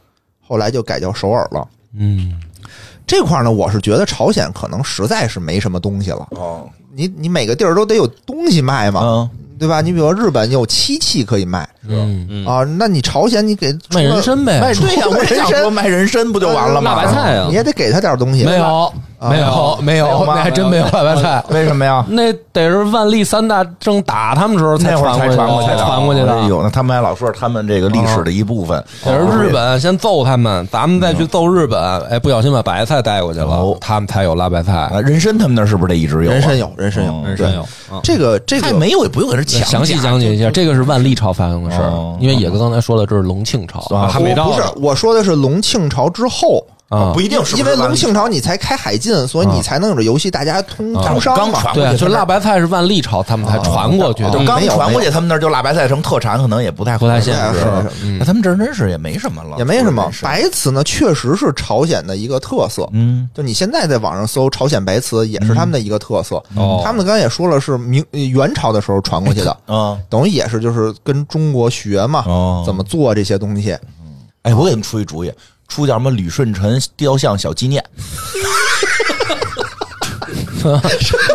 [0.47, 1.67] 后来就改叫首尔了。
[1.93, 2.39] 嗯，
[3.05, 6.27] 这块呢，我是觉得朝鲜可能实在是没什么东西了。
[6.31, 9.01] 哦，你你每个地儿都得有东西卖嘛。
[9.03, 9.29] 嗯。
[9.59, 9.81] 对吧？
[9.81, 14.61] 你比如日本有漆器可以卖，嗯啊，那你朝鲜你给卖人参呗？
[14.61, 16.95] 卖对呀，我人参卖人参不就完了吗？
[16.95, 18.45] 辣白菜啊，你也得给他点东西。
[18.45, 21.43] 没有，没有，没有，那还真没有辣白菜。
[21.49, 22.05] 为什么呀？
[22.07, 26.41] 那得是万历三大正打他们时候才传才传过去的，传过去的。
[26.47, 28.81] 有那他们还老说他们这个历史的一部分。
[29.03, 31.79] 得是日本先揍他们，咱们再去揍日本。
[32.07, 34.89] 哎，不小心把白菜带过去了，他们才有辣白菜。
[35.03, 36.31] 人参他们那是不是得一直有？
[36.31, 37.65] 人参有，人参有，人参有。
[38.01, 40.29] 这个这个没有也不用给人详细讲解。
[40.33, 44.49] 一下，这个是万历朝发生的事儿，因为野哥刚才说的这是隆庆朝，还没到。
[44.49, 51.71] 不是，我说的是隆庆朝之后啊，不一定是因为隆庆朝你才开海禁，所以你才能有这游戏，大家通通商嘛。
[51.73, 57.65] 对，就辣白菜是万历朝他们才传过去的，刚传过去，他们那儿就辣白菜成特产，可能也不太不太现实。
[58.17, 60.11] 那他们这真是也没什么了，也没什么。
[60.23, 62.89] 白瓷呢，确实是朝鲜的一个特色。
[62.91, 66.41] 嗯，就你现在在网上搜朝鲜白瓷，也是他们的一个特色。
[66.83, 69.55] 他们刚才也说了，是明元朝的时候传过去的。
[69.67, 72.23] 嗯，等于也是就是跟中国学嘛，
[72.65, 73.77] 怎么做这些东西。
[74.41, 75.31] 哎，我给你们出一主意。
[75.69, 76.11] 出叫什么？
[76.11, 77.81] 李舜臣雕像小纪念。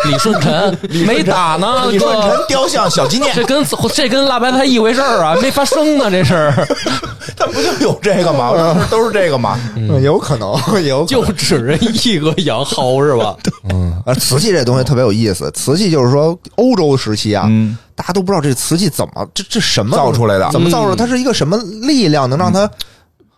[0.04, 6.68] 李舜臣没打呢，李顺臣雕像小纪念 这跟这跟辣白菜一回事儿啊，没发生呢，这事儿。
[7.36, 8.52] 他不就有这个吗？
[8.90, 9.58] 都是这个吗？
[10.02, 10.54] 有可能，
[10.84, 13.34] 有就指人一个羊蒿是吧？
[13.72, 15.50] 嗯，啊，瓷器这东西特别有意思。
[15.52, 17.48] 瓷器就是说，欧洲时期啊，
[17.94, 20.96] 大家都不知道这瓷器怎么这这什么造出来的，怎么造出来？
[20.96, 22.68] 它是一个什么力量能让它？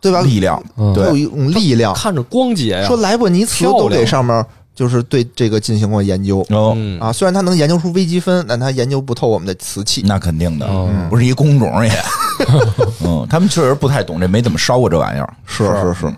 [0.06, 0.20] 对吧？
[0.22, 0.62] 力量，
[0.94, 2.86] 对有一种力量，看着光洁呀。
[2.86, 6.46] 说莱布尼茨都给上面就是对这个进行过研究
[7.00, 7.12] 啊。
[7.12, 10.02] 虽然他能研究出微积分，但他研究不透我们的瓷器。
[10.06, 10.66] 那肯定的，
[11.10, 11.92] 不是一工种也。
[13.04, 15.34] 嗯，他们确实不太懂这，没怎么烧过这玩意儿。
[15.46, 16.14] 是是是，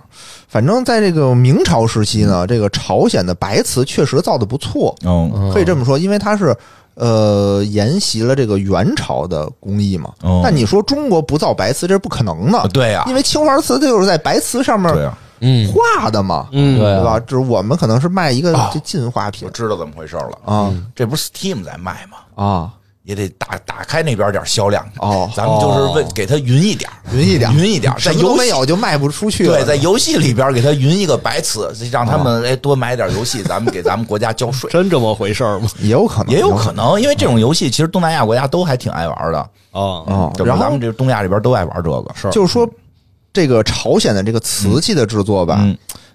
[0.48, 4.94] 反正在这个明朝时期呢，这个朝鲜的白瓷确实造的不错。
[5.04, 6.54] 嗯，可以这么说，因为它是。
[6.98, 10.12] 呃，沿袭了这个元朝的工艺嘛？
[10.42, 12.68] 那你说中国不造白瓷，这是不可能的。
[12.72, 14.92] 对呀，因为青花瓷它就是在白瓷上面
[15.40, 17.20] 嗯画的嘛，嗯，对吧？
[17.20, 19.46] 就是我们可能是卖一个这进化品。
[19.46, 22.18] 我知道怎么回事了啊，这不是 Steam 在卖吗？
[22.34, 22.72] 啊，
[23.08, 29.46] 也得打打开那边点销量哦，咱们就是为给他匀一点，匀一点，匀一点，在游没有就卖不出去。
[29.46, 34.68] 对，在游戏里边给他匀一个白瓷，让他们哎多买点游戏，咱们给 咱们国家交税。
[34.70, 35.70] 真这么回事吗？
[35.80, 39.38] 也有可能，也有可能，因为这种游戏其实东南亚国家都还挺爱玩的。
[39.72, 40.04] 哦。
[40.06, 42.68] 哦，然后咱们这东亚这边都爱玩这个，是就是说
[43.32, 45.66] 这个朝鲜的这个瓷器的制作吧。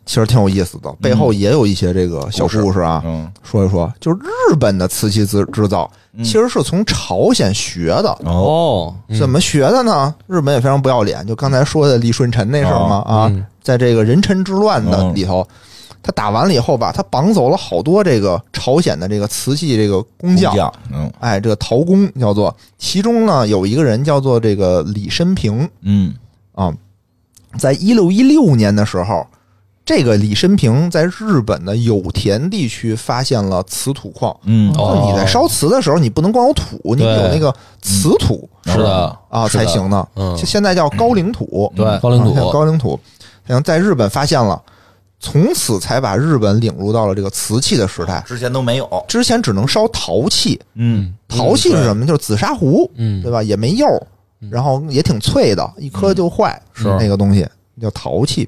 [0.06, 3.02] 其实挺有意思的，背后也有一些这个小故事啊。
[3.06, 8.10] 嗯，说一说，就是日本的瓷器制制造，其实是从朝鲜学的。
[8.26, 10.14] 哦，怎么学的呢？
[10.28, 13.32] 日本也非常不要脸，就刚才说的李舜臣那事儿嘛啊，
[13.62, 15.48] 在这个人臣之乱的里头，
[16.04, 20.72] 他打完了以后吧，他绑走了好多这个朝鲜的这个瓷器这个工匠。
[20.92, 25.68] 嗯，哎，这个陶工叫做，其中呢有一个人叫做这个李申平。
[25.82, 26.14] 嗯，
[26.54, 26.72] 啊，
[27.58, 29.26] 在一六一六年的时候。
[29.86, 34.34] 这个李申平在日本的有田地区发现了瓷土矿。
[34.44, 40.08] 嗯，你在烧瓷的时候，你不能光有土，你有那个瓷土，是的啊才行呢。
[40.16, 42.98] 嗯，现在叫高岭土，对，高岭土，高岭土，
[43.48, 44.62] 像在日本发现了，
[45.20, 48.24] 从此才把日本领入到了这个瓷器的时代。
[48.26, 50.58] 之前都没有，之前只能烧陶器。
[50.76, 52.06] 嗯，陶器是什么？
[52.06, 53.44] 就是紫砂壶，嗯，对吧？
[53.44, 53.86] 也没釉，
[54.50, 57.46] 然后也挺脆的，一磕就坏，是那个东西
[57.82, 58.48] 叫陶器。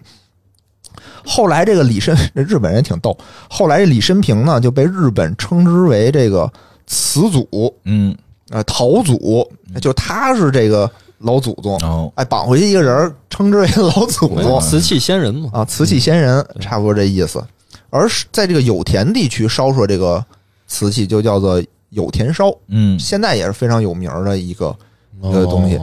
[1.26, 3.18] 后来这个李申，日本人挺逗。
[3.49, 6.52] 后来这李申平呢，就被日本称之为这个
[6.85, 8.15] 词祖，嗯，
[8.49, 9.49] 呃，陶祖，
[9.81, 11.77] 就他是这个老祖宗。
[11.81, 17.43] 哦，哎，绑回去一个人，称之为老祖宗， 瓷器仙人嘛，啊，瓷器仙人，差不多这意思。
[17.89, 20.23] 而在这个有田地区烧出这个
[20.68, 24.76] 瓷器，就叫做有田烧，嗯，现在也是非常有名的一个
[25.22, 25.80] 一个东西。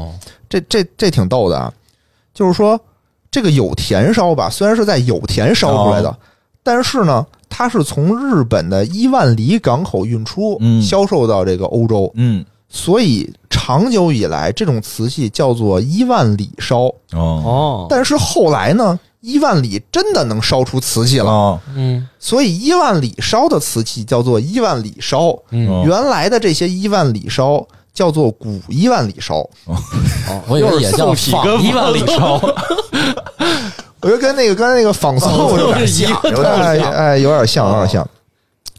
[0.48, 1.73] 这这这挺逗的啊，
[2.32, 2.81] 就是说。
[3.33, 6.15] 这个有田烧吧，虽然是在有田烧出来的，
[6.63, 12.13] 但是呢，它是从日本的伊万里港口运出，销售到这个欧洲。
[12.15, 16.93] 嗯，所以长久以来，这种瓷器叫做伊万里烧。
[17.13, 21.59] 哦，但是后来呢，伊万里真的能烧出瓷器了。
[21.75, 25.35] 嗯，所以伊万里烧的瓷器叫做伊万里烧。
[25.51, 27.67] 嗯，原来的这些伊万里烧。
[27.94, 29.77] 叫做古一万里烧，哦，
[30.48, 32.40] 我以为也叫仿一万里烧，
[34.01, 36.10] 我觉得跟那个刚才那个仿宋有点像，
[36.43, 38.06] 哎哎，有点像，有点像。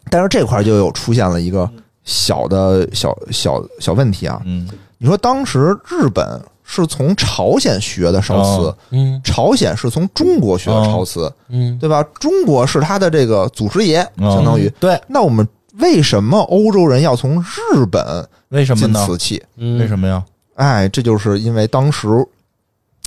[0.09, 1.69] 但是这块就有出现了一个
[2.03, 4.41] 小的小小小问题啊。
[4.45, 4.67] 嗯，
[4.97, 12.03] 你说当时日本是从朝鲜学的烧瓷，嗯，朝鲜是从中国学的烧瓷，嗯，对吧？
[12.19, 14.99] 中国是他的这个祖师爷，相当于对。
[15.07, 15.47] 那我们
[15.79, 18.27] 为什么欧洲人要从日本？
[18.49, 19.05] 为什么呢？
[19.05, 20.23] 瓷器，为什么呀？
[20.55, 22.07] 哎，这就是因为当时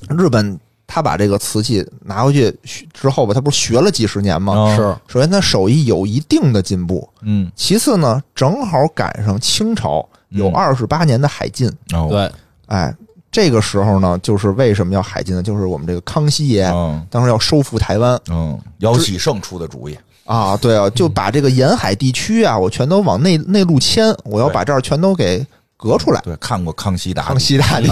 [0.08, 2.52] 日本他把这个瓷器拿回去
[2.92, 4.74] 之后吧，他不是学了几十年吗？
[4.74, 11.70] 是，首先他手艺有一定的进步，嗯，其次呢，正好赶上清朝有二十八年的海禁，
[12.08, 12.28] 对，
[12.66, 12.92] 哎，
[13.30, 15.42] 这个时候呢，就是为什么要海禁呢？
[15.42, 16.64] 就是我们这个康熙爷
[17.08, 19.96] 当时要收复台湾，嗯，姚启圣出的主意。
[20.26, 25.44] 啊，对啊，就把这个沿海地区啊，我全都往内内陆迁，我要把这儿全都给
[25.76, 26.20] 隔出来。
[26.22, 27.88] 对，看过康熙大康熙大帝，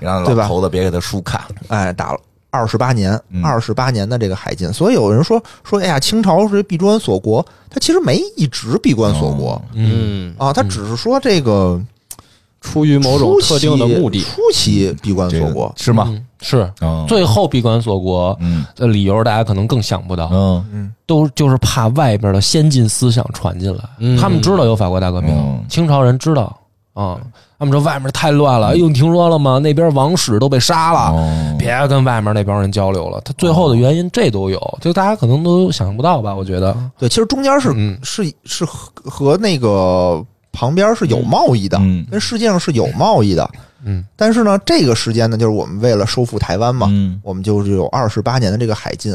[0.00, 1.40] 让 老头子别给他书看。
[1.68, 2.18] 哎，打了
[2.50, 10.34] 二十八年，二十八年的这个海禁，所以有人说说，哎呀，清朝是闭关锁国，他其实没一直闭关锁国，嗯。
[10.36, 11.80] 啊，他只是说这个。
[12.66, 16.12] 出于某种特定的目的，初期闭关锁国是吗？
[16.40, 16.70] 是，
[17.06, 18.36] 最后闭关锁国
[18.74, 20.28] 的理由，大家可能更想不到。
[20.32, 23.84] 嗯嗯，都就是怕外边的先进思想传进来。
[24.20, 26.58] 他们知道有法国大革命，清朝人知道
[26.92, 27.18] 啊。
[27.58, 29.58] 他们说外面太乱了，哎呦，你听说了吗？
[29.58, 33.20] 那边王室都被杀了，别跟外面那帮人交流了。
[33.22, 36.34] 他最后的原因这都有，就大家可能都想象不到吧？
[36.34, 37.72] 我觉得，对，其实中间是
[38.02, 40.22] 是是和和那个。
[40.56, 41.76] 旁边是有贸易的，
[42.10, 43.46] 跟世界上是有贸易的，
[43.84, 49.14] 嗯，但是呢，这个时间呢，就是我们为了收复台湾嘛，嗯，我们就是有二十八年的这个海禁，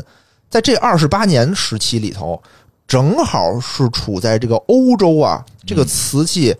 [0.51, 2.39] 在这二十八年时期里头，
[2.87, 6.55] 正好是处在这个欧洲啊，这个瓷器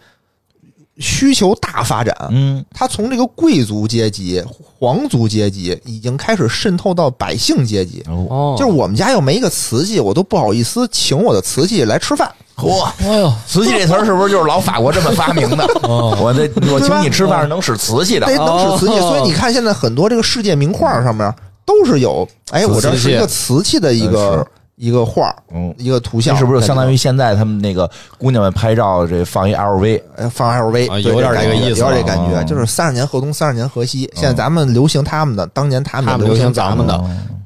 [0.98, 4.44] 需求大发展，嗯，它从这个贵族阶级、
[4.80, 12.34] 皇族阶级已经开始渗透到百姓阶级，哦，就是我们家又没一个瓷器，我都不好意思请我的瓷器来吃饭。
[12.62, 12.88] 嚯！
[13.00, 15.66] 哎呦，瓷器这词儿是不是就是老法国这么发明的？
[15.88, 19.00] 我这我请你吃饭是能使瓷器的，得能使瓷器。
[19.00, 21.34] 所以你看，现在很多这个世界名画上面
[21.66, 30.02] 都是有，哎，我这是一个瓷器的一个一个画，嗯，一个图像，是不是相当于现在他们那个姑娘们拍照这放一 LV，
[30.32, 34.10] 放 LV，有点这个意思，有点这感觉，就是三十年河东，三十年河西。
[34.16, 37.00] 现在咱们流行他们的，当年他们流行咱们的。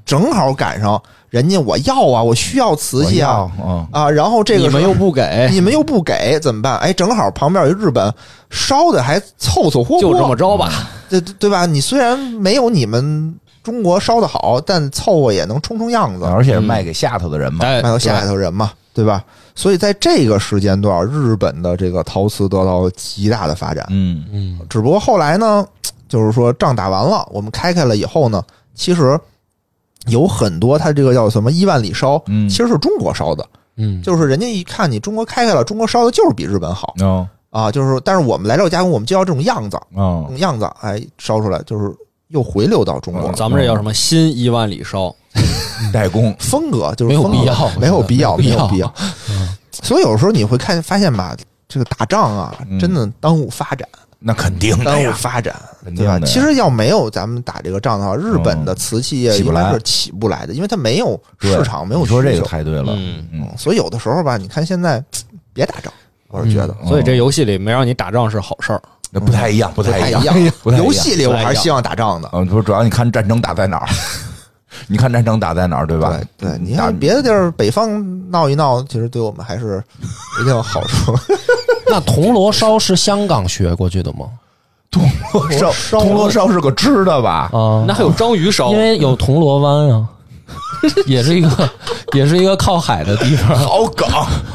[0.06, 3.52] 正好赶上人家我要啊，我需要瓷器啊，
[3.92, 6.78] 啊，然后这个你们又不给，你们又不给，怎么办？
[6.78, 8.14] 哎，正好旁边有日本
[8.50, 11.66] 烧的还凑凑合合，就这么着吧，对对吧？
[11.66, 19.22] 你虽然没有你们中国烧的好，但凑合也能充充样子，而且是卖给下头的人嘛，卖到下头人嘛，对吧？
[19.56, 23.86] 所以在这个时间段，日本的这个陶瓷得到极大的发展。
[23.90, 25.66] 嗯嗯，只不过后来呢，
[26.08, 28.42] 就是说仗打完了，我们开开了以后呢，
[28.74, 29.20] 其实。
[30.08, 33.46] 有很多，它这个叫什么一万里烧，其实是中国烧的，
[33.78, 36.94] 嗯，就是人家一看你中国开开了，中国烧的就是比日本好，
[37.50, 41.94] 啊，就是但是我们来这加工，我们就要这种样子，啊，样子，哎，烧出来就是
[42.30, 43.32] 又回流到中国。
[43.34, 45.14] 咱们这叫什么新一万里烧
[45.94, 48.94] 代工 风格，就是没有必要，没有必要，没有必要。
[49.84, 51.36] 所以有时候你会看发现吧，
[51.68, 53.88] 这个打仗啊，真的耽误发展。
[54.28, 55.56] 那肯定耽误发展，
[55.96, 56.20] 对吧？
[56.26, 62.94] 其实要没有咱们打这个仗的话，日本的瓷器业应该是起不来的，因为它没有市场，没有说这个太对了。
[62.98, 65.04] 嗯嗯，所以有的时候吧，你看现在
[65.54, 65.94] 别打仗，
[66.30, 66.76] 我是觉得。
[66.88, 68.82] 所以这游戏里没让你打仗是好事儿，
[69.12, 70.24] 那不太一样，不太一样。
[70.76, 72.28] 游戏里我还是希望打仗的。
[72.34, 73.88] 嗯，不是，主要你看战争打在哪儿？
[74.90, 76.20] 你看战争打在哪儿，对吧？
[76.36, 79.82] 对，你看别的地儿，北方闹一闹，其实对我们还是
[80.42, 81.16] 一定有好处。
[81.96, 84.26] 那铜锣烧是香港学过去的吗？
[84.92, 87.50] 铜锣烧，铜锣烧是个吃的吧？
[87.54, 90.06] 啊，那还有章鱼烧，因为有铜锣湾啊。
[91.08, 91.70] 也是一个，
[92.12, 93.58] 也是一个靠海的地方。
[93.58, 94.08] 好梗，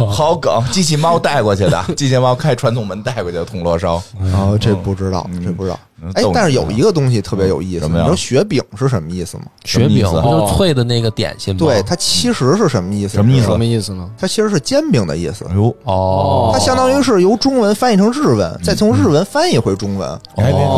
[0.06, 3.94] 好梗，机器猫带过去的，机器猫开传送门带过去的铜锣烧。
[4.34, 5.80] 哦，这不知道，这不知道。
[6.14, 9.44] 哎，但是有一个东西特别有意思，你知道雪饼是什么意思吗？
[9.64, 11.58] 雪饼不就是脆的那个点心吗？
[11.58, 13.14] 对，它其实是什么意思？
[13.14, 13.46] 什么意思？
[13.46, 14.10] 什么意思呢？
[14.18, 15.44] 它其实是煎饼的意思。
[15.54, 20.08] 哟，哦，它相当于是由中文翻译成日文，再从日文翻译回中文，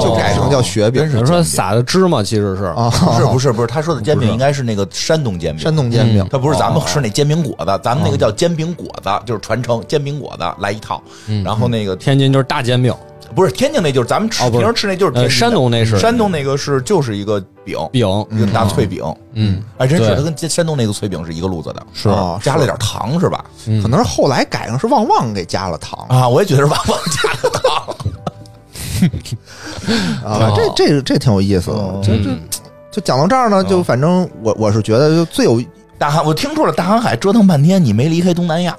[0.02, 1.08] 就改成叫雪饼。
[1.08, 11.02] 比如说撒的芝麻，其实是啊，不是不是不是，他说的煎饼应该是那个山东煎饼，山东煎饼，它不是咱们吃那煎饼果子，咱们那个叫煎饼果子，就是传承煎饼果子来一套。
[11.44, 12.92] 然后那个天津就是大煎饼。
[13.34, 15.98] 不是天津那，就是咱们吃平时吃那，就是山东那是。
[15.98, 19.02] 山东那个是就是一个饼饼，一个大脆饼。
[19.34, 22.08] 嗯，哎，真是它跟山东那个脆饼是一个路子的，是。
[22.42, 23.44] 加了点糖是吧？
[23.82, 26.06] 可能是后来改成是旺旺给加了糖。
[26.08, 27.96] 啊，我也觉得是 旺旺加了糖。
[30.24, 32.00] 啊，这这这挺有意思的。
[32.02, 32.30] 就就
[32.90, 35.62] 就讲到这儿呢，就反正我我是觉得就最有
[35.98, 38.76] 大航，我听出了大航海折腾半天，你没离开东南亚。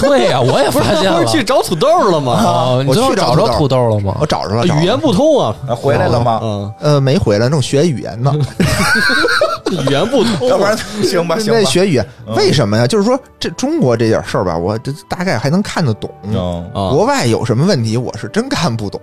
[0.00, 1.24] 对呀，我也发现了。
[1.26, 2.82] 去找土豆了吗？
[2.86, 4.16] 我去找着土豆了吗？
[4.20, 4.64] 我找着了。
[4.66, 6.40] 语言不通啊，回来了吗？
[6.42, 8.32] 嗯，呃，没回来，正学语言呢。
[9.70, 11.38] 语言不通，要不然行吧？
[11.38, 11.62] 行吧。
[11.70, 12.06] 学语言，
[12.36, 12.86] 为什么呀？
[12.86, 16.10] 就是说，这中国这点事儿吧，我这大概还能看得懂。
[16.72, 19.00] 国外有什么问题，我是真看不懂，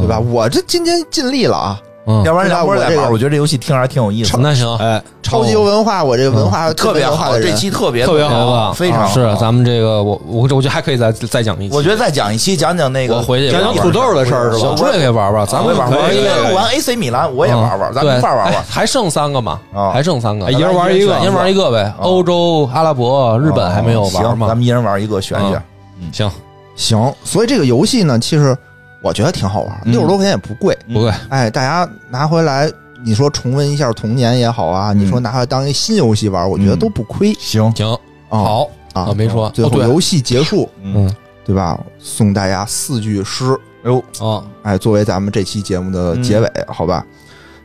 [0.00, 0.20] 对吧？
[0.20, 1.80] 我这今天尽力了啊。
[2.24, 4.36] 要不然两波在玩，我觉得这游戏听着还挺有意思。
[4.38, 11.76] 那行，哎，超级有文化，我这个文化特别好，这期特别特别好，非常是咱们这个，我我我觉得还可以再再讲一期。
[11.76, 14.74] 我觉得再讲一期，讲讲那个，我回去讲讲土豆的事儿是吧？
[14.78, 16.16] 我也可以玩玩，咱们玩玩。
[16.16, 18.64] 因为玩 AC 米兰，我也玩玩，咱们一块玩玩。
[18.68, 19.60] 还剩三个嘛？
[19.92, 21.92] 还剩三个，一人玩一个，一人玩一个呗。
[21.98, 24.48] 欧洲、阿拉伯、日本还没有玩吗？
[24.48, 25.62] 咱们一人玩一个，选选。
[26.00, 26.30] 嗯，行
[26.74, 27.14] 行。
[27.22, 28.56] 所以这个游戏呢，其实。
[29.00, 31.12] 我觉得挺好玩，六十多块钱也不贵，不贵。
[31.28, 32.70] 哎，大家拿回来，
[33.04, 37.32] 你说重温一下童年也好啊，你说拿回来当一新游戏玩，我觉得都不亏。
[37.34, 37.98] 行行，
[38.28, 39.48] 好啊，没说。
[39.50, 41.08] 最后游戏结束，嗯，
[41.44, 41.78] 对吧？
[41.98, 47.06] 送大家四句诗，哎呦啊，哎，作为咱们这期节目的结尾，好吧？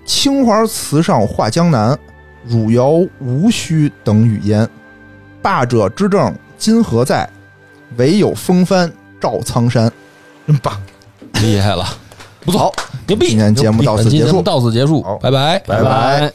[0.06, 1.98] 青花瓷上画江南，
[2.46, 2.90] 汝窑
[3.20, 4.68] 无需等雨烟。
[5.42, 7.28] 霸者之政今何在？
[7.98, 9.92] 唯有风帆照苍山。
[10.46, 10.78] 真棒！
[11.42, 11.86] 厉害了，
[12.46, 12.74] 不错，
[13.08, 13.30] 牛逼！
[13.30, 16.34] 今天节目到此结束，到此结束，拜拜，拜拜。